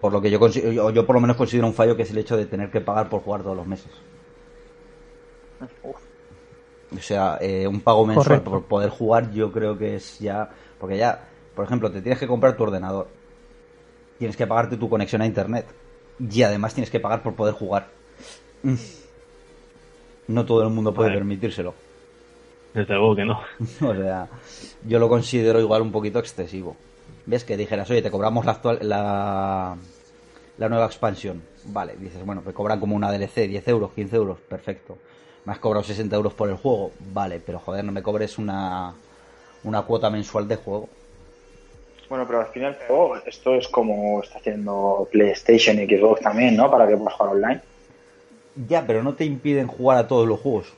[0.00, 2.10] Por lo que yo considero, yo, yo por lo menos considero un fallo que es
[2.10, 4.04] el hecho de tener que pagar por jugar todos los meses.
[6.96, 8.50] O sea, eh, un pago mensual Correcto.
[8.50, 10.50] por poder jugar yo creo que es ya...
[10.78, 13.08] Porque ya, por ejemplo, te tienes que comprar tu ordenador.
[14.18, 15.66] Tienes que pagarte tu conexión a internet.
[16.18, 17.88] Y además tienes que pagar por poder jugar.
[18.62, 18.74] Mm.
[20.28, 21.20] No todo el mundo puede Vale.
[21.20, 21.74] permitírselo.
[22.72, 23.40] Desde luego que no.
[23.88, 24.28] O sea,
[24.84, 26.76] yo lo considero igual un poquito excesivo.
[27.26, 27.44] ¿Ves?
[27.44, 29.76] Que dijeras, oye, te cobramos la actual, la,
[30.58, 31.42] la nueva expansión.
[31.66, 34.98] Vale, dices, bueno, me cobran como una DLC, 10 euros, 15 euros, perfecto.
[35.44, 38.94] Me has cobrado 60 euros por el juego, vale, pero joder, no me cobres una,
[39.62, 40.88] una cuota mensual de juego.
[42.08, 46.70] Bueno, pero al final cabo, esto es como está haciendo PlayStation y Xbox también, ¿no?
[46.70, 47.60] Para que puedas jugar online.
[48.68, 50.72] Ya, pero no te impiden jugar a todos los juegos.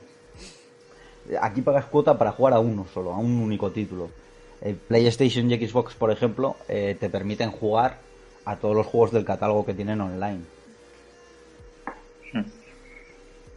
[1.41, 4.09] Aquí pagas cuota para jugar a uno solo, a un único título.
[4.87, 7.97] PlayStation y Xbox, por ejemplo, eh, te permiten jugar
[8.45, 10.41] a todos los juegos del catálogo que tienen online.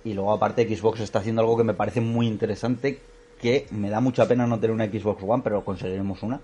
[0.05, 3.01] Y luego, aparte, Xbox está haciendo algo que me parece muy interesante,
[3.41, 6.41] que me da mucha pena no tener una Xbox One, pero conseguiremos una.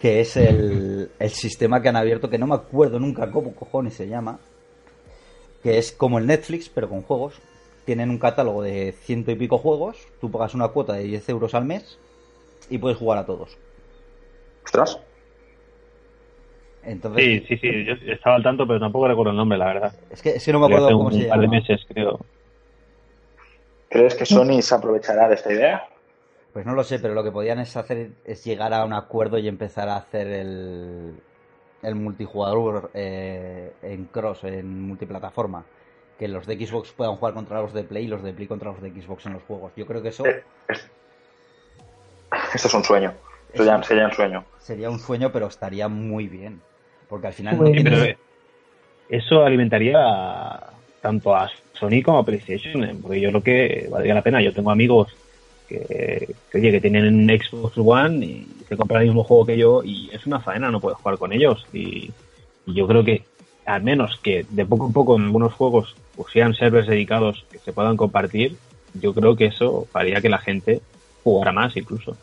[0.00, 3.94] Que es el, el sistema que han abierto, que no me acuerdo nunca cómo cojones
[3.94, 4.38] se llama,
[5.62, 7.34] que es como el Netflix, pero con juegos.
[7.86, 11.54] Tienen un catálogo de ciento y pico juegos, tú pagas una cuota de 10 euros
[11.54, 11.98] al mes
[12.70, 13.58] y puedes jugar a todos.
[14.64, 14.98] Ostras.
[16.86, 19.92] Entonces, Sí, sí, sí, yo estaba al tanto, pero tampoco recuerdo el nombre, la verdad.
[20.10, 21.58] es que, es que no me acuerdo Hace cómo un se par de llama.
[21.60, 22.20] meses, creo.
[23.88, 25.86] ¿Crees que Sony se aprovechará de esta idea?
[26.52, 29.38] Pues no lo sé, pero lo que podían es hacer es llegar a un acuerdo
[29.38, 31.14] y empezar a hacer el,
[31.82, 35.64] el multijugador eh, en cross, en multiplataforma.
[36.18, 38.70] Que los de Xbox puedan jugar contra los de Play y los de Play contra
[38.70, 39.72] los de Xbox en los juegos.
[39.76, 40.88] Yo creo que eso Eh, es-
[42.54, 43.12] Esto es un sueño.
[43.52, 44.44] Esto sería un sueño.
[44.60, 46.60] sería un sueño, pero estaría muy bien.
[47.14, 48.16] Porque al final Pues-
[49.08, 49.96] eso alimentaría
[51.00, 54.42] tanto a Sony como a PlayStation, eh, porque yo creo que valdría la pena.
[54.42, 55.14] Yo tengo amigos
[55.68, 59.56] que, que, oye, que tienen un Xbox One y se compran el mismo juego que
[59.56, 61.64] yo y es una faena no poder jugar con ellos.
[61.72, 62.10] Y,
[62.66, 63.22] y yo creo que
[63.64, 67.72] al menos que de poco en poco en algunos juegos pusieran servers dedicados que se
[67.72, 68.56] puedan compartir,
[68.94, 70.80] yo creo que eso haría que la gente
[71.22, 72.16] jugara más incluso.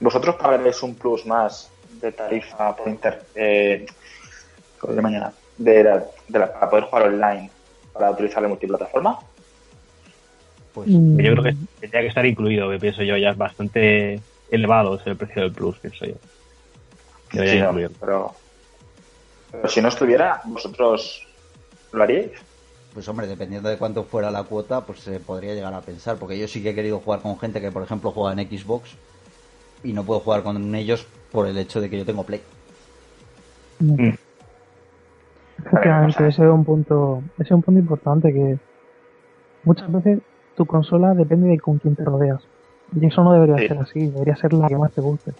[0.00, 1.70] ¿Vosotros pagaréis un plus más
[2.02, 3.26] de tarifa por inter...
[3.34, 3.86] Eh,
[4.82, 5.32] de mañana?
[5.56, 7.52] De la- de la- para poder jugar online,
[7.92, 9.18] para utilizar la multiplataforma?
[10.74, 14.20] pues, Mm, Yo creo que tendría que estar incluido, que pienso yo, ya es bastante
[14.50, 16.14] elevado es el precio del Plus, pienso yo.
[17.30, 18.34] Sí, no, pero,
[19.50, 21.22] pero si no estuviera, ¿vosotros
[21.92, 22.32] lo haríais?
[22.92, 26.18] Pues hombre, dependiendo de cuánto fuera la cuota, pues se podría llegar a pensar.
[26.18, 28.90] Porque yo sí que he querido jugar con gente que, por ejemplo, juega en Xbox
[29.82, 32.40] y no puedo jugar con ellos por el hecho de que yo tengo Play.
[33.80, 34.10] mm.
[35.64, 38.58] Efectivamente, ese es un punto, ese es un punto importante que
[39.64, 40.18] muchas veces
[40.56, 42.40] tu consola depende de con quién te rodeas.
[42.94, 43.68] Y eso no debería Sí.
[43.68, 45.32] ser así, debería ser la que más te guste.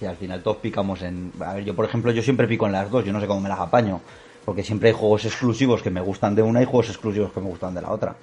[0.00, 1.32] Y al final todos picamos en...
[1.40, 3.40] A ver, yo por ejemplo, yo siempre pico en las dos, yo no sé cómo
[3.40, 4.00] me las apaño.
[4.44, 7.46] Porque siempre hay juegos exclusivos que me gustan de una y juegos exclusivos que me
[7.46, 8.14] gustan de la otra.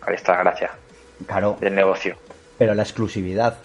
[0.00, 0.70] Ahí está la gracia
[1.26, 2.16] Claro, del negocio.
[2.58, 3.58] pero la exclusividad.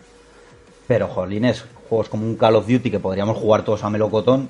[0.89, 4.49] Pero, jolines, juegos como un Call of Duty que podríamos jugar todos a melocotón.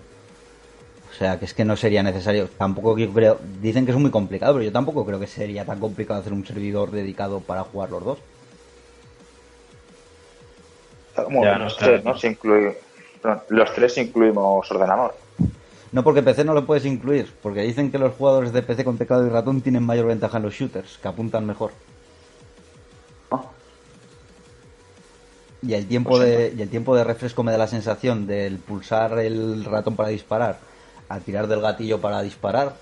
[1.11, 2.47] O sea, que es que no sería necesario.
[2.57, 3.37] Tampoco creo.
[3.61, 6.45] Dicen que es muy complicado, pero yo tampoco creo que sería tan complicado hacer un
[6.45, 8.19] servidor dedicado para jugar los dos.
[11.13, 12.15] Como los tres, no,
[13.49, 15.15] los tres incluimos ordenador.
[15.91, 18.97] No, porque PC no lo puedes incluir, porque dicen que los jugadores de PC con
[18.97, 21.71] teclado y ratón tienen mayor ventaja en los shooters, que apuntan mejor.
[25.61, 28.59] Y el tiempo Pues de y el tiempo de refresco me da la sensación del
[28.59, 30.57] pulsar el ratón para disparar
[31.09, 32.73] a tirar del gatillo para disparar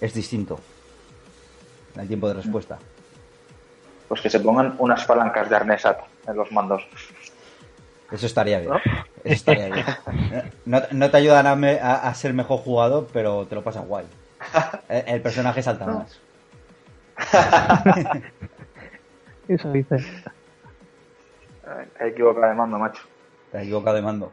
[0.00, 0.58] es distinto.
[1.96, 2.78] El tiempo de respuesta.
[4.08, 5.98] Pues que se pongan unas palancas de arnés SAT
[6.28, 6.82] en los mandos.
[8.10, 8.72] Eso estaría bien.
[8.72, 8.76] ¿No?
[9.24, 9.86] Eso estaría bien.
[10.66, 13.86] No, no te ayudan a, me- a- a ser mejor jugador, pero te lo pasas
[13.86, 14.06] guay.
[14.88, 16.20] El, el personaje salta más.
[19.48, 19.96] Eso dice.
[22.00, 23.02] He equivocado de mando, macho.
[23.52, 24.32] Te has equivocado de mando.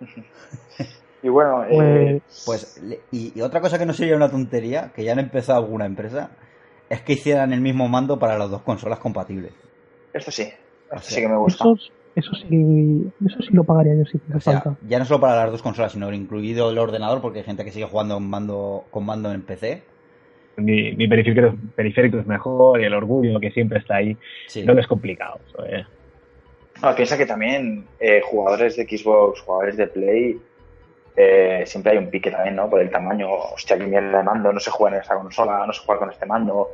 [1.22, 4.92] Y bueno, eh, Pues, Pues, le- y, y otra cosa que no sería una tontería,
[4.94, 6.30] que ya han empezado alguna empresa,
[6.88, 9.52] es que hicieran el mismo mando para las dos consolas compatibles.
[10.12, 10.44] esto sí.
[10.92, 11.64] O Esto sea, sí que me gusta.
[11.64, 11.74] eso,
[12.14, 14.76] eso sí, eso sí lo pagaría yo si O sea, falta.
[14.86, 17.72] ya no solo para las dos consolas, sino incluido el ordenador, porque hay gente que
[17.72, 19.82] sigue jugando con mando, con mando en PC.
[20.58, 24.16] Mi, mi periférico, periférico es mejor y el orgullo que siempre está ahí.
[24.46, 24.64] Sí.
[24.64, 25.40] No es complicado.
[25.48, 25.84] eso, eh.
[26.82, 30.40] No, piensa que también eh, jugadores de Xbox, jugadores de Play,
[31.16, 32.68] eh, siempre hay un pique también, ¿no?
[32.68, 35.72] Por el tamaño, hostia, qué mierda de mando, no se juega en esta consola, no
[35.72, 36.72] se juega con este mando.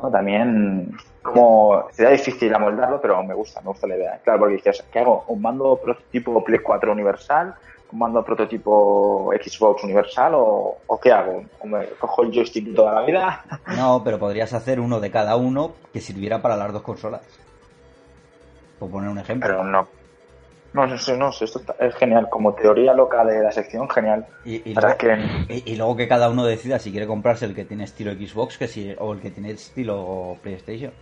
[0.00, 0.10] ¿no?
[0.10, 4.20] También, como sería difícil amoldarlo, pero me gusta, me gusta la idea.
[4.22, 5.24] Claro, porque dices, ¿qué hago?
[5.26, 7.54] ¿Un mando prototipo Play 4 universal?
[7.90, 10.34] ¿Un mando prototipo Xbox universal?
[10.34, 11.42] ¿O, o qué hago?
[11.58, 13.44] ¿O me cojo el joystick toda la vida?
[13.76, 17.47] No, pero podrías hacer uno de cada uno que sirviera para las dos consolas.
[18.78, 19.48] Por poner un ejemplo.
[19.48, 19.88] Pero no.
[20.74, 22.28] No, no, no, no, esto está- es genial.
[22.30, 24.26] Como teoría loca de la sección, genial.
[24.44, 27.46] Y, y Para luego, que y- y luego que cada uno decida si quiere comprarse
[27.46, 30.92] el que tiene estilo Xbox que si, o el que tiene estilo PlayStation.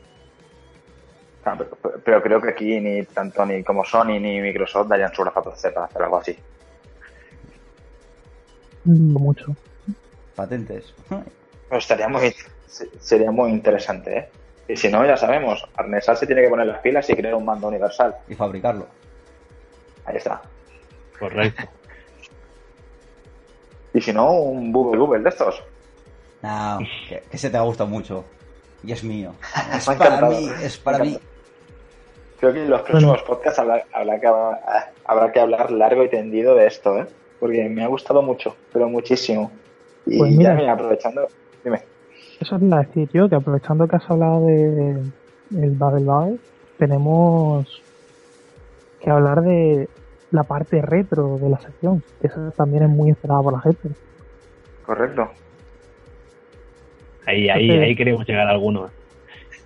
[1.45, 5.23] Ah, pero, pero creo que aquí ni tanto ni como Sony ni Microsoft darían su
[5.23, 6.37] brazo a torcer para hacer algo así.
[8.85, 9.55] No mucho.
[10.35, 10.93] Patentes.
[11.71, 12.35] Estaría muy,
[13.01, 14.29] sería muy interesante, ¿eh?
[14.69, 17.45] Y si no, ya sabemos, Arnesal se tiene que poner las pilas y crear un
[17.45, 18.17] mando universal.
[18.29, 18.87] y fabricarlo.
[20.05, 20.43] Ahí está.
[21.19, 21.65] Correcto.
[23.95, 25.63] Y si no, un Google Google de estos.
[26.43, 26.79] No,
[27.09, 28.25] que, que se te ha gustado mucho.
[28.85, 29.33] Y es mío.
[29.75, 31.19] Es para mí, es para mí.
[32.39, 34.27] Creo que en los próximos podcasts habrá, habrá que,
[35.07, 37.07] habrá que hablar largo y tendido de esto, ¿eh?
[37.41, 39.51] Porque me ha gustado mucho, pero muchísimo.
[40.05, 41.27] Y Pues ya mira, aprovechando,
[41.65, 41.83] dime.
[42.47, 45.03] Eso te iba a decir yo, que aprovechando que has hablado de
[45.51, 46.41] el Babel Babel,
[46.79, 47.83] tenemos
[49.03, 49.89] que hablar de
[50.31, 53.89] la parte retro de la sección, que esa también es muy esperada por la gente.
[54.85, 55.29] Correcto.
[57.27, 58.93] Ahí, ahí, Entonces- ahí queremos llegar a algunos.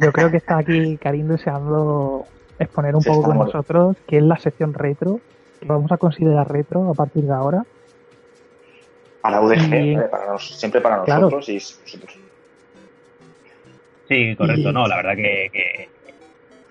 [0.00, 2.24] Yo creo que está aquí Karim deseando
[2.58, 5.20] exponer un Sí, poco con nosotros qué es la sección retro,
[5.60, 7.62] que vamos a considerar retro a partir de ahora.
[9.20, 10.08] Para UDG, Y- ¿vale?
[10.08, 11.26] para nos- siempre para Claro.
[11.26, 12.18] nosotros y nosotros.
[14.10, 15.90] Sí, correcto, Y- no, la verdad que, que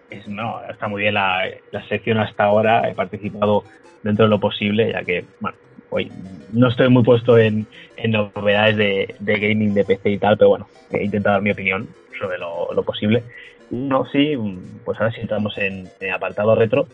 [0.10, 3.66] es, no, está muy bien la, la sección hasta ahora, he participado
[4.04, 5.58] dentro de lo posible, ya que, bueno,
[5.90, 6.12] hoy
[6.52, 10.50] no estoy muy puesto en, en novedades de, de gaming de PC y tal, pero
[10.50, 13.26] bueno, he intentado dar mi opinión sobre lo, lo posible.
[13.70, 14.36] No, sí,
[14.84, 16.90] pues ahora sí entramos en, en apartado retro.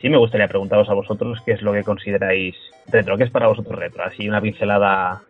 [0.00, 2.56] Sí me gustaría preguntaros a vosotros qué es lo que consideráis
[2.88, 5.22] retro, qué es para vosotros retro, así una pincelada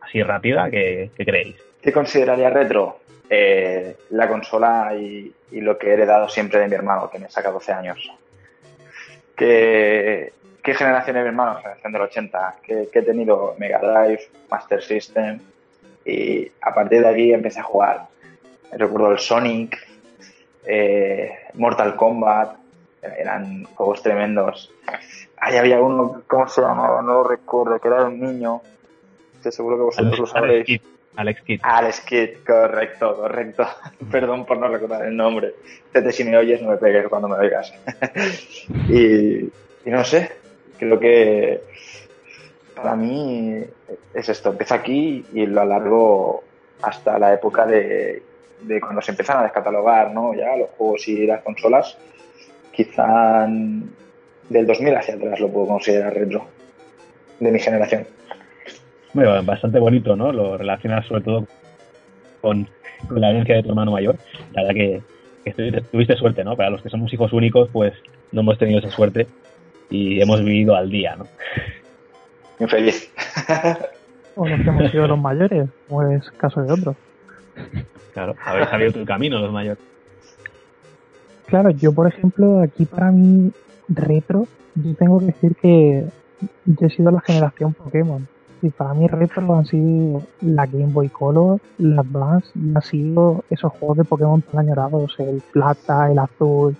[0.00, 1.56] así rápida, ¿qué, qué creéis?
[1.82, 3.00] ¿Qué consideraría retro?
[3.30, 7.28] Eh, la consola y, y lo que he heredado siempre de mi hermano, que me
[7.28, 8.10] saca 12 años.
[9.36, 10.32] ¿Qué,
[10.62, 11.56] qué generación es mi hermano?
[11.56, 12.56] Generación del 80.
[12.62, 13.54] ¿Qué, qué he tenido?
[13.58, 15.40] Mega Drive, Master System.
[16.04, 18.06] Y a partir de aquí empecé a jugar.
[18.72, 19.76] Recuerdo el Sonic,
[20.64, 22.56] eh, Mortal Kombat.
[23.02, 24.72] Eran juegos tremendos.
[25.36, 27.00] Ahí había uno, ¿cómo se llamaba?
[27.02, 28.60] No lo recuerdo, que era un niño.
[29.42, 30.80] Que seguro que vosotros lo sabréis.
[31.18, 31.60] Alex Kidd.
[31.64, 33.66] Alex Kidd, correcto, correcto.
[34.10, 35.52] Perdón por no recordar el nombre.
[35.90, 37.74] Tete, si me oyes, no me pegues cuando me oigas.
[38.88, 39.50] y,
[39.84, 40.30] no sé,
[40.78, 41.60] creo que
[42.76, 43.64] para mí
[44.14, 44.50] es esto.
[44.50, 46.44] Empieza aquí y lo alargo
[46.82, 48.22] hasta la época de,
[48.80, 50.34] cuando se empiezan a descatalogar, ¿no?
[50.34, 51.98] Ya los juegos y las consolas.
[52.70, 53.44] Quizá
[54.48, 56.46] del 2000 hacia atrás lo puedo considerar retro.
[57.40, 58.06] De mi generación.
[59.14, 60.32] Bueno, bastante bonito, ¿no?
[60.32, 61.46] Lo relacionas sobre todo
[62.40, 62.68] con,
[63.08, 64.16] con la herencia de tu hermano mayor.
[64.52, 65.02] La verdad que,
[65.44, 66.56] que estuviste, tuviste suerte, ¿no?
[66.56, 67.94] Para los que somos hijos únicos, pues
[68.32, 69.26] no hemos tenido esa suerte
[69.90, 71.26] y hemos vivido al día, ¿no?
[72.60, 73.10] Infeliz.
[74.34, 76.96] O los que hemos sido los mayores, como es caso de otros.
[78.12, 79.82] Claro, habéis abierto el camino los mayores.
[81.46, 83.50] Claro, yo por ejemplo, aquí para mí
[83.88, 86.04] retro, yo tengo que decir que
[86.66, 88.28] yo he sido la generación Pokémon.
[88.60, 93.44] Y para mí retro han sido la Game Boy Color, la Advance, y han sido
[93.50, 96.76] esos juegos de Pokémon tan añorados, el plata, el azul.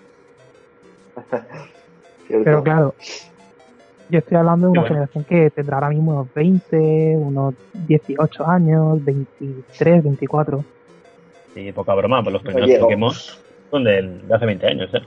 [2.29, 2.95] Pero claro,
[4.11, 4.95] yo estoy hablando de una bueno.
[4.95, 7.55] generación que tendrá ahora mismo unos 20, unos
[7.87, 10.65] 18 años, 23, 24.
[11.55, 13.13] Sí, poca broma, pues los primeros Oye, Pokémon
[13.71, 15.03] son del- de hace 20 años, ¿eh?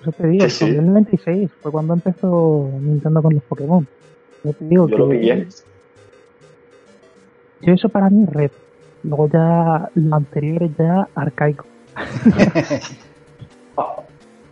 [0.00, 0.64] Eso te digo, Sí, sí.
[0.66, 3.86] en el 96 fue cuando empezó Nintendo con los Pokémon.
[4.44, 5.46] Yo te digo Yo que lo pillé.
[7.60, 8.58] Yo eso para mí es retro.
[9.02, 11.66] Luego ya lo anterior es ya arcaico.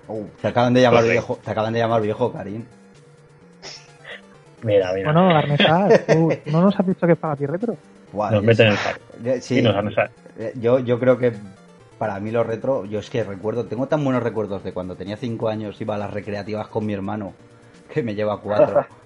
[0.09, 2.65] Uh, te acaban de llamar viejo, te acaban de llamar viejo, Karim.
[4.63, 5.13] Mira, mira.
[5.13, 7.77] Bueno, Arnesal, ¿tú no nos has dicho que es para ti retro?
[8.13, 9.01] Buah, nos meten en el saco.
[9.25, 9.75] eh, sí, nos
[10.55, 11.33] yo, yo creo que
[11.99, 15.17] para mí lo retro, yo es que recuerdo, tengo tan buenos recuerdos de cuando tenía
[15.17, 17.35] 5 años, iba a las recreativas con mi hermano,
[17.93, 18.87] que me lleva 4.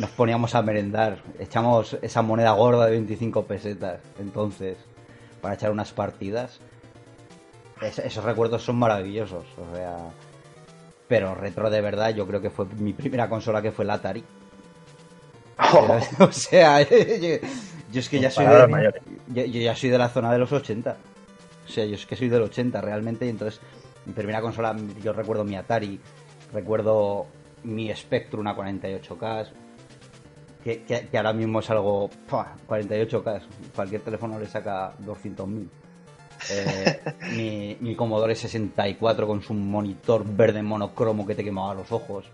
[0.00, 4.76] nos poníamos a merendar, echamos esa moneda gorda de 25 pesetas, entonces,
[5.40, 6.58] para echar unas partidas.
[7.80, 9.96] Es- esos recuerdos son maravillosos, o sea...
[11.06, 14.22] Pero retro de verdad, yo creo que fue mi primera consola que fue el Atari.
[16.18, 16.96] o sea, yo,
[17.90, 20.96] yo es que ya soy de, yo ya soy de la zona de los 80.
[21.66, 23.24] O sea, yo es que soy del 80 realmente.
[23.26, 23.60] Y entonces,
[24.04, 25.98] mi primera consola, yo recuerdo mi Atari,
[26.52, 27.26] recuerdo
[27.64, 29.46] mi Spectrum a 48K.
[30.62, 32.10] Que, que, que ahora mismo es algo.
[32.28, 32.54] ¡pua!
[32.68, 33.42] 48K.
[33.74, 35.68] Cualquier teléfono le saca 200.000.
[36.50, 37.00] Eh,
[37.36, 42.26] mi, mi Commodore 64 con su monitor verde monocromo que te quemaba los ojos.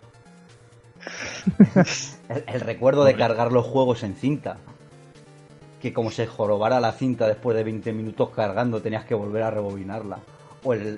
[2.28, 4.56] El, el recuerdo de cargar los juegos en cinta.
[5.80, 9.50] Que como se jorobara la cinta después de 20 minutos cargando, tenías que volver a
[9.50, 10.18] rebobinarla.
[10.62, 10.96] O el,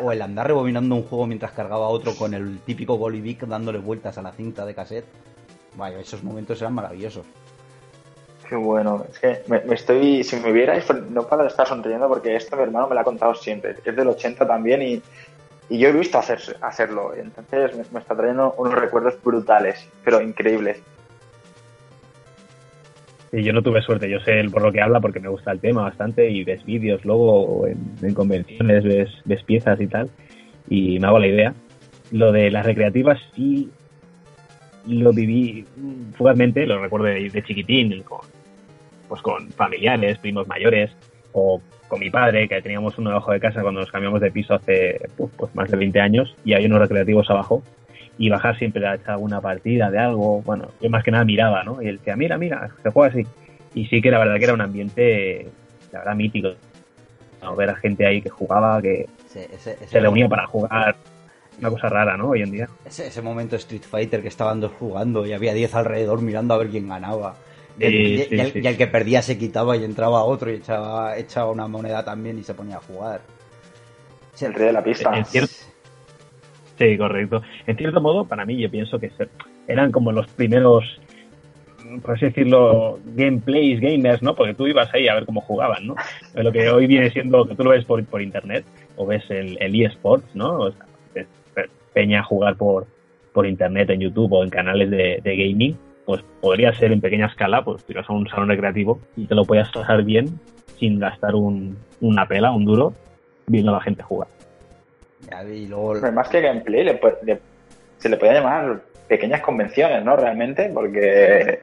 [0.00, 3.78] o, o el andar rebobinando un juego mientras cargaba otro con el típico bolivic dándole
[3.78, 5.06] vueltas a la cinta de cassette.
[5.78, 7.24] Vaya, esos momentos eran maravillosos.
[8.48, 9.04] Qué bueno.
[9.08, 10.24] Es que me, me estoy.
[10.24, 13.04] Si me vierais, no para de estar sonriendo porque esto mi hermano me lo ha
[13.04, 13.76] contado siempre.
[13.84, 15.00] Es del 80 también y,
[15.68, 17.12] y yo he visto hacer, hacerlo.
[17.16, 20.82] Y entonces me, me está trayendo unos recuerdos brutales, pero increíbles.
[23.30, 25.60] Y yo no tuve suerte, yo sé por lo que habla porque me gusta el
[25.60, 30.08] tema bastante y ves vídeos luego en, en convenciones, ves, ves piezas y tal,
[30.68, 31.54] y me hago la idea.
[32.10, 33.70] Lo de las recreativas sí
[34.88, 35.64] lo viví
[36.16, 38.20] fugazmente, lo recuerdo de, de chiquitín, con,
[39.08, 40.90] pues con familiares, primos mayores,
[41.32, 44.54] o con mi padre, que teníamos uno debajo de casa cuando nos cambiamos de piso
[44.54, 47.62] hace uf, pues más de 20 años, y hay unos recreativos abajo,
[48.18, 51.62] y bajar siempre a echar alguna partida de algo, bueno, yo más que nada miraba,
[51.64, 51.80] ¿no?
[51.80, 53.26] Y él decía, mira, mira, se juega así.
[53.74, 55.46] Y sí que la verdad que era un ambiente,
[55.92, 56.48] la verdad, mítico.
[57.42, 57.54] ¿no?
[57.54, 60.96] Ver a gente ahí que jugaba, que Ese, ese- ese se reunía para jugar,
[61.58, 62.28] una cosa rara, ¿no?
[62.30, 62.68] Hoy en día.
[62.84, 66.58] Ese, ese momento Street Fighter que estaban dos jugando y había 10 alrededor mirando a
[66.58, 67.34] ver quién ganaba.
[67.78, 68.60] Y el, Sí, y- sí, y el- sí.
[68.62, 72.38] y el que perdía se quitaba y entraba otro y echaba, echaba una moneda también
[72.38, 73.20] y se ponía a jugar.
[74.34, 75.16] Sí, El rey de la pista.
[75.16, 75.52] En cierto-
[76.78, 77.42] Sí, correcto.
[77.66, 79.10] En cierto modo, para mí, yo pienso que
[79.66, 80.84] eran como los primeros,
[82.02, 84.36] por así decirlo, gameplays, gamers, ¿no?
[84.36, 85.96] Porque tú ibas ahí a ver cómo jugaban, ¿no?
[86.34, 88.64] Lo que hoy viene siendo que tú lo ves por, por internet
[88.96, 90.58] o ves el, el eSports, ¿no?
[90.58, 90.84] O sea,
[91.92, 92.86] Peña jugar por,
[93.32, 97.26] por internet en YouTube o en canales de, de gaming, pues podría ser en pequeña
[97.26, 100.26] escala, pues tú ibas a un salón recreativo y te lo podías pasar bien
[100.78, 102.92] sin gastar un, una pela, un duro,
[103.46, 104.28] viendo a la gente jugar.
[105.30, 107.40] ya, y luego Hombre, Más que gameplay, le pu- le-
[107.98, 110.16] se le podía llamar pequeñas convenciones, ¿no?
[110.16, 111.58] Realmente, porque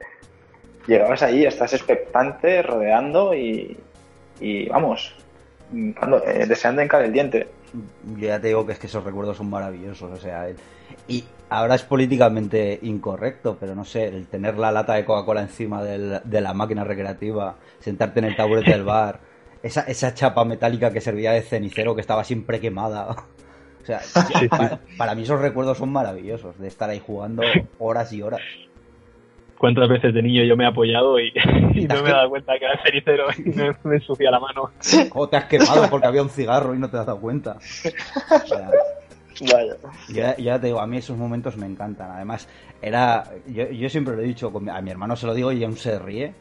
[0.86, 3.76] llegabas ahí, estás expectante, rodeando y,
[4.40, 5.14] y vamos,
[5.98, 7.48] cuando, eh, deseando hincar el diente.
[8.16, 10.10] yo ya te digo que es que esos recuerdos son maravillosos.
[10.10, 10.56] O sea, el-
[11.08, 15.82] y ahora es políticamente incorrecto, pero no sé, el tener la lata de Coca-Cola encima
[15.82, 19.20] del- de la máquina recreativa, sentarte en el taburete del bar,
[19.62, 23.16] esa, esa chapa metálica que servía de cenicero que estaba siempre quemada.
[23.82, 24.00] O sea,
[24.50, 27.44] pa- para mí esos recuerdos son maravillosos, de estar ahí jugando
[27.78, 28.40] horas y horas.
[29.58, 31.28] Cuántas veces de niño yo me he apoyado y,
[31.74, 33.96] y ¿Te has no me he dado cuenta que era el cenicero y me, me
[33.96, 34.70] ensucia la mano.
[35.14, 37.56] O te has quemado porque había un cigarro y no te has dado cuenta.
[37.56, 38.70] O sea,
[39.40, 39.76] Vaya.
[40.08, 42.10] Ya, ya te digo, a mí esos momentos me encantan.
[42.10, 42.48] Además,
[42.80, 43.24] era.
[43.46, 45.98] Yo, yo siempre lo he dicho, a mi hermano se lo digo y aún se
[45.98, 46.34] ríe.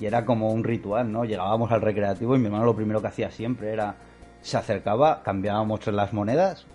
[0.00, 1.24] Y era como un ritual, ¿no?
[1.24, 3.96] Llegábamos al recreativo y mi hermano lo primero que hacía siempre era.
[4.40, 6.66] Se acercaba, cambiábamos las monedas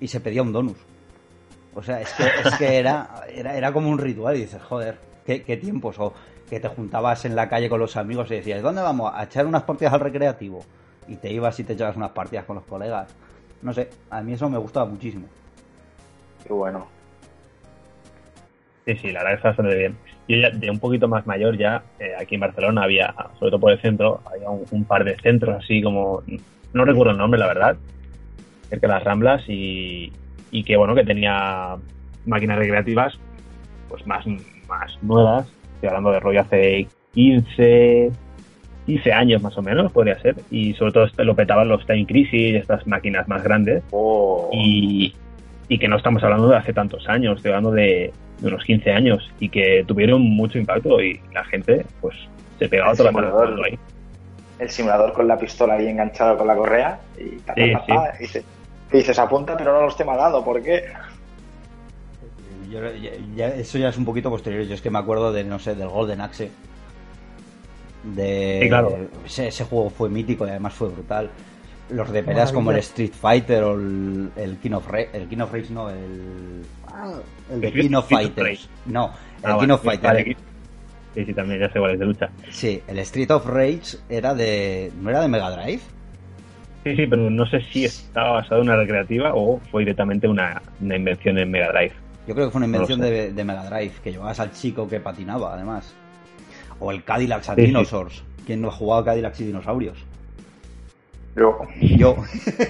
[0.00, 0.78] y se pedía un donus.
[1.74, 4.98] O sea, es que, es que era, era, era como un ritual y dices, joder,
[5.24, 5.98] qué, qué tiempos.
[5.98, 6.12] O
[6.48, 9.10] que te juntabas en la calle con los amigos y decías, ¿dónde vamos?
[9.14, 10.64] A echar unas partidas al recreativo.
[11.08, 13.14] Y te ibas y te echabas unas partidas con los colegas.
[13.62, 15.26] No sé, a mí eso me gustaba muchísimo.
[16.46, 16.86] Qué bueno.
[18.84, 19.96] Sí, sí, la verdad está bastante bien.
[20.28, 23.60] Yo ya de un poquito más mayor ya, eh, aquí en Barcelona había, sobre todo
[23.60, 26.22] por el centro, había un, un par de centros así como,
[26.72, 27.76] no recuerdo el nombre la verdad,
[28.68, 30.12] cerca de las Ramblas y,
[30.50, 31.76] y que bueno, que tenía
[32.26, 33.18] máquinas recreativas
[33.88, 34.24] pues más,
[34.80, 38.10] más nuevas, estoy hablando de rollo hace 15,
[38.86, 42.06] 15 años más o menos, podría ser, y sobre todo este lo petaban los Time
[42.06, 44.48] Crisis, estas máquinas más grandes, Oh.
[44.52, 45.14] y,
[45.68, 48.90] y que no estamos hablando de hace tantos años, estoy hablando de, de unos 15
[48.92, 52.16] años, y que tuvieron mucho impacto y la gente pues
[52.58, 53.48] se pegaba El toda la mano simulador.
[53.54, 53.78] jugando ahí.
[54.58, 57.84] el simulador con la pistola ahí enganchada con la correa y, ta, ta, Sí, ta,
[57.86, 58.44] ta, y dice-
[58.92, 60.84] y dices apunta pero no lo esté malado, ¿por qué?
[62.72, 64.64] Yo- ya- ya- eso ya es un poquito posterior.
[64.64, 66.50] Yo es que me acuerdo de, no sé, del Golden Axe.
[68.04, 68.96] De, Sí, claro.
[69.24, 71.30] ese, ese juego fue mítico y además fue brutal.
[71.90, 72.54] Los de peleas Maravilla.
[72.54, 75.10] como el Street Fighter o el, el King of Rage.
[75.12, 76.62] El King of Rage no, el.
[76.88, 77.12] ah,
[77.52, 78.68] el de El King of Fighters.
[78.86, 79.12] No, el
[79.50, 80.02] Ah, King vale, of Fighters.
[80.14, 80.36] vale,
[81.14, 82.30] Sí, sí, también, ya sé cuál es de lucha.
[82.50, 84.90] Sí, el Street of Rage era de.
[85.00, 85.82] ¿No era de Mega Drive?
[86.84, 90.60] Sí, sí, pero no sé si estaba basado en una recreativa o fue directamente una,
[90.80, 91.92] una invención en Mega Drive.
[92.26, 95.00] Yo creo que fue una invención de, de Mega Drive, que llevabas al chico que
[95.00, 95.92] patinaba, además.
[96.78, 97.62] O el Cadillac Sí, sí.
[97.66, 98.22] Dinosaurs.
[98.46, 99.98] ¿Quién no ha jugado a Cadillacs y Dinosaurios?
[101.34, 102.16] Yo, Yo.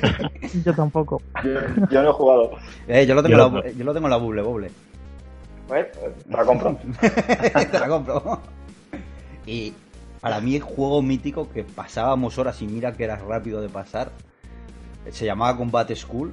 [0.65, 1.21] Yo tampoco.
[1.43, 1.51] yo,
[1.91, 2.51] yo no he jugado.
[2.87, 3.69] Eh, yo, lo tengo Yo en la, no.
[3.71, 4.71] yo lo tengo en la buble, buble.
[5.69, 5.87] Bueno,
[6.29, 6.79] te la compro.
[7.01, 8.41] Te la compro.
[9.47, 9.73] Y
[10.21, 14.13] para mí el juego mítico que pasábamos horas y mira que era rápido de pasar,
[15.11, 16.33] se llamaba Combat School,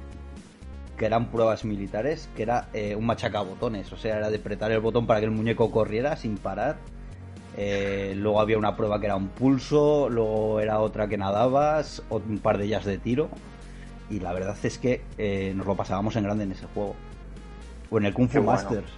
[1.00, 4.80] que eran pruebas militares, que era eh, un machacabotones, o sea, era de apretar el
[4.80, 6.76] botón para que el muñeco corriera sin parar.
[7.56, 12.38] Eh, luego había una prueba que era un pulso, luego era otra que nadabas, un
[12.40, 13.30] par de ellas de tiro.
[14.10, 16.94] Y la verdad es que eh, nos lo pasábamos en grande en ese juego.
[17.90, 18.52] O en el Kung Fu bueno.
[18.52, 18.92] Masters.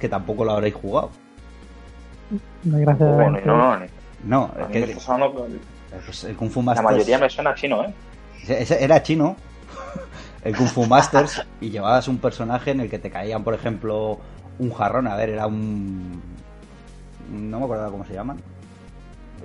[0.00, 1.10] Que tampoco lo habréis jugado.
[2.64, 3.14] No, gracias.
[3.14, 3.86] Bueno, no, no,
[4.24, 4.96] No, a es que
[6.04, 6.90] pues, el Kung Fu la Masters.
[6.90, 7.94] mayoría me suena chino, ¿eh?
[8.80, 9.36] era chino.
[10.46, 11.44] El Kung Fu Masters.
[11.60, 14.20] y llevabas un personaje en el que te caían, por ejemplo,
[14.58, 15.08] un jarrón.
[15.08, 16.22] A ver, era un.
[17.32, 18.38] No me acuerdo cómo se llaman.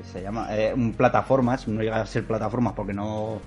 [0.03, 0.47] Se llama.
[0.55, 1.67] eh, un plataformas.
[1.67, 3.39] No llega a ser plataformas porque no.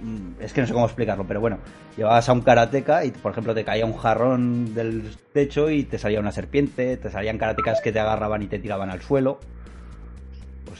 [0.00, 1.58] mm, Es que no sé cómo explicarlo, pero bueno,
[1.96, 5.98] llevabas a un karateca y, por ejemplo, te caía un jarrón del techo y te
[5.98, 9.38] salía una serpiente, te salían karatecas que te agarraban y te tiraban al suelo.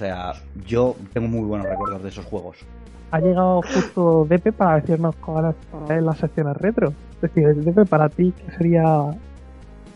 [0.01, 0.33] O sea,
[0.67, 2.57] yo tengo muy buenos recuerdos de esos juegos.
[3.11, 6.95] Ha llegado justo Depe para decirnos cuáles son las secciones retro.
[7.17, 8.85] Es decir, Depe, para ti, ¿qué sería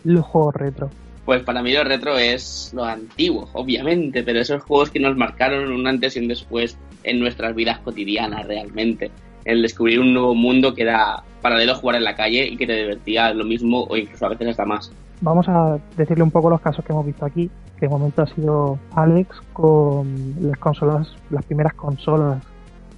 [0.03, 0.91] los juegos retro?
[1.25, 5.71] Pues para mí lo retro es lo antiguo, obviamente, pero esos juegos que nos marcaron
[5.71, 9.09] un antes y un después en nuestras vidas cotidianas realmente.
[9.43, 12.67] El descubrir un nuevo mundo que era paralelo a jugar en la calle y que
[12.67, 14.91] te divertía lo mismo o incluso a veces hasta más.
[15.21, 17.49] Vamos a decirle un poco los casos que hemos visto aquí.
[17.79, 22.41] Que de momento ha sido Alex con las consolas, las primeras consolas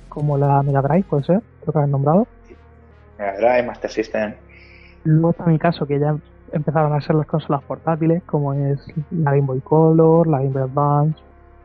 [0.08, 2.28] como la Mega Drive, puede ser, creo que han nombrado.
[3.18, 4.34] Mega Drive, Master System.
[5.04, 6.16] Luego está mi caso, que ya
[6.52, 8.80] empezaron a ser las consolas portátiles, como es
[9.12, 11.20] la Game Boy Color, la Game Boy Advance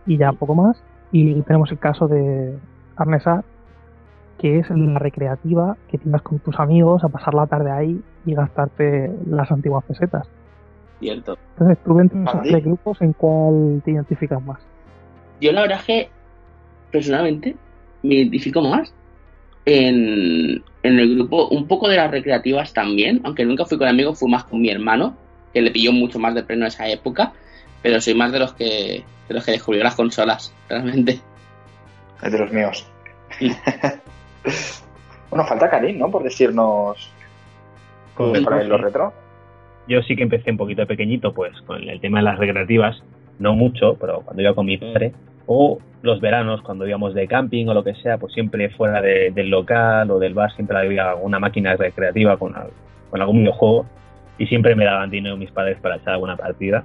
[0.06, 0.82] y ya poco más.
[1.12, 2.58] Y tenemos el caso de
[2.96, 3.44] Arnesar,
[4.38, 8.34] que es la recreativa que tienes con tus amigos a pasar la tarde ahí y
[8.34, 10.28] gastarte las antiguas pesetas.
[11.02, 11.36] Cierto.
[11.58, 12.50] Entonces, tú entre esos Vale.
[12.50, 14.60] tres grupos, ¿en cuál te identificas más?
[15.40, 16.08] Yo la verdad es que
[16.92, 17.56] personalmente
[18.04, 18.94] me identifico más
[19.64, 24.20] en, en el grupo, un poco de las recreativas también, aunque nunca fui con amigos,
[24.20, 25.16] fui más con mi hermano,
[25.52, 27.32] que le pilló mucho más de pleno esa época,
[27.82, 31.20] pero soy más de los que de los que descubrió las consolas, realmente.
[32.22, 32.86] Es de los míos.
[35.30, 36.08] bueno, falta Karim, ¿no?
[36.10, 37.10] Por decirnos
[38.18, 39.12] de para él lo retro.
[39.88, 43.02] Yo sí que empecé un poquito pequeñito, pues con el tema de las recreativas,
[43.38, 45.12] no mucho, pero cuando iba con mi padre,
[45.46, 49.30] o los veranos, cuando íbamos de camping o lo que sea, pues siempre fuera de-
[49.32, 52.54] del local o del bar, siempre había alguna máquina recreativa con,
[53.10, 53.86] con algún videojuego,
[54.38, 56.84] y siempre me daban dinero mis padres para echar alguna partida.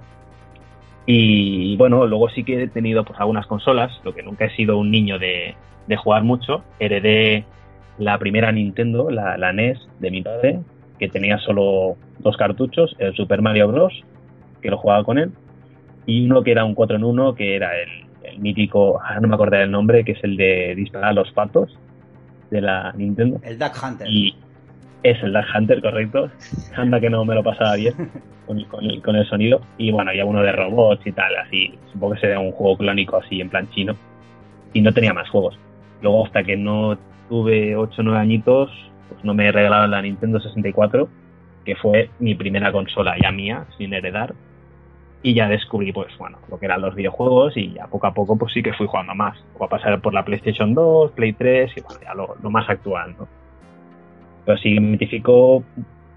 [1.05, 4.77] Y bueno, luego sí que he tenido pues algunas consolas, lo que nunca he sido
[4.77, 5.55] un niño de,
[5.87, 6.63] de jugar mucho.
[6.79, 7.45] Heredé
[7.97, 10.59] la primera Nintendo, la, la NES de mi padre,
[10.99, 13.93] que tenía solo dos cartuchos, el Super Mario Bros,
[14.61, 15.31] que lo jugaba con él,
[16.05, 17.89] y uno que era un 4 en 1, que era el,
[18.23, 21.31] el mítico, ah, no me acuerdo del nombre, que es el de disparar a los
[21.31, 21.77] patos
[22.49, 23.39] de la Nintendo.
[23.43, 24.07] El Duck Hunter.
[24.09, 24.35] Y
[25.03, 26.29] es el Duck Hunter, correcto.
[26.75, 27.93] Anda que no me lo pasaba bien
[28.47, 29.61] con, con el, con el sonido.
[29.77, 31.77] Y bueno, había uno de robots y tal, así.
[31.91, 33.95] Supongo que sería un juego clónico así en plan chino.
[34.73, 35.57] Y no tenía más juegos.
[36.01, 36.97] Luego, hasta que no
[37.29, 38.71] tuve 8 o 9 añitos,
[39.09, 41.07] pues no me regalaron la Nintendo 64,
[41.65, 44.33] que fue mi primera consola ya mía, sin heredar.
[45.23, 48.37] Y ya descubrí, pues bueno, lo que eran los videojuegos y ya poco a poco,
[48.37, 49.37] pues sí que fui jugando más.
[49.57, 52.69] O a pasar por la PlayStation 2, Play 3 y bueno, ya lo, lo más
[52.69, 53.27] actual, ¿no?
[54.45, 55.63] Pero sí me identifico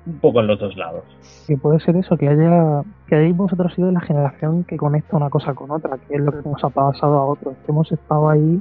[0.06, 1.04] un poco en los dos lados.
[1.46, 5.30] Que puede ser eso, que haya que hayáis vosotros sido la generación que conecta una
[5.30, 8.28] cosa con otra, que es lo que nos ha pasado a otros, que hemos estado
[8.28, 8.60] ahí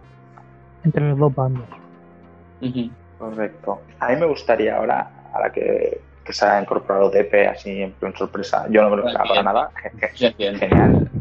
[0.83, 1.65] entre los dos bandos.
[3.19, 3.81] Correcto.
[3.99, 8.15] A mí me gustaría ahora, ahora que, que se ha incorporado DP así en plan
[8.15, 9.71] sorpresa, yo no me lo esperaba para nada.
[10.13, 11.09] Genial.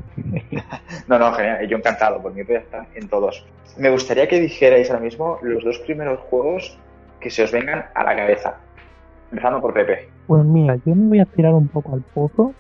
[1.07, 1.67] No, no, genial.
[1.67, 3.45] Yo encantado, por mí puede estar en todos.
[3.79, 6.79] Me gustaría que dijerais ahora mismo los dos primeros juegos
[7.21, 8.57] que se os vengan a la cabeza.
[9.31, 10.09] Empezando por Pepe.
[10.27, 12.53] Pues mira, yo me voy a tirar un poco al pozo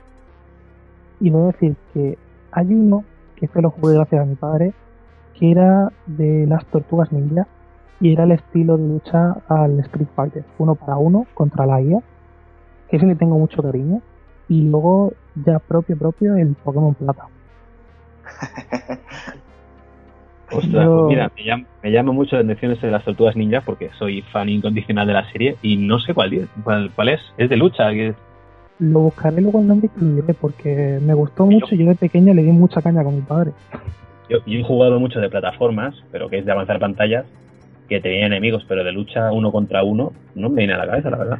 [1.20, 2.16] y voy a decir que
[2.52, 3.04] hay uno
[3.36, 4.72] que este lo jugué gracias a mi padre,
[5.38, 7.46] que era de las tortugas ninja
[8.00, 11.98] y era el estilo de lucha al Street Fighter, uno para uno contra la IA,
[12.88, 14.00] que ese le tengo mucho cariño,
[14.48, 17.22] y luego ya propio propio el Pokémon Plata.
[20.50, 23.36] Ostras, Yo- pues mira, me llama, me llama mucho la atención esto de las tortugas
[23.36, 27.10] ninja porque soy fan incondicional de la serie y no sé cuál, es- cuál, cuál
[27.10, 27.20] es.
[27.36, 27.90] Es de lucha.
[27.90, 28.16] que es-
[28.78, 31.86] Lo buscaré luego el nombre y te lo diré porque me gustó mucho y yo
[31.86, 33.52] de pequeño le di mucha caña con mi padre.
[34.30, 37.26] Yo, yo he jugado mucho de plataformas, pero que es de avanzar pantallas,
[37.88, 41.10] que tenía enemigos, pero de lucha uno contra uno no me viene a la cabeza,
[41.10, 41.38] la verdad.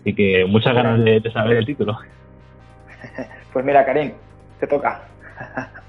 [0.00, 1.98] Así que muchas ganas de, de saber el título.
[3.52, 4.12] Pues mira, Karim,
[4.60, 5.02] te toca.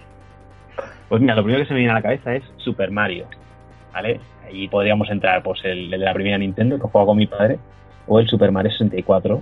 [1.09, 3.25] Pues mira, lo primero que se me viene a la cabeza es Super Mario,
[3.91, 4.21] ¿vale?
[4.45, 7.59] Ahí podríamos entrar, pues, el, el de la primera Nintendo, que jugaba con mi padre,
[8.07, 9.41] o el Super Mario 64,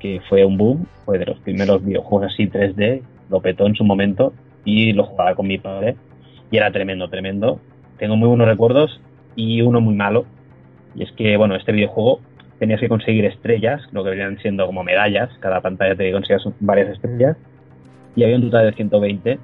[0.00, 3.84] que fue un boom, fue de los primeros videojuegos así 3D, lo petó en su
[3.84, 4.32] momento,
[4.64, 5.94] y lo jugaba con mi padre,
[6.50, 7.60] y era tremendo, tremendo.
[7.98, 9.00] Tengo muy buenos recuerdos,
[9.36, 10.24] y uno muy malo,
[10.94, 12.20] y es que, bueno, este videojuego
[12.58, 16.90] tenías que conseguir estrellas, lo que venían siendo como medallas, cada pantalla te conseguías varias
[16.90, 17.36] estrellas,
[18.16, 19.38] y había un total de 120,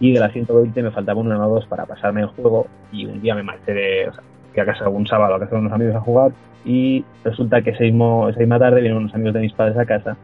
[0.00, 2.66] y de las 120 me faltaban una o dos para pasarme el juego.
[2.92, 5.52] Y un día me marché de, o sea, fui a casa un sábado a casa
[5.52, 6.32] de unos amigos a jugar.
[6.64, 9.84] Y resulta que ese mismo, esa misma tarde vinieron unos amigos de mis padres a
[9.84, 10.16] casa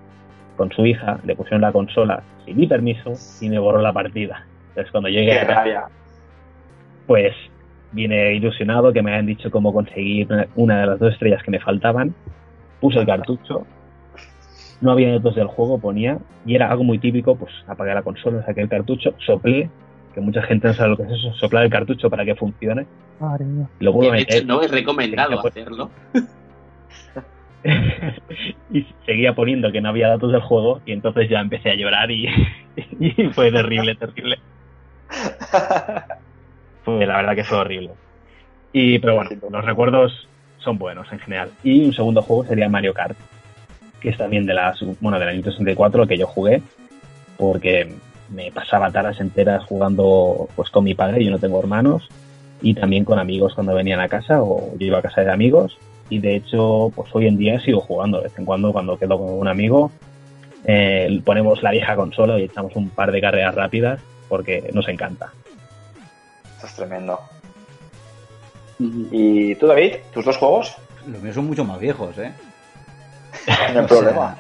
[0.57, 4.45] con su hija, le pusieron la consola sin mi permiso y me borró la partida.
[4.71, 5.85] Entonces cuando llegué Qué a casa, rabia.
[7.11, 7.35] Pues
[7.91, 11.59] vine ilusionado que me habían dicho cómo conseguir una- de las dos estrellas que me
[11.59, 12.15] faltaban,
[12.81, 13.67] puse el cartucho,
[14.81, 18.47] no había datos del juego, ponía, y era algo muy típico, pues apagué la consola,
[18.47, 19.69] saqué el cartucho, soplé,
[20.15, 22.87] que mucha gente no sabe lo que es eso, soplar el cartucho para que funcione,
[23.19, 23.67] Madre mía.
[23.81, 25.91] De hecho, no es recomendado hacerlo.
[28.73, 32.09] y seguía poniendo que no había datos del juego, y entonces ya empecé a llorar
[32.13, 32.29] y,
[33.01, 34.39] y fue terrible, terrible.
[36.97, 37.91] Fue, la verdad que fue horrible.
[38.73, 41.51] Y, pero bueno, los recuerdos son buenos en general.
[41.63, 43.17] Y un segundo juego sería Mario Kart,
[44.01, 46.63] que es también de la, bueno, de la Nintendo 64 que yo jugué,
[47.37, 47.93] porque
[48.31, 52.09] me pasaba tardes enteras jugando pues con mi padre, yo no tengo hermanos,
[52.63, 55.79] y también con amigos cuando venían a casa, o yo iba a casa de amigos,
[56.09, 59.19] y de hecho, pues hoy en día sigo jugando de vez en cuando cuando quedo
[59.19, 59.91] con un amigo,
[60.65, 65.33] eh, ponemos la vieja consola y echamos un par de carreras rápidas, porque nos encanta.
[66.61, 67.19] Esto es tremendo.
[68.79, 69.95] ¿Y tú, David?
[70.13, 70.77] ¿Tus dos juegos?
[71.07, 72.35] Los míos son mucho más viejos, ¿eh?
[73.73, 74.37] No hay problema.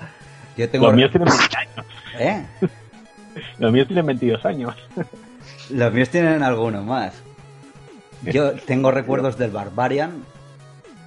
[0.55, 0.88] Yo tengo...
[0.88, 1.86] Los míos tienen 20 años.
[2.18, 2.47] ¿Eh?
[3.59, 4.74] Los míos tienen 22 años.
[5.70, 7.14] Los míos tienen alguno más.
[8.20, 10.22] Yo tengo recuerdos del Barbarian,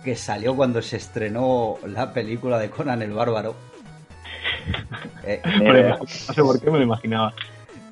[0.04, 3.56] que salió cuando se estrenó la película de Conan el Bárbaro.
[5.26, 7.34] Eh, Pero no sé por qué me lo imaginaba.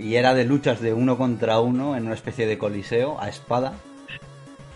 [0.01, 3.73] Y era de luchas de uno contra uno en una especie de coliseo a espada.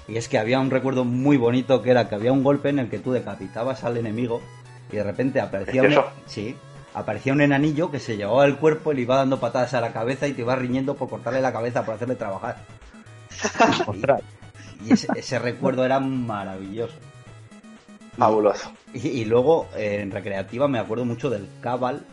[0.07, 2.77] Y es que había un recuerdo muy bonito que era que había un golpe en
[2.77, 4.41] el que tú decapitabas al enemigo
[4.91, 5.95] y de repente aparecía un,
[6.93, 9.91] aparecía un enanillo que se llevaba el cuerpo y le iba dando patadas a la
[9.91, 12.57] cabeza y te iba riñendo por cortarle la cabeza por hacerle trabajar.
[14.85, 16.93] Y ese, ese recuerdo era maravilloso.
[18.17, 18.71] Fabuloso.
[18.93, 22.05] Y, y luego eh, en recreativa me acuerdo mucho del Cabal,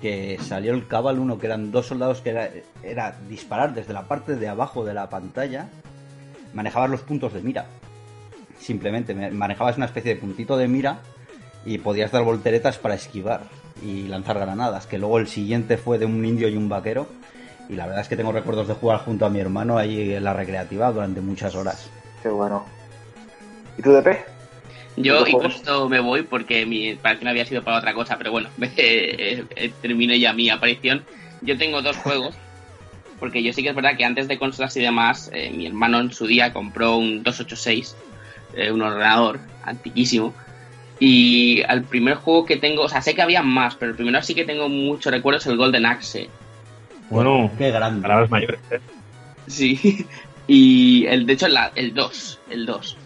[0.00, 4.36] que salió el Cabal 1, que eran dos soldados que era, disparar desde la parte
[4.36, 5.68] de abajo de la pantalla,
[6.54, 7.66] manejabas los puntos de mira.
[8.58, 10.98] Simplemente me- manejabas una especie de puntito de mira
[11.64, 13.42] y podías dar volteretas para esquivar
[13.82, 17.06] y lanzar granadas, que luego el siguiente fue de un indio y un vaquero.
[17.68, 20.22] Y la verdad es que tengo recuerdos de jugar junto a mi hermano ahí en
[20.24, 21.90] la recreativa durante muchas horas.
[22.22, 22.64] Qué bueno.
[23.76, 24.35] ¿Y tú, DP?
[24.96, 28.30] Yo incluso me voy porque mi para que no había sido para otra cosa, pero
[28.32, 31.06] bueno, eh, eh, terminé ya mi aparición.
[31.40, 32.42] Yo tengo dos juegos,
[33.18, 36.00] porque yo sí que es verdad que antes de consolas y demás, eh, mi hermano
[36.00, 38.00] en su día compró un 286,
[38.52, 40.36] eh, un ordenador antiquísimo,
[40.98, 44.22] Y al primer juego que tengo, o sea, sé que había más, pero el primero
[44.22, 46.36] sí que tengo mucho recuerdo es el Golden Axe.
[47.08, 48.02] Bueno, Qué grande.
[48.02, 48.60] palabras mayores.
[48.70, 48.80] ¿eh?
[49.46, 50.08] Sí.
[50.48, 52.44] Y el, de hecho, la- el 2.
[52.48, 53.02] El 2.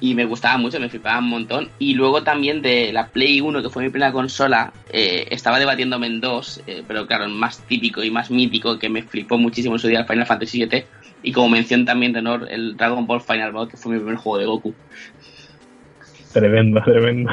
[0.00, 1.68] Y me gustaba mucho, me flipaba un montón.
[1.78, 6.06] Y luego también de la Play 1, que fue mi primera consola, eh, estaba debatiéndome
[6.06, 9.74] en dos, eh, pero claro, el más típico y más mítico que me flipó muchísimo
[9.74, 10.84] en su día, el Final Fantasy VII.
[11.22, 14.16] Y como mención también de honor, el Dragon Ball Final Bout, que fue mi primer
[14.16, 14.74] juego de Goku.
[16.32, 17.30] Tremendo, tremendo.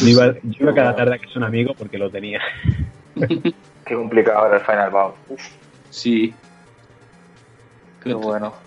[0.00, 2.40] Yo iba, yo iba cada tarde a que es un amigo porque lo tenía.
[3.84, 5.14] Qué complicado era el Final Bout.
[5.90, 6.34] Sí.
[8.02, 8.63] qué bueno.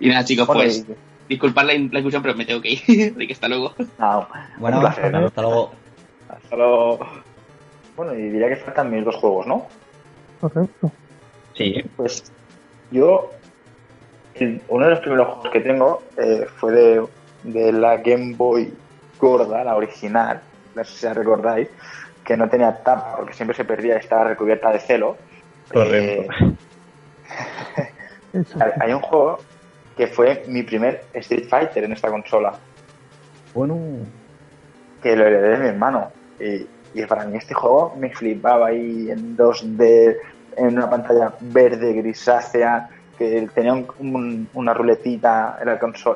[0.00, 0.84] Y nada, chicos, pues,
[1.28, 2.80] disculpad la, la inclusión, pero me tengo que ir.
[3.16, 3.74] Así que hasta luego.
[3.98, 5.16] nada, Bueno, un placer.
[5.16, 5.72] hasta luego.
[6.28, 6.98] Hasta luego.
[7.96, 9.66] Bueno, y diría que faltan mis dos juegos, ¿no?
[10.40, 10.92] Correcto.
[11.54, 12.30] Sí, Pues
[12.92, 13.30] yo,
[14.68, 17.06] uno de los primeros juegos que tengo eh, fue de,
[17.42, 18.72] de la Game Boy
[19.18, 20.40] gorda, la original,
[20.76, 21.68] no sé si la recordáis,
[22.24, 25.16] que no tenía tapa porque siempre se perdía y estaba recubierta de celo.
[25.72, 26.32] correcto.
[26.32, 26.54] Eh,
[28.80, 29.38] hay un juego
[29.98, 32.54] que fue mi primer Street Fighter en esta consola,
[33.52, 33.76] Bueno,
[35.02, 36.10] que lo heredé de mi hermano.
[36.40, 36.66] Y,
[37.00, 40.16] y para mí este juego me flipaba ahí en 2D,
[40.56, 42.88] en una pantalla verde grisácea,
[43.18, 45.66] que tenía un- un- una ruletita en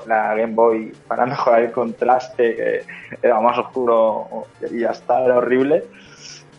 [0.07, 2.83] la, Game Boy para mejorar el contraste, que
[3.21, 5.85] era más oscuro y ya está, era horrible.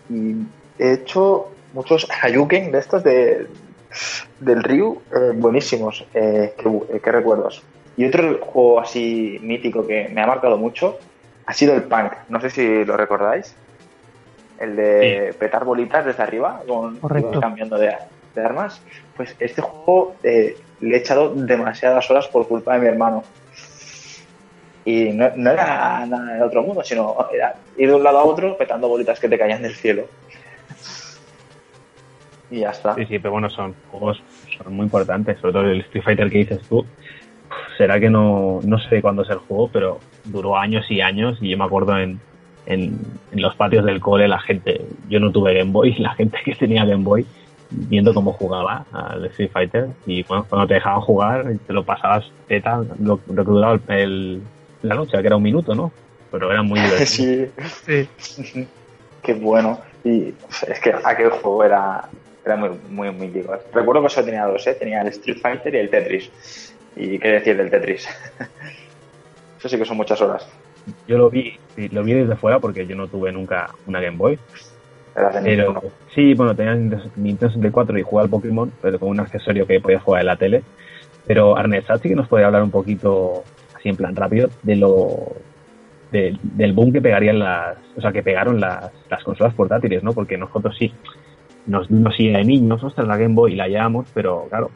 [0.10, 0.36] Y
[0.78, 3.48] he hecho muchos Hayuken de estos de,
[4.40, 7.64] del Ryu, eh, buenísimos, eh, qué, eh, qué recuerdos.
[7.96, 10.98] Y otro juego así mítico que me ha marcado mucho
[11.46, 12.14] ha sido el Punk.
[12.30, 13.56] No sé si lo recordáis.
[14.60, 17.00] El de petar bolitas desde arriba con
[17.40, 17.94] cambiando de,
[18.34, 18.82] de armas.
[19.16, 23.24] Pues este juego eh, le he echado demasiadas horas por culpa de mi hermano.
[24.86, 28.24] Y no, no era nada de otro mundo, sino era ir de un lado a
[28.24, 30.06] otro petando bolitas que te caían del cielo.
[32.54, 32.96] Y ya está.
[32.96, 34.22] sí, sí, pero bueno, son juegos
[34.64, 36.86] son muy importantes, sobre todo el Street Fighter que dices tú.
[37.78, 41.50] Será que no, no sé cuándo es el juego, pero duró años y años y
[41.50, 42.20] yo me acuerdo en,
[42.68, 42.96] en,
[43.32, 46.56] en los patios del cole la gente, yo no tuve Game Boy, la gente que
[46.56, 47.26] tenía Game Boy
[47.70, 52.24] viendo cómo jugaba al Street Fighter y bueno, cuando te dejaban jugar te lo pasabas
[52.48, 54.42] teta lo, lo que duraba el, el-
[54.84, 55.92] la lucha, que era un minuto, ¿no?
[56.30, 57.48] Pero era muy divertido.
[57.86, 58.08] sí.
[58.36, 58.68] Sí.
[59.24, 59.80] Qué bueno.
[60.04, 60.34] Y
[60.68, 62.10] es que aquel juego era,
[62.46, 63.56] era muy, muy mítico.
[63.74, 64.76] Recuerdo que solo tenía dos, ¿eh?
[64.76, 66.74] Tenía el Street Fighter y el Tetris.
[66.96, 68.08] ¿Y qué decir del Tetris?
[69.60, 70.48] Eso sí que son muchas horas.
[71.08, 71.58] Yo lo vi,
[71.92, 74.38] lo vi desde fuera porque yo no tuve nunca una Game Boy.
[75.44, 75.82] Pero
[76.14, 79.80] sí, bueno, tenía Nintendo Nintendo 64 y jugaba al Pokémon, pero con un accesorio que
[79.80, 80.64] podía jugar en la tele.
[81.26, 83.44] Pero Arnett sí que nos podría hablar un poquito,
[83.76, 85.34] así en plan rápido, de lo
[86.12, 90.14] de- del boom que pegarían las, o sea, que pegaron las, las consolas portátiles, ¿no?
[90.14, 90.94] Porque nosotros sí,
[91.66, 94.70] nos, nos sigue de niños, ostras, la Game Boy la llevamos, pero claro,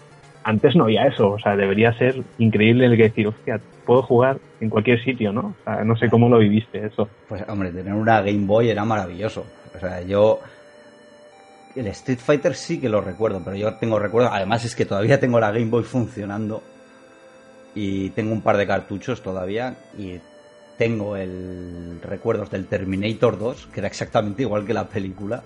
[0.43, 4.37] antes no había eso, o sea, debería ser increíble el que decir, hostia, puedo jugar
[4.59, 5.55] en cualquier sitio, ¿no?
[5.61, 7.09] O sea, no sé cómo lo viviste eso.
[7.27, 9.45] Pues hombre, tener una Game Boy era maravilloso.
[9.75, 10.39] O sea, yo...
[11.75, 14.29] El Street Fighter sí que lo recuerdo, pero yo tengo recuerdo...
[14.31, 16.61] Además es que todavía tengo la Game Boy funcionando.
[17.75, 19.75] Y tengo un par de cartuchos todavía.
[19.97, 20.19] Y
[20.77, 25.43] tengo el recuerdos del Terminator 2, que era exactamente igual que la película.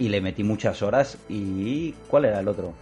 [0.00, 1.16] Y le metí muchas horas.
[1.28, 2.72] ¿Y cuál era el otro?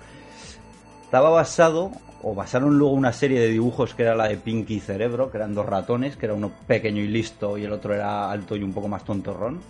[1.04, 1.90] Estaba basado,
[2.22, 5.36] o basaron luego una serie de dibujos que era la de Pinky y Cerebro, que
[5.36, 8.62] eran dos ratones, que era uno pequeño y listo y el otro era alto y
[8.62, 9.60] un poco más tontorrón.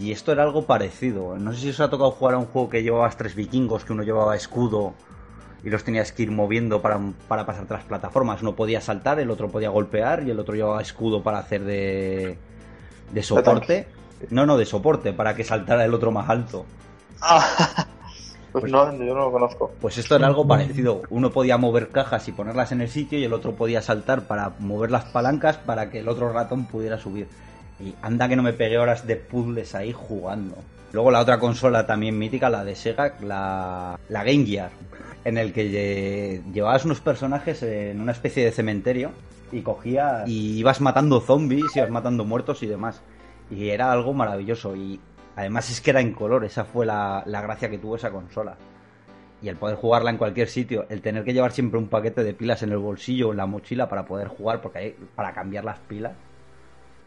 [0.00, 1.38] Y esto era algo parecido.
[1.38, 3.92] No sé si os ha tocado jugar a un juego que llevabas tres vikingos, que
[3.92, 4.94] uno llevaba escudo
[5.64, 8.42] y los tenías que ir moviendo para, para pasarte las plataformas.
[8.42, 12.38] Uno podía saltar, el otro podía golpear y el otro llevaba escudo para hacer de,
[13.12, 13.86] de soporte.
[14.30, 16.64] No, no, de soporte, para que saltara el otro más alto.
[17.20, 17.86] Ah,
[18.52, 19.72] pues no, yo no lo conozco.
[19.80, 21.02] Pues esto era algo parecido.
[21.10, 24.52] Uno podía mover cajas y ponerlas en el sitio y el otro podía saltar para
[24.58, 27.28] mover las palancas para que el otro ratón pudiera subir.
[27.78, 30.56] Y anda que no me pegué horas de puzzles ahí jugando.
[30.92, 34.70] Luego la otra consola también mítica, la de Sega, la, la Game Gear,
[35.24, 35.70] en el que
[36.42, 39.10] lle- llevabas unos personajes en una especie de cementerio
[39.52, 43.02] y cogías y ibas matando zombies, ibas matando muertos y demás.
[43.50, 45.00] Y era algo maravilloso y
[45.36, 48.56] además es que era en color, esa fue la, la gracia que tuvo esa consola
[49.42, 52.34] y el poder jugarla en cualquier sitio, el tener que llevar siempre un paquete de
[52.34, 55.64] pilas en el bolsillo o en la mochila para poder jugar, porque hay para cambiar
[55.64, 56.12] las pilas.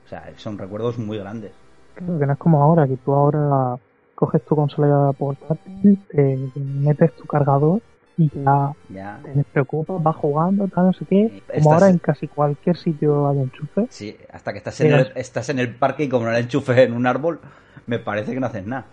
[0.06, 1.52] O sea, son recuerdos muy grandes.
[1.96, 3.76] Creo que no es como ahora, que tú ahora
[4.16, 7.82] coges tu consola portátil, te metes tu cargador
[8.20, 9.20] y ya Ya.
[9.24, 11.42] te despreocupas, vas jugando, tal, no sé qué.
[11.48, 13.86] Como Estás- ahora en casi cualquier sitio hay enchufe.
[13.90, 16.78] Sí, hasta que estás en, el, estás en el parque y como no le enchufes
[16.80, 17.40] en un árbol,
[17.88, 18.86] me parece que no haces nada.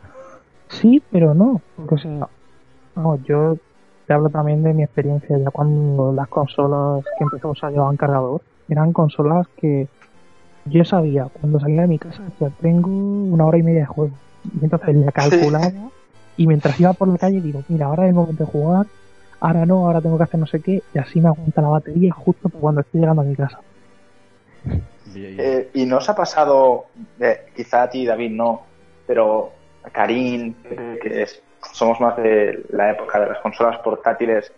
[0.68, 1.60] Sí, pero no.
[1.74, 2.28] Porque, o sea,
[2.96, 3.56] no, yo
[4.06, 7.96] te hablo también de mi experiencia ya cuando las consolas que empezó a usar llevaban
[7.96, 8.42] cargador.
[8.68, 9.88] Eran consolas que
[10.66, 14.16] yo sabía, cuando salía de mi casa, decía, tengo una hora y media de juego.
[14.60, 15.70] Y entonces la calculaba
[16.36, 18.86] y mientras iba por la calle digo, mira, ahora es el momento de jugar,
[19.46, 22.12] ahora no, ahora tengo que hacer no sé qué, y así me aguanta la batería
[22.12, 23.60] justo para cuando estoy llegando a mi casa.
[25.14, 26.86] Eh, ¿Y no os ha pasado,
[27.20, 28.66] eh, quizá a ti, David, no,
[29.06, 29.52] pero
[29.84, 30.54] a Karim,
[31.00, 31.42] que es-
[31.72, 34.52] somos más de la época de las consolas portátiles,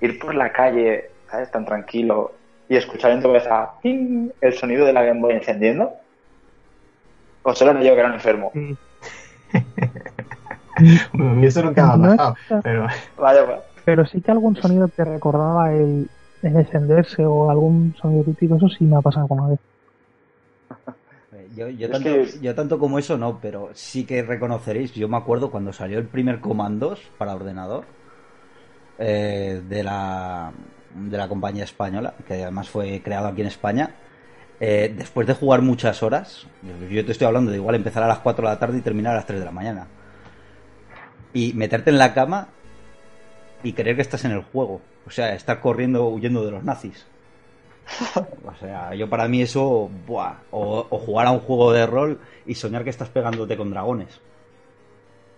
[0.00, 1.50] ir por la calle, ¿sabes?
[1.50, 2.32] Tan tranquilo
[2.68, 4.30] y escuchar en tu cabeza ¡ping!
[4.40, 5.92] el sonido de la Game Boy encendiendo?
[7.42, 8.50] ¿O solo le digo que era un enfermo?
[8.52, 8.76] Sí.
[11.18, 12.86] A mí eso nunca me ha No pasado, pero
[13.16, 13.75] Vaya, pues.
[13.86, 16.10] Pero sí que algún sonido te recordaba el,
[16.42, 19.60] el encenderse o algún sonido típico, eso sí me ha pasado alguna vez.
[21.56, 25.50] Yo, tanto, que- yo tanto como eso no, pero sí que reconoceréis, yo me acuerdo
[25.50, 27.84] cuando salió el primer Comandos para ordenador
[28.98, 30.52] eh, de, la,
[30.94, 33.90] de la compañía española, que además fue creado aquí en España,
[34.60, 36.46] eh, después de jugar muchas horas,
[36.90, 39.12] yo te estoy hablando de igual empezar a las 4 de la tarde y terminar
[39.12, 39.86] a las 3 de la mañana,
[41.32, 42.48] y meterte en la cama
[43.62, 47.06] y creer que estás en el juego, o sea, estar corriendo huyendo de los nazis.
[48.44, 52.20] O sea, yo para mí eso, buah, o, o jugar a un juego de rol
[52.46, 54.20] y soñar que estás pegándote con dragones.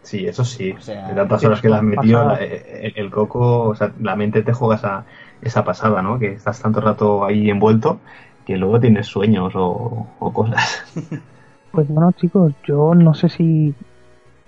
[0.02, 0.72] sí, eso sí.
[0.72, 4.16] O sea, de tantas horas que le has metido, el, el coco, o sea, la
[4.16, 5.04] mente te juega esa,
[5.42, 6.18] esa pasada, ¿no?
[6.18, 8.00] Que estás tanto rato ahí envuelto
[8.46, 10.84] que luego tienes sueños o, o cosas.
[11.70, 13.74] Pues bueno, chicos, yo no sé si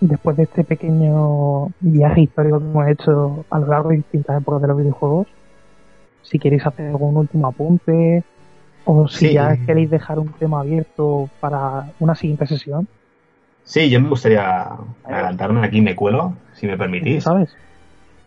[0.01, 4.62] después de este pequeño viaje histórico que hemos hecho a lo largo de distintas épocas
[4.62, 5.27] de los videojuegos,
[6.22, 8.22] si queréis hacer algún último apunte
[8.85, 9.32] o si Sí.
[9.35, 12.86] ya queréis dejar un tema abierto para una siguiente sesión,
[13.62, 14.66] Sí, yo me gustaría
[15.05, 17.22] adelantarme aquí, me cuelo, si me permitís.
[17.22, 17.55] ¿sabes?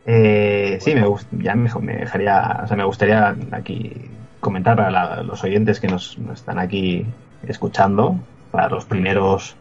[0.05, 1.03] Eh, sí, me,
[1.43, 3.91] ya me, me dejaría, o sea, me gustaría aquí
[4.39, 7.05] comentar para la- los oyentes que nos, nos están aquí
[7.47, 8.15] escuchando,
[8.51, 9.55] para los primeros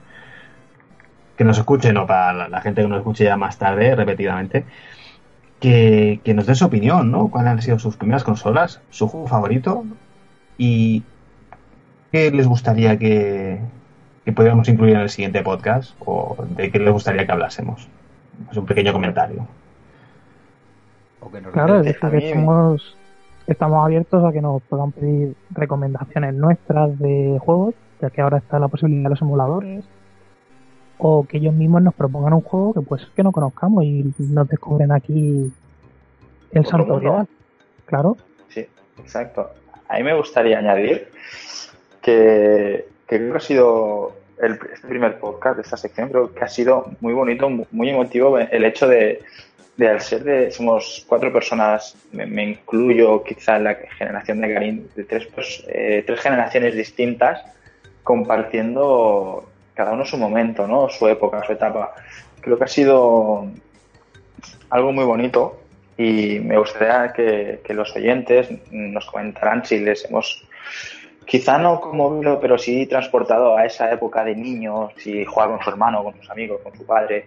[1.36, 4.64] que nos escuchen o para la, la gente que nos escuche ya más tarde, repetidamente,
[5.60, 7.28] que, que nos den su opinión, ¿no?
[7.28, 9.84] ¿Cuáles han sido sus primeras consolas, su juego favorito
[10.59, 11.04] y
[12.10, 13.60] qué les gustaría que,
[14.24, 17.88] que pudiéramos incluir en el siguiente podcast o de qué les gustaría que hablásemos?
[18.50, 19.46] Es un pequeño comentario.
[21.20, 22.96] O que nos Claro, es que estamos,
[23.46, 28.59] estamos abiertos a que nos puedan pedir recomendaciones nuestras de juegos, ya que ahora está
[28.59, 29.84] la posibilidad de los emuladores,
[31.05, 34.47] o que ellos mismos nos propongan un juego que pues que no conozcamos y nos
[34.49, 35.51] descubren aquí
[36.53, 37.27] el santo grial.
[37.87, 38.16] Claro,
[38.49, 38.66] Sí,
[38.99, 39.51] exacto.
[39.89, 41.09] A mí me gustaría añadir
[42.01, 46.45] que, que creo que ha sido el este primer podcast de esta sección, creo que
[46.45, 49.20] ha sido muy bonito, mu- muy emotivo el hecho de,
[49.77, 54.55] de al ser de, somos cuatro personas, me, me incluyo quizá en la generación de
[54.55, 57.43] Karim, de tres, pues, eh, tres generaciones distintas,
[58.03, 60.89] compartiendo cada uno su momento, ¿no?
[60.89, 61.94] Su época, su etapa.
[62.40, 63.47] Creo que ha sido
[64.70, 65.61] algo muy bonito
[65.97, 70.44] y me gustaría que, los oyentes nos comentaran si les hemos,
[71.27, 75.70] quizá no conmovido, pero sí transportado a esa época de niño, si jugaba con su
[75.70, 77.27] hermano, con sus amigos, con su padre,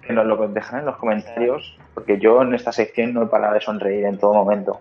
[0.00, 3.54] que nos lo dejan en los comentarios, porque yo en esta sección no he parado
[3.54, 4.80] de sonreír en todo momento.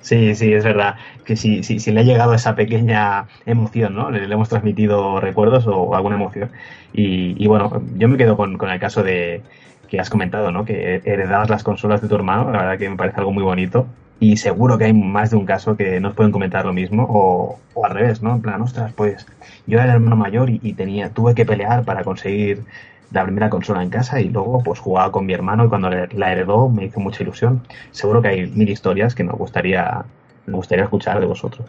[0.00, 0.96] Sí, sí, es verdad.
[1.24, 4.10] Que si, si, si le ha llegado esa pequeña emoción, ¿no?
[4.10, 6.50] Le, le hemos transmitido recuerdos o alguna emoción.
[6.92, 9.42] Y, y bueno, yo me quedo con, con el caso de
[9.88, 10.64] que has comentado, ¿no?
[10.64, 12.50] Que heredabas las consolas de tu hermano.
[12.50, 13.86] La verdad que me parece algo muy bonito.
[14.20, 17.06] Y seguro que hay más de un caso que nos pueden comentar lo mismo.
[17.08, 18.34] O, o al revés, ¿no?
[18.34, 19.26] En plan, ostras, pues
[19.66, 22.64] yo era el hermano mayor y, y tenía, tuve que pelear para conseguir
[23.12, 26.32] la primera consola en casa y luego pues jugaba con mi hermano y cuando la
[26.32, 27.60] heredó me hizo mucha ilusión.
[27.90, 30.04] Seguro que hay mil historias que nos gustaría,
[30.46, 31.68] nos gustaría escuchar de vosotros.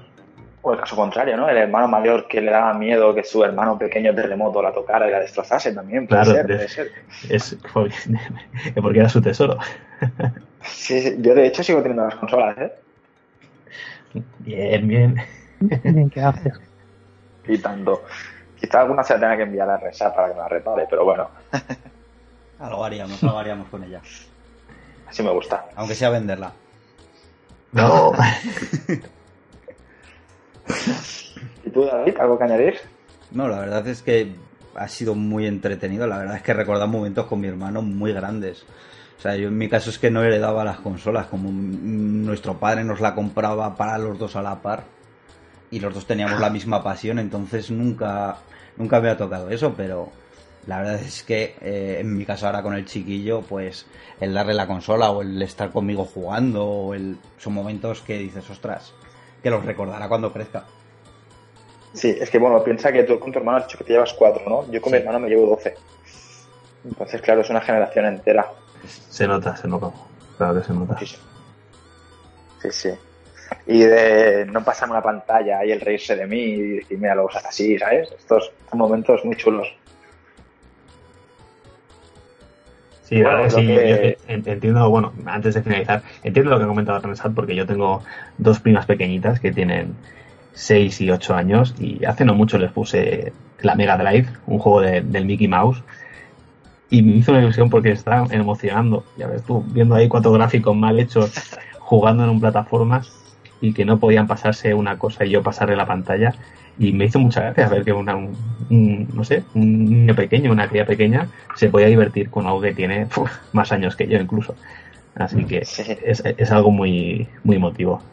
[0.62, 1.50] O el caso contrario, ¿no?
[1.50, 5.12] El hermano mayor que le daba miedo que su hermano pequeño terremoto la tocara y
[5.12, 6.08] la destrozase también.
[6.08, 6.92] Puede Claro, ser, de- puede ser.
[7.30, 7.96] Es porque,
[8.82, 9.58] porque era su tesoro.
[10.66, 12.72] Sí, sí, yo de hecho sigo teniendo las consolas, ¿eh?
[14.40, 15.16] Bien, bien.
[15.60, 16.54] bien, ¿qué haces?
[17.48, 18.02] Y tanto.
[18.64, 21.04] Quizá alguna se la tenga que enviar a Resa para que me la repare, pero
[21.04, 21.28] bueno,
[22.60, 24.00] Algo haríamos, algo haríamos con ella.
[25.06, 25.66] así me gusta.
[25.76, 26.54] Aunque sea venderla.
[27.74, 28.14] No.
[31.66, 32.76] ¿Y tú, David, algo que añadir?
[33.32, 34.34] No, la verdad es que
[34.76, 36.08] ha sido muy entretenido.
[36.08, 38.64] La verdad es que he recordado momentos con mi hermano muy grandes.
[39.18, 42.58] O sea, yo en mi caso es que no heredaba las consolas, como mm, nuestro
[42.58, 44.86] padre nos la compraba para los dos a la par
[45.70, 48.38] y los dos teníamos la misma pasión, entonces nunca,
[48.78, 50.10] nunca me ha tocado eso, pero
[50.68, 53.86] la verdad es que eh, en mi caso ahora con el chiquillo, pues
[54.20, 58.50] el darle la consola o el estar conmigo jugando, o el, son momentos que dices,
[58.50, 58.94] ostras,
[59.42, 60.66] que los recordará cuando crezca.
[61.94, 64.14] Sí, es que bueno, piensa que tú con tu hermano has dicho que te llevas
[64.14, 64.72] cuatro, ¿no?
[64.72, 65.76] Yo con mi hermano me llevo doce.
[66.84, 68.52] Entonces, claro, es una generación entera.
[69.10, 69.92] Se nota, se nota.
[70.38, 70.98] Claro que se nota.
[70.98, 71.18] Sí, sí.
[72.62, 72.90] Sí, sí.
[73.68, 77.26] Y de no pasarme una pantalla y el reírse de mí y decir, mira, lo
[77.26, 78.12] usas así, ¿sabes?
[78.18, 79.68] Estos son momentos muy chulos.
[83.04, 86.68] Sí, Bueno, lo sí, que- yo entiendo, bueno, antes de finalizar, entiendo lo que ha
[86.68, 88.02] comentado Renesat porque yo tengo
[88.38, 89.94] dos primas pequeñitas que tienen
[90.54, 94.82] 6 y 8 años y hace no mucho les puse la Mega Drive, un juego
[94.82, 95.84] de- del Mickey Mouse,
[96.90, 100.76] y me hizo una ilusión porque está emocionando, ya ves tú, viendo ahí cuatro gráficos
[100.76, 101.32] mal hechos
[101.80, 103.12] jugando en un plataformas
[103.64, 106.38] y que no podían pasarse una cosa y yo pasarle la pantalla.
[106.78, 108.38] Y me hizo mucha gracia ver que una, un,
[108.70, 112.74] un- no sé, un niño pequeño, una cría pequeña, se podía divertir con algo que
[112.74, 113.08] tiene
[113.54, 114.58] más años que yo incluso.
[115.16, 118.04] Así que es, es algo muy, muy emotivo.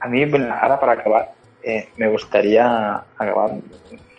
[0.00, 1.28] A mí, bueno, ahora para acabar,
[1.62, 3.50] eh, me gustaría acabar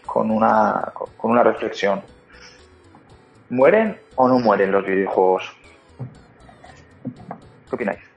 [0.06, 2.04] con una, con una reflexión.
[3.50, 5.44] ¿Mueren o no mueren los videojuegos?
[7.70, 8.09] ¿Qué opináis?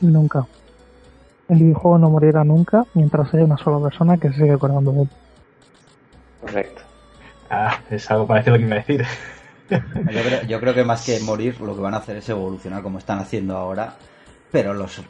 [0.00, 0.46] Nunca.
[1.48, 5.02] Un videojuego no morirá nunca mientras haya una sola persona que se siga acordando de
[5.02, 5.08] él.
[6.40, 6.82] Correcto.
[7.50, 9.06] Ah, es algo parecido a lo que iba a decir.
[9.70, 12.82] Yo creo, yo creo que más que morir, lo que van a hacer es evolucionar
[12.82, 13.94] como están haciendo ahora.
[14.50, 15.02] Pero los,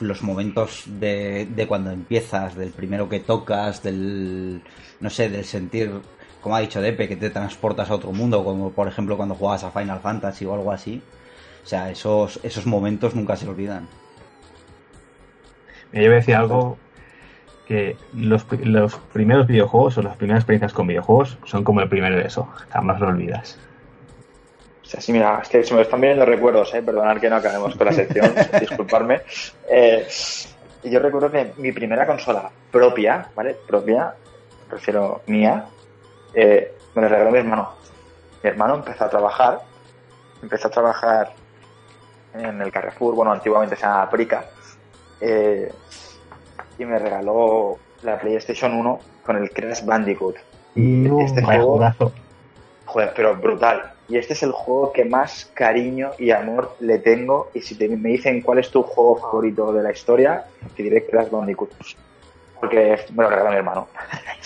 [0.00, 4.62] los momentos de, de cuando empiezas, del primero que tocas, del.
[5.00, 5.92] No sé, del sentir,
[6.40, 9.64] como ha dicho Depe, que te transportas a otro mundo, como por ejemplo cuando jugabas
[9.64, 11.02] a Final Fantasy o algo así.
[11.62, 13.86] O sea, esos, esos momentos nunca se olvidan.
[15.92, 16.78] Yo voy a decir algo
[17.66, 22.14] que los, los primeros videojuegos o las primeras experiencias con videojuegos son como el primer
[22.14, 23.58] beso, jamás lo olvidas.
[24.82, 26.82] O sea, sí, mira, es que se me están viendo recuerdos, ¿eh?
[26.82, 29.20] Perdonad que no acabemos con la sección, disculparme.
[29.68, 30.04] Eh,
[30.82, 33.56] yo recuerdo que mi primera consola propia, ¿vale?
[33.68, 34.14] Propia,
[34.68, 35.66] prefiero mía,
[36.34, 37.74] eh, me la regaló mi hermano.
[38.42, 39.60] Mi hermano empezó a trabajar,
[40.42, 41.34] empezó a trabajar
[42.34, 44.44] en el Carrefour, bueno, antiguamente se llamaba Prica,
[45.20, 45.72] eh,
[46.78, 50.36] y me regaló la PlayStation 1 con el Crash Bandicoot.
[50.74, 51.92] Y este Vaya juego.
[52.86, 53.92] Joder, pero brutal.
[54.08, 57.50] Y este es el juego que más cariño y amor le tengo.
[57.54, 61.06] Y si te- me dicen cuál es tu juego favorito de la historia, te diré
[61.06, 61.70] Crash Bandicoot.
[62.58, 63.88] Porque me lo regaló mi hermano.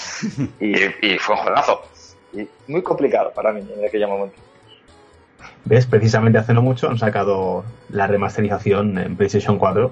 [0.60, 0.74] y,
[1.06, 1.82] y fue un juegazo.
[2.34, 4.36] Y muy complicado para mí en aquel momento.
[5.64, 5.86] ¿Ves?
[5.86, 9.90] Precisamente hace no mucho han sacado la remasterización en PlayStation 4,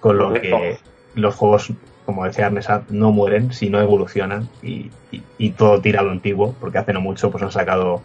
[0.00, 0.56] con lo Correcto.
[0.58, 0.78] que
[1.14, 1.72] los juegos,
[2.04, 6.54] como decía Arnesat, no mueren, sino evolucionan y, y- y todo tira a lo antiguo,
[6.60, 8.02] porque hace no mucho pues han sacado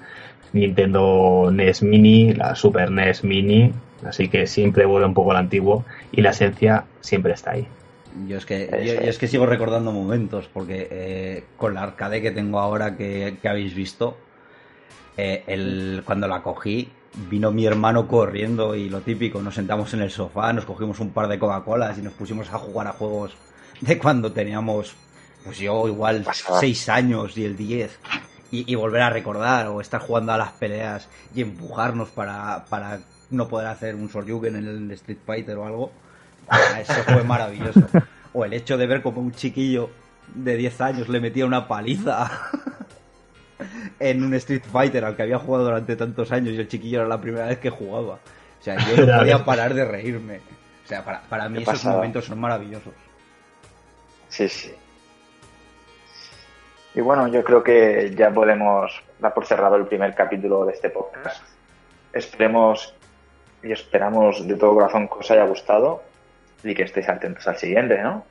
[0.54, 3.74] Nintendo NES Mini, la Super NES Mini,
[4.04, 7.68] así que siempre vuelve un poco al antiguo y la esencia siempre está ahí.
[8.28, 12.32] Yo es que, yo, es que sigo recordando momentos, porque eh, con la arcade que
[12.32, 14.16] tengo ahora que, que habéis visto,
[15.18, 16.88] eh, el, cuando la cogí,
[17.30, 21.12] vino mi hermano corriendo y lo típico, nos sentamos en el sofá, nos cogimos un
[21.12, 23.36] par de Coca-Colas y nos pusimos a jugar a juegos
[23.82, 24.96] de cuando teníamos,
[25.44, 26.60] pues yo igual Pasada.
[26.60, 28.00] 6 años y el 10.
[28.52, 33.00] Y, y volver a recordar o estar jugando a las peleas y empujarnos para, para
[33.30, 35.92] no poder hacer un Soryuken en el Street Fighter o algo.
[36.48, 37.82] Ah, Eso fue maravilloso.
[38.34, 39.90] O el hecho de ver como un chiquillo
[40.34, 42.30] de 10 años le metía una paliza
[44.00, 47.08] en un Street Fighter al que había jugado durante tantos años y el chiquillo era
[47.08, 48.16] la primera vez que jugaba.
[48.16, 50.38] O sea, yo no podía parar de reírme.
[50.84, 51.96] O sea, para, para mí Qué esos pasada.
[51.96, 52.94] momentos son maravillosos.
[54.30, 54.74] Sí, sí.
[56.94, 60.90] Y bueno, yo creo que ya podemos dar por cerrado el primer capítulo de este
[60.90, 61.44] podcast.
[62.14, 62.94] Esperemos
[63.64, 66.04] y esperamos de todo corazón que os haya gustado
[66.64, 68.24] y que estéis atentos al siguiente, ¿no?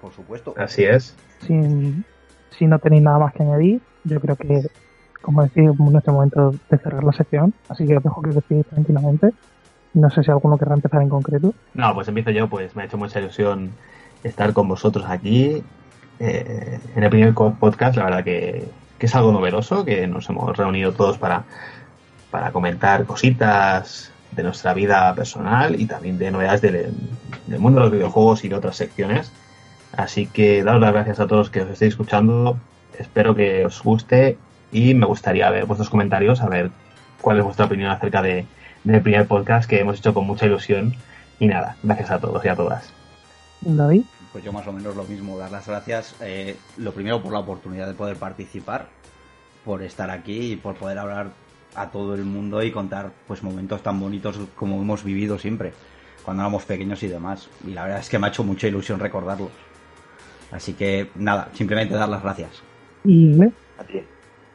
[0.00, 0.54] Por supuesto.
[0.56, 1.16] Así es.
[1.40, 2.04] Si,
[2.50, 4.66] si no tenéis nada más que añadir, yo creo que,
[5.22, 8.66] como decía, en este momento de cerrar la sección, así que os dejo que decidáis
[8.66, 9.30] tranquilamente.
[9.94, 11.54] No sé si alguno querrá empezar en concreto.
[11.74, 13.70] No, pues empiezo yo, pues me ha hecho mucha ilusión
[14.22, 15.62] estar con vosotros aquí
[16.20, 18.68] eh, en el primer podcast, la verdad que,
[18.98, 21.44] que es algo novedoso, que nos hemos reunido todos para,
[22.30, 26.94] para comentar cositas de nuestra vida personal y también de novedades del,
[27.46, 29.32] del mundo de los videojuegos y de otras secciones.
[29.96, 32.58] Así que daros las gracias a todos que os estéis escuchando,
[32.98, 34.38] espero que os guste
[34.72, 36.70] y me gustaría ver vuestros comentarios, a ver
[37.20, 38.46] cuál es vuestra opinión acerca de,
[38.84, 40.94] del primer podcast que hemos hecho con mucha ilusión.
[41.40, 42.92] Y nada, gracias a todos y a todas.
[43.60, 44.02] David.
[44.32, 47.38] Pues yo más o menos lo mismo, dar las gracias, eh, lo primero por la
[47.38, 48.88] oportunidad de poder participar,
[49.64, 51.30] por estar aquí y por poder hablar
[51.74, 55.72] a todo el mundo y contar pues momentos tan bonitos como hemos vivido siempre,
[56.24, 57.48] cuando éramos pequeños y demás.
[57.66, 59.50] Y la verdad es que me ha hecho mucha ilusión recordarlos.
[60.52, 62.67] Así que nada, simplemente dar las gracias.
[63.78, 64.02] A ti.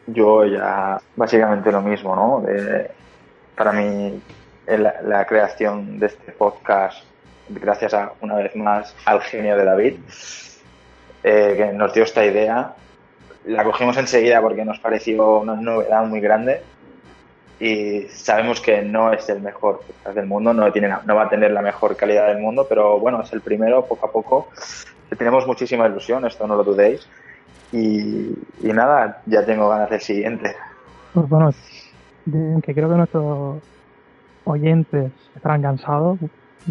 [0.07, 2.45] Yo ya básicamente lo mismo, ¿no?
[3.56, 4.22] Para mí
[4.68, 7.03] la creación de este podcast,
[7.49, 9.95] gracias a una vez más al genio de David,
[11.24, 12.74] eh, que nos dio esta idea,
[13.45, 16.61] la cogimos enseguida porque nos pareció una novedad muy grande
[17.60, 21.30] y sabemos que no es el mejor podcast del mundo, no, tiene, no va a
[21.30, 24.49] tener la mejor calidad del mundo, pero bueno, es el primero, poco a poco.
[25.18, 27.07] Tenemos muchísima ilusión, esto no lo dudéis.
[27.74, 30.56] Y, y nada, ya tengo ganas del siguiente.
[31.14, 31.50] Pues bueno,
[32.64, 33.58] que creo que nuestros
[34.45, 36.20] oyentes estarán cansados.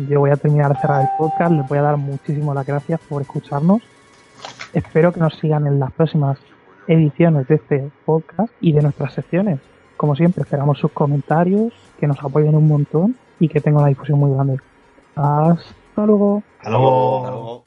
[0.09, 1.53] Yo voy a terminar de cerrar el podcast.
[1.53, 3.83] Les voy a dar muchísimas las gracias por escucharnos.
[4.73, 6.39] Espero que nos sigan en las próximas
[6.87, 9.61] ediciones de este podcast y de nuestras secciones.
[9.97, 14.19] Como siempre, esperamos sus comentarios, que nos apoyen un montón y que tengan una difusión
[14.19, 14.59] muy grande.
[15.15, 16.43] Hasta luego.
[16.59, 17.19] Hasta luego.
[17.19, 17.62] Hasta luego.